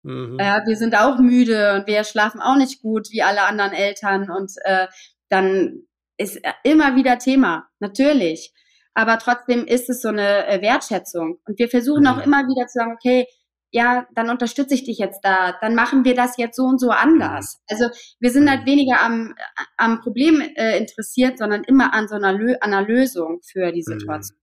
Wir 0.03 0.77
sind 0.77 0.95
auch 0.95 1.19
müde 1.19 1.75
und 1.75 1.86
wir 1.86 2.03
schlafen 2.03 2.41
auch 2.41 2.55
nicht 2.55 2.81
gut 2.81 3.12
wie 3.12 3.21
alle 3.21 3.43
anderen 3.43 3.71
Eltern 3.71 4.31
und 4.31 4.51
äh, 4.63 4.88
dann 5.29 5.84
ist 6.17 6.39
immer 6.63 6.95
wieder 6.95 7.17
Thema, 7.17 7.67
natürlich. 7.80 8.54
Aber 8.93 9.17
trotzdem 9.19 9.65
ist 9.65 9.89
es 9.89 10.02
so 10.02 10.10
eine 10.10 10.47
äh, 10.47 10.62
Wertschätzung. 10.62 11.39
Und 11.45 11.60
wir 11.60 11.69
versuchen 11.69 12.08
auch 12.08 12.17
mhm. 12.17 12.24
immer 12.24 12.43
wieder 12.47 12.67
zu 12.67 12.80
sagen, 12.80 12.93
okay, 12.93 13.26
ja, 13.71 14.06
dann 14.13 14.30
unterstütze 14.30 14.74
ich 14.74 14.84
dich 14.84 14.97
jetzt 14.97 15.21
da, 15.24 15.56
dann 15.62 15.76
machen 15.76 16.04
wir 16.04 16.13
das 16.13 16.36
jetzt 16.38 16.58
so 16.58 16.63
und 16.63 16.80
so 16.80 16.89
anders. 16.89 17.58
Mhm. 17.58 17.65
Also 17.69 17.97
wir 18.19 18.32
sind 18.32 18.50
halt 18.50 18.65
weniger 18.65 19.02
am, 19.02 19.34
am 19.78 20.02
Problem 20.02 20.41
äh, 20.41 20.78
interessiert, 20.78 21.38
sondern 21.38 21.63
immer 21.63 21.93
an 21.93 22.08
so 22.08 22.15
einer, 22.15 22.34
Lö 22.34 22.56
einer 22.60 22.82
Lösung 22.82 23.39
für 23.43 23.71
die 23.71 23.84
Situation. 23.84 24.38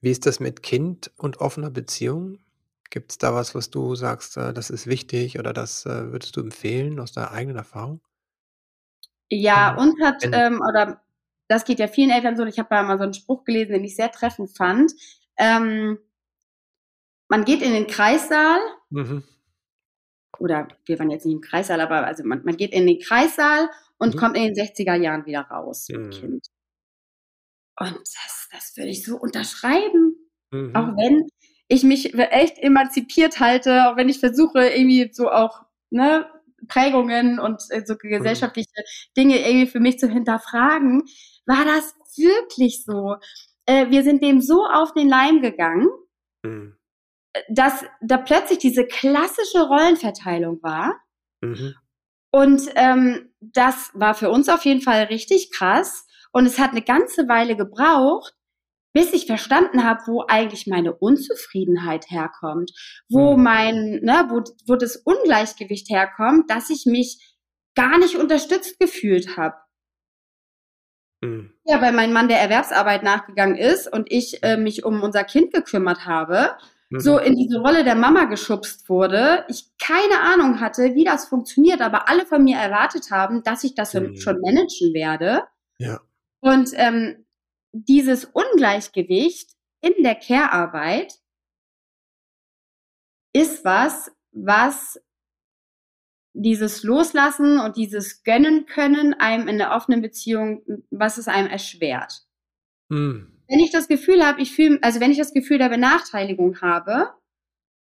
Wie 0.00 0.10
ist 0.10 0.26
das 0.26 0.40
mit 0.40 0.62
Kind 0.62 1.12
und 1.16 1.40
offener 1.40 1.70
Beziehung? 1.70 2.38
Gibt 2.90 3.12
es 3.12 3.18
da 3.18 3.34
was, 3.34 3.54
was 3.54 3.70
du 3.70 3.94
sagst, 3.94 4.36
äh, 4.36 4.52
das 4.54 4.70
ist 4.70 4.86
wichtig 4.86 5.38
oder 5.38 5.52
das 5.52 5.84
äh, 5.84 6.10
würdest 6.10 6.36
du 6.36 6.40
empfehlen 6.40 7.00
aus 7.00 7.12
deiner 7.12 7.32
eigenen 7.32 7.56
Erfahrung? 7.56 8.00
Ja, 9.34 9.74
uns 9.76 9.94
hat, 10.02 10.28
ähm, 10.30 10.60
oder 10.60 11.02
das 11.48 11.64
geht 11.64 11.78
ja 11.78 11.88
vielen 11.88 12.10
Eltern 12.10 12.36
so, 12.36 12.44
ich 12.44 12.58
habe 12.58 12.68
da 12.70 12.82
mal 12.82 12.98
so 12.98 13.04
einen 13.04 13.14
Spruch 13.14 13.44
gelesen, 13.44 13.72
den 13.72 13.84
ich 13.84 13.96
sehr 13.96 14.12
treffend 14.12 14.54
fand. 14.54 14.92
Ähm, 15.38 15.98
man 17.28 17.46
geht 17.46 17.62
in 17.62 17.72
den 17.72 17.86
Kreissaal, 17.86 18.58
mhm. 18.90 19.24
oder 20.38 20.68
wir 20.84 20.98
waren 20.98 21.10
jetzt 21.10 21.24
nicht 21.24 21.34
im 21.34 21.40
Kreissaal, 21.40 21.80
aber 21.80 22.06
also 22.06 22.24
man, 22.24 22.44
man 22.44 22.58
geht 22.58 22.72
in 22.72 22.86
den 22.86 22.98
Kreissaal 22.98 23.70
und 23.96 24.14
mhm. 24.14 24.18
kommt 24.18 24.36
in 24.36 24.42
den 24.42 24.54
60er 24.54 24.96
Jahren 24.96 25.24
wieder 25.24 25.40
raus 25.40 25.88
mhm. 25.88 26.10
Kind. 26.10 26.46
Und 27.80 28.00
das, 28.00 28.48
das 28.52 28.76
würde 28.76 28.90
ich 28.90 29.02
so 29.02 29.16
unterschreiben. 29.16 30.14
Mhm. 30.50 30.76
Auch 30.76 30.88
wenn 30.98 31.26
ich 31.68 31.84
mich 31.84 32.12
echt 32.14 32.58
emanzipiert 32.58 33.40
halte, 33.40 33.88
auch 33.88 33.96
wenn 33.96 34.10
ich 34.10 34.20
versuche, 34.20 34.68
irgendwie 34.68 35.10
so 35.10 35.30
auch, 35.30 35.64
ne, 35.88 36.26
Prägungen 36.68 37.38
und 37.38 37.62
äh, 37.70 37.82
so 37.84 37.96
gesellschaftliche 37.96 38.68
Dinge 39.16 39.38
irgendwie 39.38 39.66
für 39.66 39.80
mich 39.80 39.98
zu 39.98 40.08
hinterfragen, 40.08 41.02
war 41.46 41.64
das 41.64 41.94
wirklich 42.16 42.84
so? 42.84 43.16
Äh, 43.66 43.90
wir 43.90 44.02
sind 44.02 44.22
dem 44.22 44.40
so 44.40 44.64
auf 44.66 44.92
den 44.92 45.08
Leim 45.08 45.40
gegangen, 45.40 45.88
mhm. 46.42 46.76
dass 47.48 47.84
da 48.00 48.18
plötzlich 48.18 48.58
diese 48.58 48.86
klassische 48.86 49.62
Rollenverteilung 49.62 50.62
war. 50.62 51.00
Mhm. 51.40 51.74
Und 52.30 52.70
ähm, 52.76 53.30
das 53.40 53.90
war 53.94 54.14
für 54.14 54.30
uns 54.30 54.48
auf 54.48 54.64
jeden 54.64 54.80
Fall 54.80 55.04
richtig 55.04 55.50
krass. 55.52 56.06
Und 56.32 56.46
es 56.46 56.58
hat 56.58 56.70
eine 56.70 56.82
ganze 56.82 57.28
Weile 57.28 57.56
gebraucht, 57.56 58.34
bis 58.92 59.12
ich 59.12 59.26
verstanden 59.26 59.84
habe, 59.84 60.02
wo 60.06 60.24
eigentlich 60.26 60.66
meine 60.66 60.94
Unzufriedenheit 60.94 62.10
herkommt, 62.10 62.72
wo 63.08 63.36
mhm. 63.36 63.42
mein, 63.42 64.00
ne, 64.02 64.26
wo, 64.28 64.42
wo 64.66 64.76
das 64.76 64.96
Ungleichgewicht 64.96 65.88
herkommt, 65.88 66.50
dass 66.50 66.70
ich 66.70 66.86
mich 66.86 67.36
gar 67.74 67.98
nicht 67.98 68.16
unterstützt 68.16 68.78
gefühlt 68.78 69.36
habe. 69.36 69.56
Mhm. 71.22 71.52
Ja, 71.64 71.80
weil 71.80 71.92
mein 71.92 72.12
Mann 72.12 72.28
der 72.28 72.40
Erwerbsarbeit 72.40 73.02
nachgegangen 73.02 73.56
ist 73.56 73.90
und 73.90 74.10
ich 74.10 74.42
äh, 74.42 74.56
mich 74.56 74.84
um 74.84 75.02
unser 75.02 75.24
Kind 75.24 75.52
gekümmert 75.52 76.04
habe, 76.04 76.56
mhm. 76.90 77.00
so 77.00 77.18
in 77.18 77.36
diese 77.36 77.60
Rolle 77.60 77.84
der 77.84 77.94
Mama 77.94 78.24
geschubst 78.24 78.88
wurde, 78.88 79.44
ich 79.48 79.70
keine 79.78 80.20
Ahnung 80.20 80.60
hatte, 80.60 80.94
wie 80.94 81.04
das 81.04 81.26
funktioniert, 81.28 81.80
aber 81.80 82.08
alle 82.08 82.26
von 82.26 82.44
mir 82.44 82.58
erwartet 82.58 83.10
haben, 83.10 83.42
dass 83.42 83.64
ich 83.64 83.74
das 83.74 83.94
mhm. 83.94 84.16
schon 84.16 84.40
managen 84.40 84.92
werde. 84.92 85.44
Ja. 85.78 86.00
Und 86.40 86.70
ähm, 86.74 87.21
dieses 87.72 88.24
Ungleichgewicht 88.24 89.50
in 89.80 90.02
der 90.02 90.14
Care-Arbeit 90.14 91.14
ist 93.34 93.64
was, 93.64 94.12
was 94.32 95.00
dieses 96.34 96.82
Loslassen 96.82 97.58
und 97.58 97.76
dieses 97.76 98.22
Gönnen 98.22 98.66
können 98.66 99.14
einem 99.14 99.48
in 99.48 99.58
der 99.58 99.72
offenen 99.72 100.00
Beziehung, 100.00 100.62
was 100.90 101.18
es 101.18 101.28
einem 101.28 101.48
erschwert. 101.48 102.22
Hm. 102.90 103.38
Wenn 103.48 103.60
ich 103.60 103.70
das 103.70 103.88
Gefühl 103.88 104.24
habe, 104.24 104.40
ich 104.40 104.54
fühle, 104.54 104.78
also 104.82 105.00
wenn 105.00 105.10
ich 105.10 105.18
das 105.18 105.34
Gefühl 105.34 105.58
der 105.58 105.68
Benachteiligung 105.68 106.60
habe, 106.60 107.10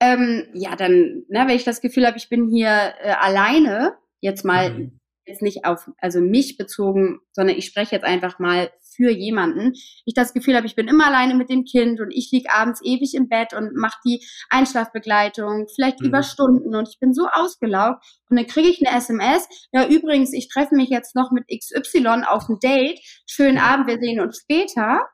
ähm, 0.01 0.47
ja, 0.53 0.75
dann, 0.75 1.25
ne, 1.27 1.45
wenn 1.47 1.55
ich 1.55 1.65
das 1.65 1.82
Gefühl 1.82 2.07
habe, 2.07 2.17
ich 2.17 2.30
bin 2.30 2.47
hier 2.47 2.93
äh, 3.01 3.11
alleine, 3.11 3.97
jetzt 4.21 4.45
mal 4.45 4.71
mhm. 4.71 4.99
jetzt 5.25 5.41
nicht 5.41 5.65
auf 5.65 5.89
also 5.97 6.21
mich 6.21 6.57
bezogen, 6.57 7.19
sondern 7.34 7.57
ich 7.57 7.65
spreche 7.65 7.95
jetzt 7.95 8.05
einfach 8.05 8.39
mal 8.39 8.71
für 9.00 9.12
jemanden. 9.12 9.74
Ich 10.06 10.14
das 10.14 10.34
Gefühl 10.34 10.56
habe, 10.56 10.68
ich 10.68 10.76
bin 10.76 10.88
immer 10.88 11.08
alleine 11.08 11.36
mit 11.36 11.50
dem 11.50 11.64
Kind 11.64 12.02
und 12.02 12.12
ich 12.12 12.30
lieg 12.32 12.52
abends 12.52 12.82
ewig 12.84 13.14
im 13.16 13.30
Bett 13.30 13.54
und 13.54 13.74
mache 13.76 13.97
die 14.06 14.26
Einschlafbegleitung, 14.50 15.68
vielleicht 15.74 16.02
mhm. 16.02 16.08
über 16.08 16.24
Stunden 16.24 16.76
und 16.76 16.89
ich 16.89 17.00
bin 17.00 17.14
so 17.14 17.28
ausgelaugt 17.32 18.04
und 18.30 18.38
dann 18.38 18.47
kriege 18.47 18.68
ich 18.68 18.86
eine 18.86 18.97
SMS. 18.97 19.47
Ja, 19.72 19.88
übrigens, 19.88 20.34
ich 20.34 20.50
treffe 20.50 20.76
mich 20.76 20.89
jetzt 20.89 21.16
noch 21.16 21.32
mit 21.32 21.45
XY 21.47 22.24
auf 22.28 22.50
ein 22.50 22.60
Date. 22.60 23.00
Schönen 23.26 23.58
Abend, 23.58 23.88
wir 23.88 24.00
sehen 24.00 24.20
uns 24.20 24.39
später. 24.39 25.08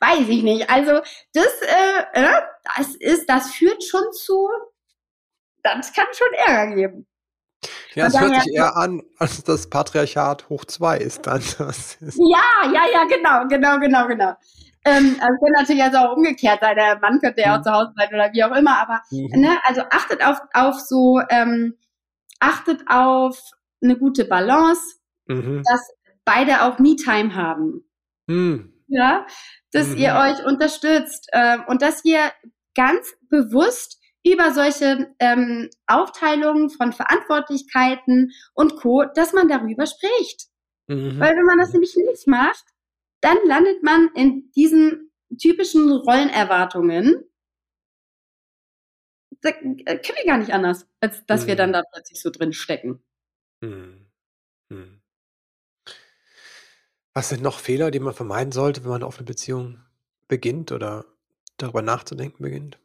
Weiß 0.00 0.28
ich 0.28 0.42
nicht. 0.42 0.68
Also 0.68 1.00
das, 1.32 1.62
äh, 1.62 2.02
äh, 2.12 2.42
das 2.76 2.94
ist, 2.96 3.26
das 3.26 3.52
führt 3.52 3.82
schon 3.82 4.12
zu, 4.12 4.48
das 5.62 5.92
kann 5.94 6.06
schon 6.12 6.32
Ärger 6.46 6.74
geben. 6.74 7.06
Ja, 7.94 8.06
es 8.06 8.18
hört 8.18 8.42
sich 8.42 8.54
eher 8.54 8.76
an, 8.76 9.02
als 9.18 9.42
das 9.44 9.68
Patriarchat 9.68 10.48
hoch 10.48 10.64
zwei 10.64 10.98
ist 10.98 11.26
dann. 11.26 11.42
Das 11.58 11.96
ist 12.00 12.18
ja, 12.18 12.70
ja, 12.72 12.82
ja, 12.92 13.04
genau, 13.04 13.46
genau, 13.48 13.78
genau, 13.78 14.06
genau. 14.06 14.34
Ähm, 14.84 15.16
also 15.20 15.34
kann 15.40 15.52
natürlich 15.56 15.82
also 15.82 15.98
auch 15.98 16.16
umgekehrt 16.16 16.60
sein. 16.60 16.76
Der 16.76 16.98
Mann 16.98 17.20
könnte 17.20 17.42
ja 17.42 17.54
auch 17.54 17.58
mhm. 17.58 17.62
zu 17.64 17.72
Hause 17.72 17.92
sein 17.96 18.08
oder 18.12 18.32
wie 18.32 18.44
auch 18.44 18.56
immer, 18.56 18.78
aber 18.80 19.02
mhm. 19.10 19.40
ne, 19.40 19.58
also 19.64 19.82
achtet 19.90 20.24
auf, 20.24 20.40
auf 20.52 20.80
so, 20.80 21.20
ähm, 21.28 21.76
achtet 22.40 22.82
auf 22.88 23.38
eine 23.82 23.96
gute 23.96 24.24
Balance, 24.24 24.96
mhm. 25.26 25.62
dass 25.64 25.80
beide 26.24 26.62
auch 26.62 26.78
Me-Time 26.78 27.34
haben. 27.34 27.84
Mhm. 28.26 28.72
Ja, 28.88 29.26
dass 29.72 29.88
mhm. 29.88 29.98
ihr 29.98 30.14
euch 30.14 30.44
unterstützt 30.44 31.28
äh, 31.32 31.58
und 31.66 31.82
dass 31.82 32.04
ihr 32.04 32.32
ganz 32.74 33.14
bewusst 33.28 34.01
über 34.24 34.52
solche 34.52 35.14
ähm, 35.18 35.68
Aufteilungen 35.86 36.70
von 36.70 36.92
Verantwortlichkeiten 36.92 38.32
und 38.54 38.76
Co., 38.76 39.04
dass 39.14 39.32
man 39.32 39.48
darüber 39.48 39.86
spricht. 39.86 40.46
Mhm. 40.86 41.18
Weil 41.18 41.36
wenn 41.36 41.44
man 41.44 41.58
das 41.58 41.72
nämlich 41.72 41.96
nicht 41.96 42.26
macht, 42.26 42.64
dann 43.20 43.36
landet 43.46 43.82
man 43.82 44.10
in 44.14 44.50
diesen 44.52 45.12
typischen 45.40 45.90
Rollenerwartungen. 45.90 47.24
Da 49.40 49.48
äh, 49.48 49.54
können 49.54 50.18
wir 50.18 50.26
gar 50.26 50.38
nicht 50.38 50.52
anders, 50.52 50.86
als 51.00 51.24
dass 51.26 51.42
mhm. 51.42 51.46
wir 51.48 51.56
dann 51.56 51.70
mhm. 51.70 51.74
da 51.74 51.82
plötzlich 51.92 52.20
so 52.20 52.30
drin 52.30 52.52
stecken. 52.52 53.02
Mhm. 53.60 54.06
mhm. 54.68 54.98
Was 57.14 57.28
sind 57.28 57.42
noch 57.42 57.58
Fehler, 57.58 57.90
die 57.90 58.00
man 58.00 58.14
vermeiden 58.14 58.52
sollte, 58.52 58.84
wenn 58.84 58.90
man 58.90 59.02
auf 59.02 59.18
eine 59.18 59.26
Beziehung 59.26 59.80
beginnt 60.28 60.72
oder 60.72 61.04
darüber 61.58 61.82
nachzudenken 61.82 62.42
beginnt? 62.42 62.78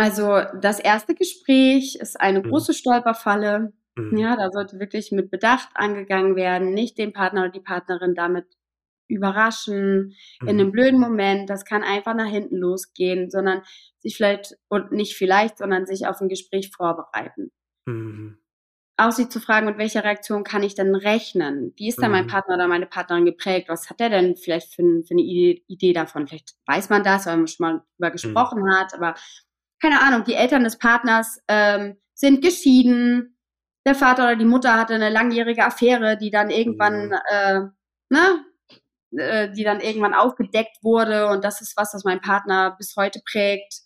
Also 0.00 0.40
das 0.58 0.80
erste 0.80 1.14
Gespräch 1.14 1.96
ist 2.00 2.18
eine 2.18 2.40
mhm. 2.40 2.48
große 2.48 2.72
Stolperfalle. 2.72 3.72
Mhm. 3.96 4.16
Ja, 4.16 4.36
da 4.36 4.50
sollte 4.50 4.80
wirklich 4.80 5.12
mit 5.12 5.30
Bedacht 5.30 5.68
angegangen 5.74 6.36
werden, 6.36 6.72
nicht 6.72 6.96
den 6.96 7.12
Partner 7.12 7.42
oder 7.42 7.50
die 7.50 7.60
Partnerin 7.60 8.14
damit 8.14 8.46
überraschen 9.08 10.14
mhm. 10.40 10.48
in 10.48 10.60
einem 10.60 10.72
blöden 10.72 10.98
Moment. 10.98 11.50
Das 11.50 11.66
kann 11.66 11.82
einfach 11.82 12.14
nach 12.14 12.28
hinten 12.30 12.56
losgehen, 12.56 13.30
sondern 13.30 13.62
sich 13.98 14.16
vielleicht 14.16 14.56
und 14.68 14.90
nicht 14.90 15.16
vielleicht, 15.16 15.58
sondern 15.58 15.84
sich 15.84 16.06
auf 16.06 16.20
ein 16.20 16.28
Gespräch 16.28 16.70
vorbereiten. 16.74 17.50
Mhm 17.86 18.38
auch 19.00 19.12
sich 19.12 19.30
zu 19.30 19.40
fragen, 19.40 19.66
mit 19.66 19.78
welcher 19.78 20.04
Reaktion 20.04 20.44
kann 20.44 20.62
ich 20.62 20.74
denn 20.74 20.94
rechnen? 20.94 21.72
Wie 21.76 21.88
ist 21.88 22.02
denn 22.02 22.10
mein 22.10 22.24
mhm. 22.24 22.28
Partner 22.28 22.56
oder 22.56 22.68
meine 22.68 22.86
Partnerin 22.86 23.24
geprägt? 23.24 23.68
Was 23.68 23.88
hat 23.88 23.98
der 23.98 24.10
denn 24.10 24.36
vielleicht 24.36 24.74
für, 24.74 24.82
für 24.82 25.14
eine 25.14 25.22
Idee, 25.22 25.64
Idee, 25.68 25.92
davon? 25.92 26.28
Vielleicht 26.28 26.54
weiß 26.66 26.90
man 26.90 27.02
das, 27.02 27.26
weil 27.26 27.38
man 27.38 27.46
schon 27.46 27.66
mal 27.66 27.82
drüber 27.96 28.08
mhm. 28.08 28.12
gesprochen 28.12 28.74
hat, 28.74 28.94
aber 28.94 29.14
keine 29.80 30.00
Ahnung, 30.02 30.24
die 30.24 30.34
Eltern 30.34 30.64
des 30.64 30.78
Partners 30.78 31.40
ähm, 31.48 31.96
sind 32.14 32.42
geschieden, 32.42 33.36
der 33.86 33.94
Vater 33.94 34.24
oder 34.24 34.36
die 34.36 34.44
Mutter 34.44 34.74
hatte 34.74 34.94
eine 34.94 35.08
langjährige 35.08 35.64
Affäre, 35.64 36.18
die 36.18 36.30
dann 36.30 36.50
irgendwann, 36.50 37.08
mhm. 37.08 37.14
äh, 37.30 37.60
ne, 38.10 38.44
äh, 39.12 39.52
die 39.52 39.64
dann 39.64 39.80
irgendwann 39.80 40.14
aufgedeckt 40.14 40.76
wurde 40.82 41.28
und 41.28 41.44
das 41.44 41.60
ist 41.60 41.76
was, 41.76 41.92
das 41.92 42.04
mein 42.04 42.20
Partner 42.20 42.76
bis 42.76 42.94
heute 42.96 43.20
prägt. 43.24 43.80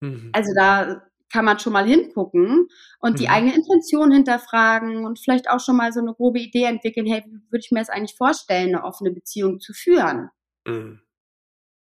Mhm. 0.00 0.30
Also 0.34 0.52
da 0.54 1.02
kann 1.32 1.44
man 1.44 1.58
schon 1.58 1.72
mal 1.72 1.86
hingucken 1.86 2.68
und 3.00 3.12
mhm. 3.12 3.16
die 3.16 3.28
eigene 3.28 3.54
Intention 3.54 4.12
hinterfragen 4.12 5.04
und 5.04 5.18
vielleicht 5.18 5.50
auch 5.50 5.60
schon 5.60 5.76
mal 5.76 5.92
so 5.92 6.00
eine 6.00 6.14
grobe 6.14 6.40
Idee 6.40 6.64
entwickeln, 6.64 7.06
hey, 7.06 7.22
wie 7.26 7.50
würde 7.50 7.64
ich 7.64 7.70
mir 7.70 7.80
das 7.80 7.90
eigentlich 7.90 8.16
vorstellen, 8.16 8.74
eine 8.74 8.84
offene 8.84 9.10
Beziehung 9.10 9.60
zu 9.60 9.72
führen? 9.72 10.30
Mhm. 10.66 11.00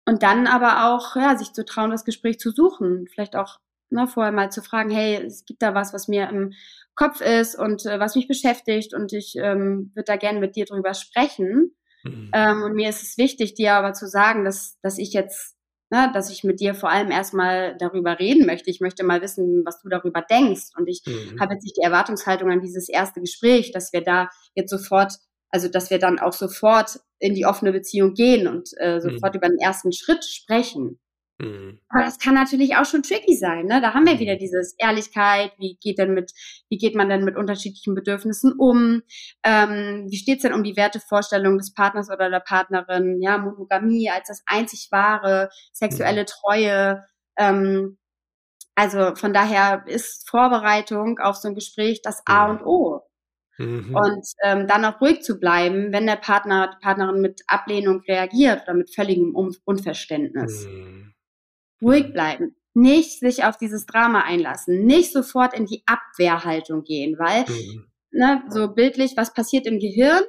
Und 0.04 0.22
dann 0.22 0.46
aber 0.46 0.92
auch, 0.92 1.16
ja, 1.16 1.36
sich 1.36 1.52
zu 1.52 1.64
trauen, 1.64 1.90
das 1.90 2.04
Gespräch 2.04 2.38
zu 2.38 2.50
suchen. 2.50 3.06
Vielleicht 3.12 3.36
auch 3.36 3.58
ne, 3.90 4.08
vorher 4.08 4.32
mal 4.32 4.50
zu 4.50 4.62
fragen, 4.62 4.90
hey, 4.90 5.22
es 5.24 5.44
gibt 5.44 5.62
da 5.62 5.74
was, 5.74 5.92
was 5.92 6.08
mir 6.08 6.28
im 6.28 6.52
Kopf 6.94 7.20
ist 7.20 7.58
und 7.58 7.86
äh, 7.86 8.00
was 8.00 8.16
mich 8.16 8.28
beschäftigt 8.28 8.94
und 8.94 9.12
ich 9.12 9.34
ähm, 9.36 9.92
würde 9.94 10.06
da 10.06 10.16
gerne 10.16 10.40
mit 10.40 10.56
dir 10.56 10.66
drüber 10.66 10.94
sprechen. 10.94 11.74
Mhm. 12.04 12.30
Ähm, 12.34 12.62
und 12.62 12.74
mir 12.74 12.88
ist 12.90 13.02
es 13.02 13.16
wichtig, 13.16 13.54
dir 13.54 13.74
aber 13.74 13.92
zu 13.92 14.08
sagen, 14.08 14.44
dass, 14.44 14.78
dass 14.82 14.98
ich 14.98 15.12
jetzt 15.12 15.56
ne, 15.92 16.10
dass 16.12 16.30
ich 16.30 16.42
mit 16.42 16.58
dir 16.58 16.74
vor 16.74 16.90
allem 16.90 17.10
erstmal 17.10 17.76
darüber 17.76 18.18
reden 18.18 18.46
möchte. 18.46 18.70
Ich 18.70 18.80
möchte 18.80 19.04
mal 19.04 19.20
wissen, 19.20 19.62
was 19.64 19.80
du 19.82 19.88
darüber 19.90 20.22
denkst. 20.22 20.70
Und 20.76 20.88
ich 20.88 21.02
mhm. 21.06 21.38
habe 21.38 21.54
jetzt 21.54 21.64
nicht 21.64 21.76
die 21.76 21.84
Erwartungshaltung 21.84 22.50
an 22.50 22.62
dieses 22.62 22.88
erste 22.88 23.20
Gespräch, 23.20 23.72
dass 23.72 23.92
wir 23.92 24.00
da 24.00 24.28
jetzt 24.54 24.70
sofort, 24.70 25.12
also 25.52 25.68
dass 25.68 25.90
wir 25.90 25.98
dann 25.98 26.18
auch 26.18 26.32
sofort 26.32 26.98
in 27.20 27.34
die 27.34 27.46
offene 27.46 27.72
Beziehung 27.72 28.14
gehen 28.14 28.48
und 28.48 28.70
äh, 28.78 29.00
sofort 29.00 29.34
mhm. 29.34 29.38
über 29.38 29.48
den 29.48 29.58
ersten 29.58 29.92
Schritt 29.92 30.24
sprechen. 30.24 30.98
Mhm. 31.38 31.80
Aber 31.88 32.04
das 32.04 32.18
kann 32.18 32.34
natürlich 32.34 32.76
auch 32.76 32.84
schon 32.84 33.02
tricky 33.02 33.36
sein. 33.36 33.66
Ne? 33.66 33.80
Da 33.80 33.94
haben 33.94 34.06
wir 34.06 34.18
wieder 34.18 34.34
mhm. 34.34 34.38
dieses 34.38 34.74
Ehrlichkeit. 34.78 35.52
Wie 35.58 35.76
geht 35.80 35.98
denn 35.98 36.14
mit, 36.14 36.32
wie 36.68 36.78
geht 36.78 36.94
man 36.94 37.08
denn 37.08 37.24
mit 37.24 37.36
unterschiedlichen 37.36 37.94
Bedürfnissen 37.94 38.52
um? 38.58 39.02
Ähm, 39.44 40.06
wie 40.08 40.16
steht 40.16 40.38
es 40.38 40.42
denn 40.42 40.54
um 40.54 40.64
die 40.64 40.76
Wertevorstellung 40.76 41.58
des 41.58 41.74
Partners 41.74 42.10
oder 42.10 42.30
der 42.30 42.40
Partnerin? 42.40 43.20
Ja, 43.20 43.38
Monogamie 43.38 44.10
als 44.10 44.28
das 44.28 44.42
einzig 44.46 44.88
wahre, 44.90 45.50
sexuelle 45.72 46.24
Treue. 46.24 47.04
Ähm, 47.36 47.98
also 48.74 49.14
von 49.16 49.34
daher 49.34 49.84
ist 49.86 50.28
Vorbereitung 50.28 51.18
auf 51.18 51.36
so 51.36 51.48
ein 51.48 51.54
Gespräch 51.54 52.00
das 52.02 52.22
A 52.24 52.50
und 52.50 52.64
O. 52.64 53.02
Mhm. 53.58 53.94
Und 53.94 54.26
ähm, 54.44 54.66
dann 54.66 54.84
auch 54.84 55.00
ruhig 55.00 55.22
zu 55.22 55.38
bleiben, 55.38 55.92
wenn 55.92 56.06
der 56.06 56.16
Partner, 56.16 56.70
die 56.74 56.84
Partnerin 56.84 57.20
mit 57.20 57.42
Ablehnung 57.46 58.00
reagiert 58.08 58.62
oder 58.62 58.74
mit 58.74 58.94
völligem 58.94 59.34
Unverständnis. 59.34 60.66
Mhm 60.66 61.12
ruhig 61.82 62.12
bleiben, 62.12 62.56
nicht 62.74 63.18
sich 63.18 63.44
auf 63.44 63.58
dieses 63.58 63.84
Drama 63.84 64.22
einlassen, 64.22 64.86
nicht 64.86 65.12
sofort 65.12 65.54
in 65.54 65.66
die 65.66 65.82
Abwehrhaltung 65.86 66.84
gehen, 66.84 67.18
weil, 67.18 67.42
mhm. 67.42 67.86
ne, 68.12 68.42
so 68.48 68.68
bildlich, 68.68 69.14
was 69.16 69.34
passiert 69.34 69.66
im 69.66 69.78
Gehirn? 69.78 70.22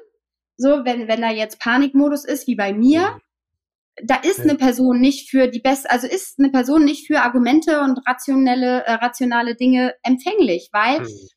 So, 0.57 0.83
wenn, 0.83 1.07
wenn 1.07 1.21
da 1.21 1.31
jetzt 1.31 1.59
Panikmodus 1.59 2.25
ist, 2.25 2.47
wie 2.47 2.55
bei 2.55 2.73
mir, 2.73 3.11
mhm. 3.11 4.07
da 4.07 4.15
ist 4.15 4.41
eine 4.41 4.55
Person 4.55 4.99
nicht 4.99 5.29
für 5.29 5.47
die 5.47 5.61
beste, 5.61 5.89
also 5.89 6.07
ist 6.07 6.37
eine 6.39 6.49
Person 6.49 6.83
nicht 6.83 7.07
für 7.07 7.21
Argumente 7.21 7.81
und 7.81 7.99
rationelle, 8.07 8.83
äh, 8.85 8.93
rationale 8.93 9.55
Dinge 9.55 9.93
empfänglich, 10.03 10.69
weil 10.73 11.01
mhm. 11.01 11.29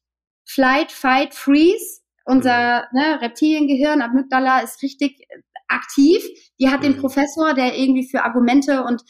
Flight, 0.46 0.92
Fight, 0.92 1.34
Freeze, 1.34 2.00
unser 2.24 2.86
mhm. 2.92 2.98
ne, 2.98 3.20
Reptiliengehirn, 3.20 4.00
Amygdala 4.00 4.60
ist 4.60 4.82
richtig 4.82 5.26
aktiv. 5.68 6.24
Die 6.58 6.70
hat 6.70 6.82
den 6.82 6.96
mhm. 6.96 7.00
Professor, 7.00 7.54
der 7.54 7.76
irgendwie 7.76 8.08
für 8.08 8.24
Argumente 8.24 8.84
und 8.84 9.02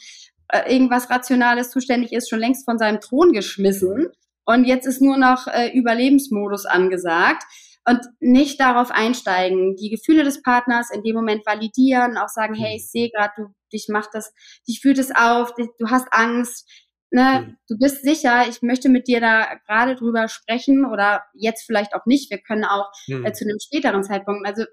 äh, 0.49 0.73
irgendwas 0.73 1.09
Rationales 1.09 1.69
zuständig 1.69 2.11
ist, 2.11 2.29
schon 2.29 2.39
längst 2.39 2.65
von 2.65 2.77
seinem 2.77 2.99
Thron 2.99 3.33
geschmissen. 3.33 4.09
Und 4.45 4.65
jetzt 4.65 4.87
ist 4.87 5.01
nur 5.01 5.17
noch 5.17 5.47
äh, 5.47 5.71
Überlebensmodus 5.77 6.65
angesagt 6.65 7.43
und 7.87 8.01
nicht 8.19 8.59
darauf 8.59 8.91
einsteigen, 8.91 9.75
die 9.75 9.89
Gefühle 9.89 10.23
des 10.23 10.41
Partners 10.41 10.89
in 10.91 11.03
dem 11.03 11.15
Moment 11.15 11.45
validieren, 11.45 12.17
auch 12.17 12.29
sagen, 12.29 12.53
hey, 12.53 12.77
ich 12.77 12.89
sehe 12.89 13.09
gerade, 13.09 13.33
du 13.37 13.47
dich 13.71 13.87
macht 13.89 14.09
das, 14.13 14.33
dich 14.67 14.79
fühlt 14.81 14.97
es 14.97 15.13
auf, 15.15 15.53
du 15.55 15.89
hast 15.89 16.07
Angst, 16.11 16.69
ne, 17.11 17.45
mhm. 17.45 17.57
du 17.67 17.77
bist 17.77 18.03
sicher, 18.03 18.47
ich 18.47 18.61
möchte 18.61 18.89
mit 18.89 19.07
dir 19.07 19.19
da 19.19 19.55
gerade 19.65 19.95
drüber 19.95 20.27
sprechen 20.27 20.85
oder 20.85 21.23
jetzt 21.33 21.65
vielleicht 21.65 21.93
auch 21.93 22.05
nicht, 22.05 22.29
wir 22.31 22.39
können 22.39 22.65
auch 22.65 22.91
mhm. 23.07 23.25
äh, 23.25 23.33
zu 23.33 23.45
einem 23.45 23.59
späteren 23.59 24.03
Zeitpunkt, 24.03 24.47
also 24.47 24.63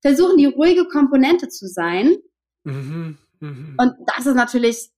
versuchen 0.00 0.36
die 0.36 0.46
ruhige 0.46 0.86
Komponente 0.86 1.48
zu 1.48 1.66
sein. 1.66 2.16
Mhm. 2.64 3.18
Mhm. 3.40 3.76
Und 3.78 3.94
das 4.06 4.26
ist 4.26 4.34
natürlich 4.34 4.90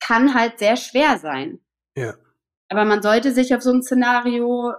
kann 0.00 0.34
halt 0.34 0.58
sehr 0.58 0.76
schwer 0.76 1.18
sein. 1.18 1.60
Ja. 1.96 2.14
Aber 2.68 2.84
man 2.84 3.02
sollte 3.02 3.32
sich 3.32 3.54
auf 3.54 3.62
so 3.62 3.72
ein 3.72 3.82
Szenario 3.82 4.74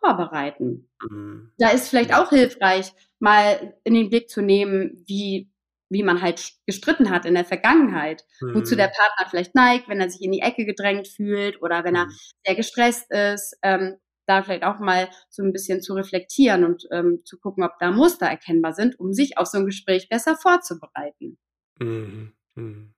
vorbereiten. 0.00 0.90
Mhm. 1.02 1.52
Da 1.58 1.70
ist 1.70 1.88
vielleicht 1.88 2.14
auch 2.14 2.30
hilfreich, 2.30 2.92
mal 3.18 3.74
in 3.84 3.94
den 3.94 4.10
Blick 4.10 4.28
zu 4.28 4.42
nehmen, 4.42 5.02
wie, 5.06 5.50
wie 5.94 6.02
man 6.02 6.20
halt 6.20 6.52
gestritten 6.66 7.08
hat 7.08 7.24
in 7.24 7.34
der 7.34 7.46
Vergangenheit. 7.46 8.24
Mhm. 8.40 8.56
Wozu 8.56 8.76
der 8.76 8.88
Partner 8.88 9.30
vielleicht 9.30 9.54
neigt, 9.54 9.88
wenn 9.88 10.00
er 10.00 10.10
sich 10.10 10.20
in 10.20 10.32
die 10.32 10.40
Ecke 10.40 10.66
gedrängt 10.66 11.08
fühlt 11.08 11.62
oder 11.62 11.84
wenn 11.84 11.94
er 11.94 12.06
mhm. 12.06 12.12
sehr 12.44 12.56
gestresst 12.56 13.10
ist. 13.10 13.56
Ähm, 13.62 13.96
da 14.26 14.42
vielleicht 14.42 14.64
auch 14.64 14.78
mal 14.78 15.10
so 15.28 15.42
ein 15.42 15.52
bisschen 15.52 15.82
zu 15.82 15.92
reflektieren 15.92 16.64
und 16.64 16.86
ähm, 16.90 17.20
zu 17.26 17.38
gucken, 17.38 17.62
ob 17.62 17.72
da 17.78 17.90
Muster 17.90 18.26
erkennbar 18.26 18.72
sind, 18.72 18.98
um 18.98 19.12
sich 19.12 19.36
auf 19.36 19.46
so 19.46 19.58
ein 19.58 19.66
Gespräch 19.66 20.08
besser 20.08 20.34
vorzubereiten. 20.34 21.38
Mhm. 21.78 22.32
Mhm. 22.54 22.93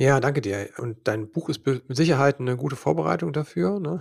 Ja, 0.00 0.18
danke 0.18 0.40
dir. 0.40 0.70
Und 0.78 0.96
dein 1.06 1.30
Buch 1.30 1.50
ist 1.50 1.66
mit 1.66 1.84
Sicherheit 1.88 2.40
eine 2.40 2.56
gute 2.56 2.74
Vorbereitung 2.74 3.34
dafür, 3.34 3.80
ne? 3.80 4.00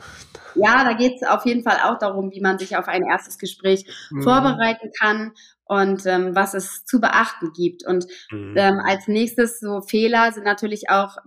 Ja, 0.56 0.86
da 0.86 0.94
geht 0.94 1.18
es 1.18 1.28
auf 1.28 1.46
jeden 1.46 1.62
Fall 1.62 1.78
auch 1.84 2.00
darum, 2.00 2.32
wie 2.32 2.40
man 2.40 2.58
sich 2.58 2.78
auf 2.78 2.88
ein 2.88 3.04
erstes 3.04 3.38
Gespräch 3.38 3.86
mhm. 4.10 4.24
vorbereiten 4.24 4.92
kann 4.98 5.34
und 5.66 6.06
ähm, 6.06 6.34
was 6.36 6.54
es 6.54 6.86
zu 6.86 7.02
beachten 7.02 7.52
gibt. 7.52 7.86
Und 7.86 8.08
mhm. 8.32 8.56
ähm, 8.56 8.80
als 8.80 9.10
nächstes 9.10 9.60
so 9.60 9.82
Fehler 9.82 10.32
sind 10.32 10.46
natürlich 10.46 10.90
auch, 10.90 11.18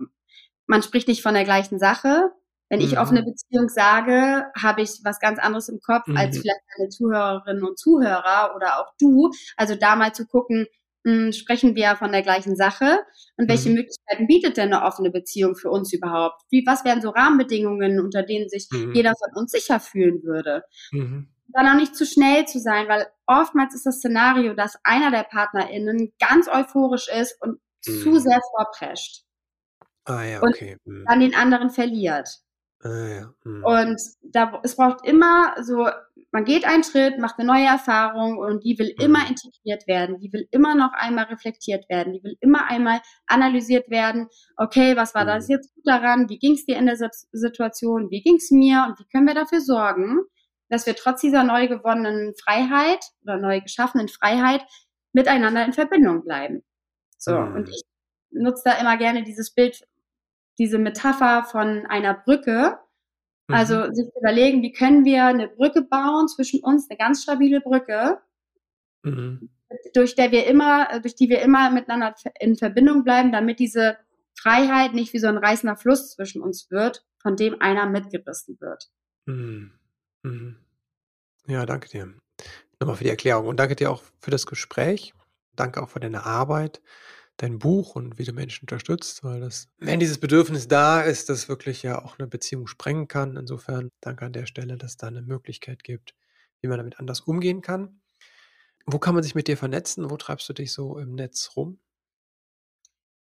man 0.65 0.81
spricht 0.81 1.07
nicht 1.07 1.21
von 1.21 1.35
der 1.35 1.43
gleichen 1.43 1.77
Sache. 1.77 2.31
Wenn 2.67 2.81
ich 2.81 2.97
offene 2.97 3.21
mhm. 3.21 3.25
Beziehung 3.25 3.69
sage, 3.69 4.47
habe 4.59 4.81
ich 4.81 5.01
was 5.03 5.19
ganz 5.19 5.37
anderes 5.37 5.69
im 5.69 5.81
Kopf 5.81 6.07
als 6.15 6.37
mhm. 6.37 6.41
vielleicht 6.41 6.61
meine 6.79 6.89
Zuhörerinnen 6.89 7.63
und 7.63 7.77
Zuhörer 7.77 8.55
oder 8.55 8.79
auch 8.79 8.91
du. 8.99 9.29
Also 9.55 9.75
da 9.75 9.95
mal 9.95 10.13
zu 10.13 10.25
gucken, 10.25 10.65
hm, 11.05 11.31
sprechen 11.33 11.75
wir 11.75 11.95
von 11.95 12.11
der 12.11 12.21
gleichen 12.21 12.55
Sache 12.55 12.99
und 13.37 13.49
welche 13.49 13.69
mhm. 13.69 13.75
Möglichkeiten 13.75 14.27
bietet 14.27 14.57
denn 14.57 14.73
eine 14.73 14.85
offene 14.85 15.11
Beziehung 15.11 15.55
für 15.55 15.69
uns 15.69 15.91
überhaupt? 15.91 16.41
Wie, 16.49 16.63
was 16.65 16.85
wären 16.85 17.01
so 17.01 17.09
Rahmenbedingungen, 17.09 17.99
unter 17.99 18.23
denen 18.23 18.49
sich 18.49 18.67
mhm. 18.71 18.93
jeder 18.93 19.13
von 19.15 19.41
uns 19.41 19.51
sicher 19.51 19.79
fühlen 19.79 20.23
würde? 20.23 20.63
Mhm. 20.91 21.29
Dann 21.47 21.67
auch 21.67 21.75
nicht 21.75 21.95
zu 21.95 22.05
schnell 22.05 22.45
zu 22.45 22.59
sein, 22.59 22.87
weil 22.87 23.07
oftmals 23.27 23.75
ist 23.75 23.85
das 23.85 23.97
Szenario, 23.97 24.53
dass 24.53 24.77
einer 24.83 25.11
der 25.11 25.23
PartnerInnen 25.23 26.13
ganz 26.19 26.47
euphorisch 26.47 27.09
ist 27.09 27.39
und 27.41 27.59
zu 27.81 28.09
mhm. 28.09 28.19
sehr 28.19 28.39
vorprescht. 28.55 29.23
Ah 30.05 30.23
ja, 30.23 30.41
okay. 30.41 30.77
Und 30.85 30.93
mhm. 30.93 31.05
dann 31.07 31.19
den 31.19 31.35
anderen 31.35 31.69
verliert. 31.69 32.29
Ah, 32.83 33.07
ja. 33.07 33.33
hm. 33.43 33.63
Und 33.63 34.01
da, 34.23 34.59
es 34.63 34.75
braucht 34.75 35.05
immer 35.05 35.55
so, 35.61 35.87
man 36.31 36.43
geht 36.43 36.65
einen 36.65 36.83
Schritt, 36.83 37.17
macht 37.17 37.39
eine 37.39 37.47
neue 37.47 37.65
Erfahrung 37.65 38.37
und 38.37 38.63
die 38.65 38.77
will 38.77 38.93
hm. 38.97 39.05
immer 39.05 39.19
integriert 39.29 39.87
werden, 39.87 40.19
die 40.19 40.33
will 40.33 40.47
immer 40.51 40.75
noch 40.75 40.91
einmal 40.91 41.25
reflektiert 41.25 41.87
werden, 41.89 42.13
die 42.13 42.23
will 42.23 42.35
immer 42.41 42.69
einmal 42.69 42.99
analysiert 43.25 43.89
werden, 43.89 44.27
okay, 44.57 44.97
was 44.97 45.15
war 45.15 45.21
hm. 45.21 45.27
das 45.27 45.47
jetzt 45.47 45.73
gut 45.75 45.87
daran, 45.87 46.27
wie 46.27 46.39
ging 46.39 46.53
es 46.53 46.65
dir 46.65 46.77
in 46.77 46.87
der 46.87 46.97
Situation, 47.31 48.09
wie 48.11 48.21
ging 48.21 48.35
es 48.35 48.51
mir 48.51 48.85
und 48.87 48.99
wie 48.99 49.05
können 49.05 49.27
wir 49.27 49.35
dafür 49.35 49.61
sorgen, 49.61 50.19
dass 50.69 50.85
wir 50.85 50.95
trotz 50.95 51.21
dieser 51.21 51.43
neu 51.43 51.67
gewonnenen 51.67 52.33
Freiheit 52.35 53.05
oder 53.21 53.37
neu 53.37 53.61
geschaffenen 53.61 54.09
Freiheit 54.09 54.65
miteinander 55.13 55.63
in 55.63 55.73
Verbindung 55.73 56.23
bleiben. 56.23 56.63
So, 57.17 57.37
hm. 57.37 57.55
und 57.55 57.69
ich 57.69 57.83
nutze 58.31 58.63
da 58.65 58.73
immer 58.73 58.97
gerne 58.97 59.23
dieses 59.23 59.53
Bild 59.53 59.85
diese 60.57 60.77
Metapher 60.77 61.43
von 61.45 61.85
einer 61.85 62.13
Brücke. 62.13 62.79
Also 63.47 63.77
mhm. 63.77 63.93
sich 63.93 64.07
überlegen, 64.17 64.61
wie 64.61 64.71
können 64.71 65.03
wir 65.03 65.25
eine 65.25 65.49
Brücke 65.49 65.81
bauen 65.81 66.27
zwischen 66.29 66.61
uns, 66.63 66.89
eine 66.89 66.97
ganz 66.97 67.23
stabile 67.23 67.59
Brücke, 67.59 68.19
mhm. 69.03 69.49
durch 69.93 70.15
der 70.15 70.31
wir 70.31 70.47
immer, 70.47 70.99
durch 71.01 71.15
die 71.15 71.27
wir 71.27 71.41
immer 71.41 71.69
miteinander 71.69 72.15
in 72.39 72.55
Verbindung 72.55 73.03
bleiben, 73.03 73.33
damit 73.33 73.59
diese 73.59 73.97
Freiheit 74.33 74.93
nicht 74.93 75.13
wie 75.13 75.19
so 75.19 75.27
ein 75.27 75.37
reißender 75.37 75.75
Fluss 75.75 76.11
zwischen 76.11 76.41
uns 76.41 76.71
wird, 76.71 77.05
von 77.21 77.35
dem 77.35 77.61
einer 77.61 77.85
mitgerissen 77.85 78.57
wird. 78.61 78.89
Mhm. 79.25 79.73
mhm. 80.23 80.57
Ja, 81.45 81.65
danke 81.65 81.89
dir. 81.89 82.13
Nochmal 82.79 82.95
für 82.95 83.03
die 83.03 83.09
Erklärung 83.09 83.47
und 83.47 83.59
danke 83.59 83.75
dir 83.75 83.91
auch 83.91 84.01
für 84.19 84.31
das 84.31 84.45
Gespräch. 84.45 85.13
Danke 85.55 85.83
auch 85.83 85.89
für 85.89 85.99
deine 85.99 86.25
Arbeit 86.25 86.81
dein 87.37 87.59
Buch 87.59 87.95
und 87.95 88.17
wie 88.17 88.23
du 88.23 88.33
Menschen 88.33 88.63
unterstützt, 88.63 89.23
weil 89.23 89.39
das, 89.39 89.67
wenn 89.77 89.99
dieses 89.99 90.19
Bedürfnis 90.19 90.67
da 90.67 91.01
ist, 91.01 91.29
das 91.29 91.49
wirklich 91.49 91.83
ja 91.83 92.03
auch 92.03 92.19
eine 92.19 92.27
Beziehung 92.27 92.67
sprengen 92.67 93.07
kann. 93.07 93.37
Insofern 93.37 93.89
danke 94.01 94.25
an 94.25 94.33
der 94.33 94.45
Stelle, 94.45 94.77
dass 94.77 94.97
da 94.97 95.07
eine 95.07 95.21
Möglichkeit 95.21 95.83
gibt, 95.83 96.15
wie 96.61 96.67
man 96.67 96.77
damit 96.77 96.99
anders 96.99 97.21
umgehen 97.21 97.61
kann. 97.61 98.01
Wo 98.85 98.99
kann 98.99 99.15
man 99.15 99.23
sich 99.23 99.35
mit 99.35 99.47
dir 99.47 99.57
vernetzen? 99.57 100.09
Wo 100.09 100.17
treibst 100.17 100.47
du 100.49 100.53
dich 100.53 100.73
so 100.73 100.97
im 100.97 101.15
Netz 101.15 101.51
rum? 101.55 101.79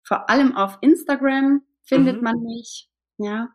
Vor 0.02 0.30
allem 0.30 0.56
auf 0.56 0.78
Instagram 0.80 1.62
findet 1.82 2.18
mhm. 2.18 2.22
man 2.22 2.42
mich, 2.42 2.90
ja. 3.18 3.54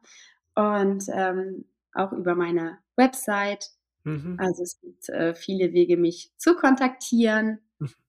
Und 0.55 1.05
ähm, 1.11 1.65
auch 1.93 2.11
über 2.11 2.35
meine 2.35 2.79
Website. 2.95 3.71
Mhm. 4.03 4.37
Also 4.39 4.63
es 4.63 4.79
gibt 4.81 5.09
äh, 5.09 5.33
viele 5.33 5.73
Wege, 5.73 5.97
mich 5.97 6.31
zu 6.37 6.55
kontaktieren. 6.55 7.59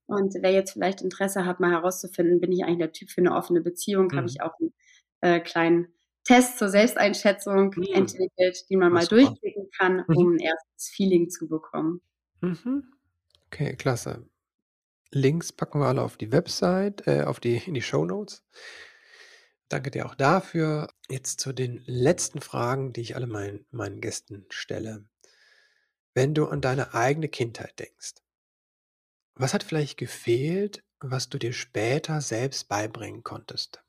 Und 0.07 0.35
wer 0.35 0.53
jetzt 0.53 0.73
vielleicht 0.73 1.01
Interesse 1.01 1.47
hat, 1.47 1.61
mal 1.61 1.71
herauszufinden, 1.71 2.41
bin 2.41 2.53
ich 2.53 2.65
eigentlich 2.65 2.79
der 2.79 2.93
Typ 2.93 3.11
für 3.11 3.21
eine 3.21 3.35
offene 3.35 3.61
Beziehung, 3.61 4.09
mhm. 4.09 4.17
habe 4.17 4.27
ich 4.29 4.43
auch 4.43 4.53
einen 4.61 4.75
äh, 5.21 5.41
kleinen 5.41 5.89
Test 6.25 6.59
zur 6.59 6.69
Selbsteinschätzung 6.69 7.75
mhm. 7.77 7.85
entwickelt, 7.93 8.69
den 8.71 8.79
man 8.79 8.93
mal 8.93 9.03
super. 9.03 9.17
durchklicken 9.17 9.69
kann, 9.77 10.05
mhm. 10.09 10.17
um 10.17 10.33
ein 10.35 10.39
erstes 10.39 10.89
Feeling 10.89 11.31
zu 11.31 11.49
bekommen. 11.49 12.01
Mhm. 12.41 12.85
Okay, 13.47 13.77
klasse. 13.77 14.27
Links 15.11 15.53
packen 15.53 15.81
wir 15.81 15.87
alle 15.87 16.03
auf 16.03 16.17
die 16.17 16.33
Website, 16.33 17.07
äh, 17.07 17.23
auf 17.23 17.41
die, 17.41 17.57
in 17.57 17.75
die 17.75 17.83
Show 17.83 18.05
Notes. 18.05 18.45
Danke 19.69 19.91
dir 19.91 20.07
auch 20.07 20.15
dafür. 20.15 20.89
Jetzt 21.09 21.41
zu 21.41 21.53
den 21.53 21.83
letzten 21.87 22.41
Fragen, 22.41 22.93
die 22.93 23.01
ich 23.01 23.17
alle 23.17 23.27
meinen, 23.27 23.67
meinen 23.71 24.01
Gästen 24.01 24.45
stelle. 24.51 25.05
Wenn 26.15 26.35
du 26.35 26.47
an 26.47 26.61
deine 26.61 26.95
eigene 26.95 27.29
Kindheit 27.29 27.79
denkst, 27.79 28.15
was 29.37 29.55
hat 29.55 29.63
vielleicht 29.63 29.99
gefehlt, 29.99 30.85
was 31.01 31.29
du 31.29 31.39
dir 31.39 31.53
später 31.53 32.21
selbst 32.21 32.69
beibringen 32.69 33.23
konntest? 33.23 33.83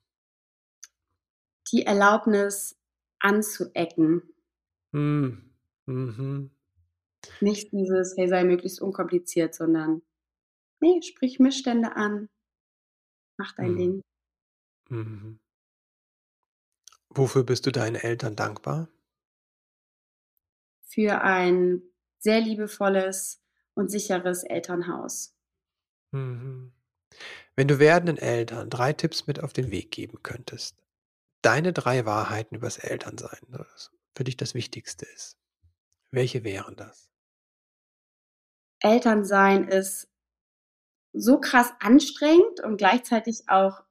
Die 1.72 1.86
Erlaubnis 1.86 2.78
anzuecken. 3.20 4.34
Hm. 4.92 5.54
Mhm. 5.86 6.52
Nicht 7.42 7.72
dieses, 7.72 8.16
hey, 8.18 8.28
sei 8.28 8.44
möglichst 8.44 8.82
unkompliziert, 8.82 9.56
sondern, 9.56 10.02
nee, 10.80 11.02
sprich 11.02 11.40
Missstände 11.40 11.96
an. 11.96 12.30
Mach 13.38 13.54
dein 13.56 13.72
mhm. 13.72 13.78
Ding. 13.78 14.02
Mhm. 14.90 15.40
Wofür 17.10 17.44
bist 17.44 17.66
du 17.66 17.72
deinen 17.72 17.96
Eltern 17.96 18.36
dankbar? 18.36 18.90
Für 20.84 21.22
ein 21.22 21.82
sehr 22.20 22.42
liebevolles 22.42 23.42
und 23.74 23.90
sicheres 23.90 24.44
Elternhaus. 24.44 25.35
Mhm. 26.12 26.74
Wenn 27.56 27.68
du 27.68 27.80
werdenden 27.80 28.18
Eltern 28.18 28.70
drei 28.70 28.94
Tipps 28.94 29.28
mit 29.28 29.42
auf 29.42 29.54
den 29.54 29.72
Weg 29.72 29.92
geben 29.92 30.22
könntest, 30.24 30.78
deine 31.42 31.74
drei 31.74 32.06
Wahrheiten 32.06 32.56
übers 32.56 32.78
Elternsein, 32.78 33.40
was 33.50 33.92
für 34.16 34.24
dich 34.24 34.36
das 34.38 34.54
Wichtigste 34.54 35.06
ist, 35.06 35.38
welche 36.12 36.44
wären 36.44 36.76
das? 36.76 37.10
Elternsein 38.80 39.68
ist 39.68 40.10
so 41.14 41.40
krass 41.40 41.72
anstrengend 41.80 42.60
und 42.62 42.78
gleichzeitig 42.78 43.48
auch 43.48 43.84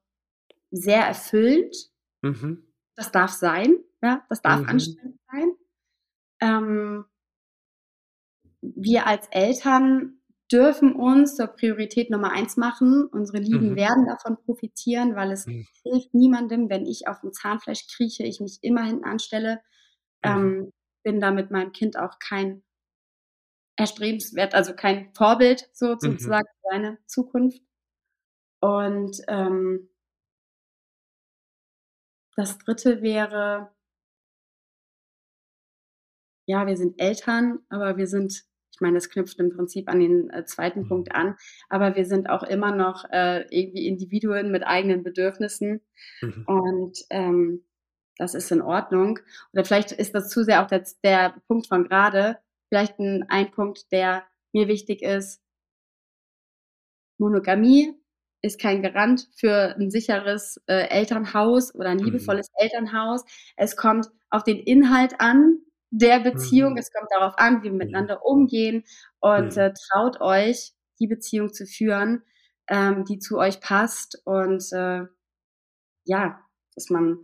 sehr 0.71 1.05
erfüllend. 1.05 1.75
Mhm. 2.21 2.71
Das 2.95 3.11
darf 3.11 3.31
sein, 3.31 3.75
ja, 4.01 4.25
das 4.29 4.41
darf 4.41 4.61
mhm. 4.61 4.69
anstrengend 4.69 5.19
sein. 5.31 5.55
Ähm, 6.41 7.05
wir 8.61 9.07
als 9.07 9.27
Eltern 9.27 10.14
dürfen 10.51 10.95
uns 10.95 11.35
zur 11.35 11.47
Priorität 11.47 12.09
Nummer 12.09 12.31
eins 12.31 12.57
machen. 12.57 13.05
Unsere 13.05 13.39
Lieben 13.39 13.71
mhm. 13.71 13.75
werden 13.75 14.05
davon 14.05 14.37
profitieren, 14.37 15.15
weil 15.15 15.31
es 15.31 15.47
mhm. 15.47 15.67
hilft 15.83 16.13
niemandem, 16.13 16.69
wenn 16.69 16.85
ich 16.85 17.07
auf 17.07 17.21
dem 17.21 17.33
Zahnfleisch 17.33 17.87
krieche, 17.87 18.23
ich 18.23 18.39
mich 18.39 18.59
immer 18.61 18.83
hinten 18.83 19.05
anstelle. 19.05 19.61
Mhm. 20.23 20.29
Ähm, 20.31 20.73
bin 21.03 21.19
da 21.19 21.31
mit 21.31 21.51
meinem 21.51 21.71
Kind 21.71 21.97
auch 21.97 22.19
kein 22.19 22.63
erstrebenswert, 23.77 24.55
also 24.55 24.73
kein 24.73 25.13
Vorbild 25.13 25.69
so 25.73 25.93
mhm. 25.93 25.99
sozusagen 25.99 26.47
für 26.47 26.69
seine 26.71 26.97
Zukunft. 27.07 27.61
Und 28.61 29.21
ähm, 29.27 29.89
das 32.35 32.57
dritte 32.57 33.01
wäre, 33.01 33.71
ja, 36.47 36.67
wir 36.67 36.77
sind 36.77 36.99
Eltern, 36.99 37.59
aber 37.69 37.97
wir 37.97 38.07
sind 38.07 38.45
ich 38.75 38.81
meine, 38.81 38.95
das 38.95 39.09
knüpft 39.09 39.39
im 39.39 39.55
Prinzip 39.55 39.89
an 39.89 39.99
den 39.99 40.29
äh, 40.29 40.45
zweiten 40.45 40.81
mhm. 40.81 40.87
Punkt 40.89 41.15
an, 41.15 41.35
aber 41.69 41.95
wir 41.95 42.05
sind 42.05 42.29
auch 42.29 42.43
immer 42.43 42.75
noch 42.75 43.05
äh, 43.09 43.45
irgendwie 43.49 43.87
Individuen 43.87 44.51
mit 44.51 44.67
eigenen 44.67 45.01
Bedürfnissen 45.01 45.81
mhm. 46.21 46.43
und 46.45 46.99
ähm, 47.09 47.63
das 48.17 48.33
ist 48.33 48.51
in 48.51 48.61
Ordnung. 48.61 49.19
Oder 49.53 49.65
vielleicht 49.65 49.91
ist 49.91 50.13
das 50.15 50.29
zu 50.29 50.43
sehr 50.43 50.63
auch 50.63 50.67
der, 50.67 50.85
der 51.03 51.35
Punkt 51.47 51.67
von 51.67 51.83
gerade, 51.83 52.37
vielleicht 52.69 52.99
ein, 52.99 53.25
ein 53.29 53.51
Punkt, 53.51 53.91
der 53.91 54.25
mir 54.53 54.67
wichtig 54.67 55.01
ist. 55.01 55.41
Monogamie 57.17 57.93
ist 58.41 58.59
kein 58.59 58.81
Garant 58.81 59.29
für 59.35 59.75
ein 59.75 59.89
sicheres 59.89 60.61
äh, 60.67 60.87
Elternhaus 60.89 61.73
oder 61.73 61.89
ein 61.89 61.97
mhm. 61.97 62.05
liebevolles 62.05 62.49
mhm. 62.49 62.63
Elternhaus. 62.63 63.23
Es 63.55 63.75
kommt 63.75 64.07
auf 64.29 64.43
den 64.43 64.59
Inhalt 64.59 65.19
an, 65.19 65.59
der 65.97 66.19
Beziehung. 66.19 66.73
Mhm. 66.73 66.77
Es 66.77 66.91
kommt 66.91 67.09
darauf 67.11 67.37
an, 67.37 67.61
wie 67.61 67.71
wir 67.71 67.73
miteinander 67.73 68.25
umgehen 68.25 68.83
und 69.19 69.55
mhm. 69.55 69.61
äh, 69.61 69.73
traut 69.73 70.21
euch, 70.21 70.73
die 70.99 71.07
Beziehung 71.07 71.53
zu 71.53 71.65
führen, 71.65 72.23
ähm, 72.67 73.05
die 73.05 73.19
zu 73.19 73.37
euch 73.37 73.59
passt 73.59 74.21
und 74.25 74.63
äh, 74.71 75.03
ja, 76.03 76.39
dass 76.75 76.89
man 76.89 77.19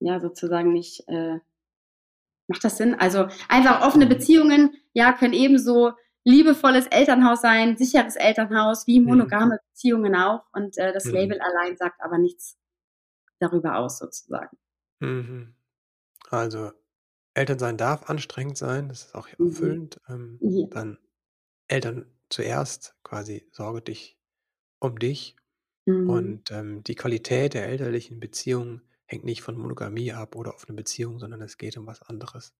ja 0.00 0.20
sozusagen 0.20 0.72
nicht 0.72 1.08
äh, 1.08 1.38
macht 2.52 2.64
das 2.64 2.76
Sinn? 2.76 2.94
Also 2.94 3.28
einfach 3.48 3.86
offene 3.86 4.04
mhm. 4.04 4.10
Beziehungen, 4.10 4.76
ja, 4.92 5.12
können 5.12 5.32
ebenso 5.32 5.92
liebevolles 6.24 6.86
Elternhaus 6.86 7.40
sein, 7.40 7.76
sicheres 7.76 8.16
Elternhaus, 8.16 8.86
wie 8.86 9.00
mhm. 9.00 9.06
monogame 9.06 9.58
Beziehungen 9.70 10.14
auch. 10.14 10.44
Und 10.52 10.78
äh, 10.78 10.92
das 10.92 11.06
mhm. 11.06 11.14
Label 11.14 11.40
allein 11.40 11.76
sagt 11.76 12.00
aber 12.00 12.18
nichts 12.18 12.58
darüber 13.38 13.78
aus 13.78 13.98
sozusagen. 13.98 14.56
Mhm. 15.00 15.54
Also 16.30 16.72
Elternsein 17.34 17.76
darf 17.78 18.08
anstrengend 18.10 18.56
sein, 18.58 18.88
das 18.88 19.06
ist 19.06 19.14
auch 19.14 19.28
Mhm. 19.38 19.50
erfüllend. 19.50 20.00
Ähm, 20.08 20.40
Ja. 20.40 20.66
dann 20.70 20.98
Eltern 21.68 22.06
zuerst, 22.30 22.96
quasi 23.04 23.48
sorge 23.52 23.82
dich 23.82 24.18
um 24.80 24.98
dich. 24.98 25.36
Mhm. 25.86 26.38
Und 26.38 26.50
ähm, 26.52 26.84
die 26.84 26.96
Qualität 26.96 27.54
der 27.54 27.68
elterlichen 27.68 28.20
Beziehung 28.20 28.82
hängt 29.06 29.24
nicht 29.24 29.42
von 29.42 29.56
Monogamie 29.58 30.12
ab 30.12 30.36
oder 30.36 30.54
offene 30.54 30.76
Beziehung, 30.76 31.18
sondern 31.20 31.42
es 31.42 31.58
geht 31.58 31.76
um 31.78 31.86
was 31.86 32.02
anderes. 32.02 32.54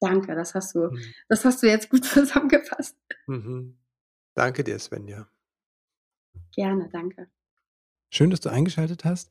Danke, 0.00 0.34
das 0.36 0.54
hast 0.54 0.74
du, 0.74 0.90
Mhm. 0.90 1.14
das 1.28 1.44
hast 1.44 1.62
du 1.62 1.66
jetzt 1.68 1.88
gut 1.90 2.04
zusammengefasst. 2.04 2.96
Mhm. 3.26 3.78
Danke 4.34 4.64
dir, 4.64 4.78
Svenja. 4.78 5.28
Gerne, 6.52 6.88
danke. 6.88 7.28
Schön, 8.10 8.30
dass 8.30 8.40
du 8.40 8.48
eingeschaltet 8.48 9.04
hast. 9.04 9.30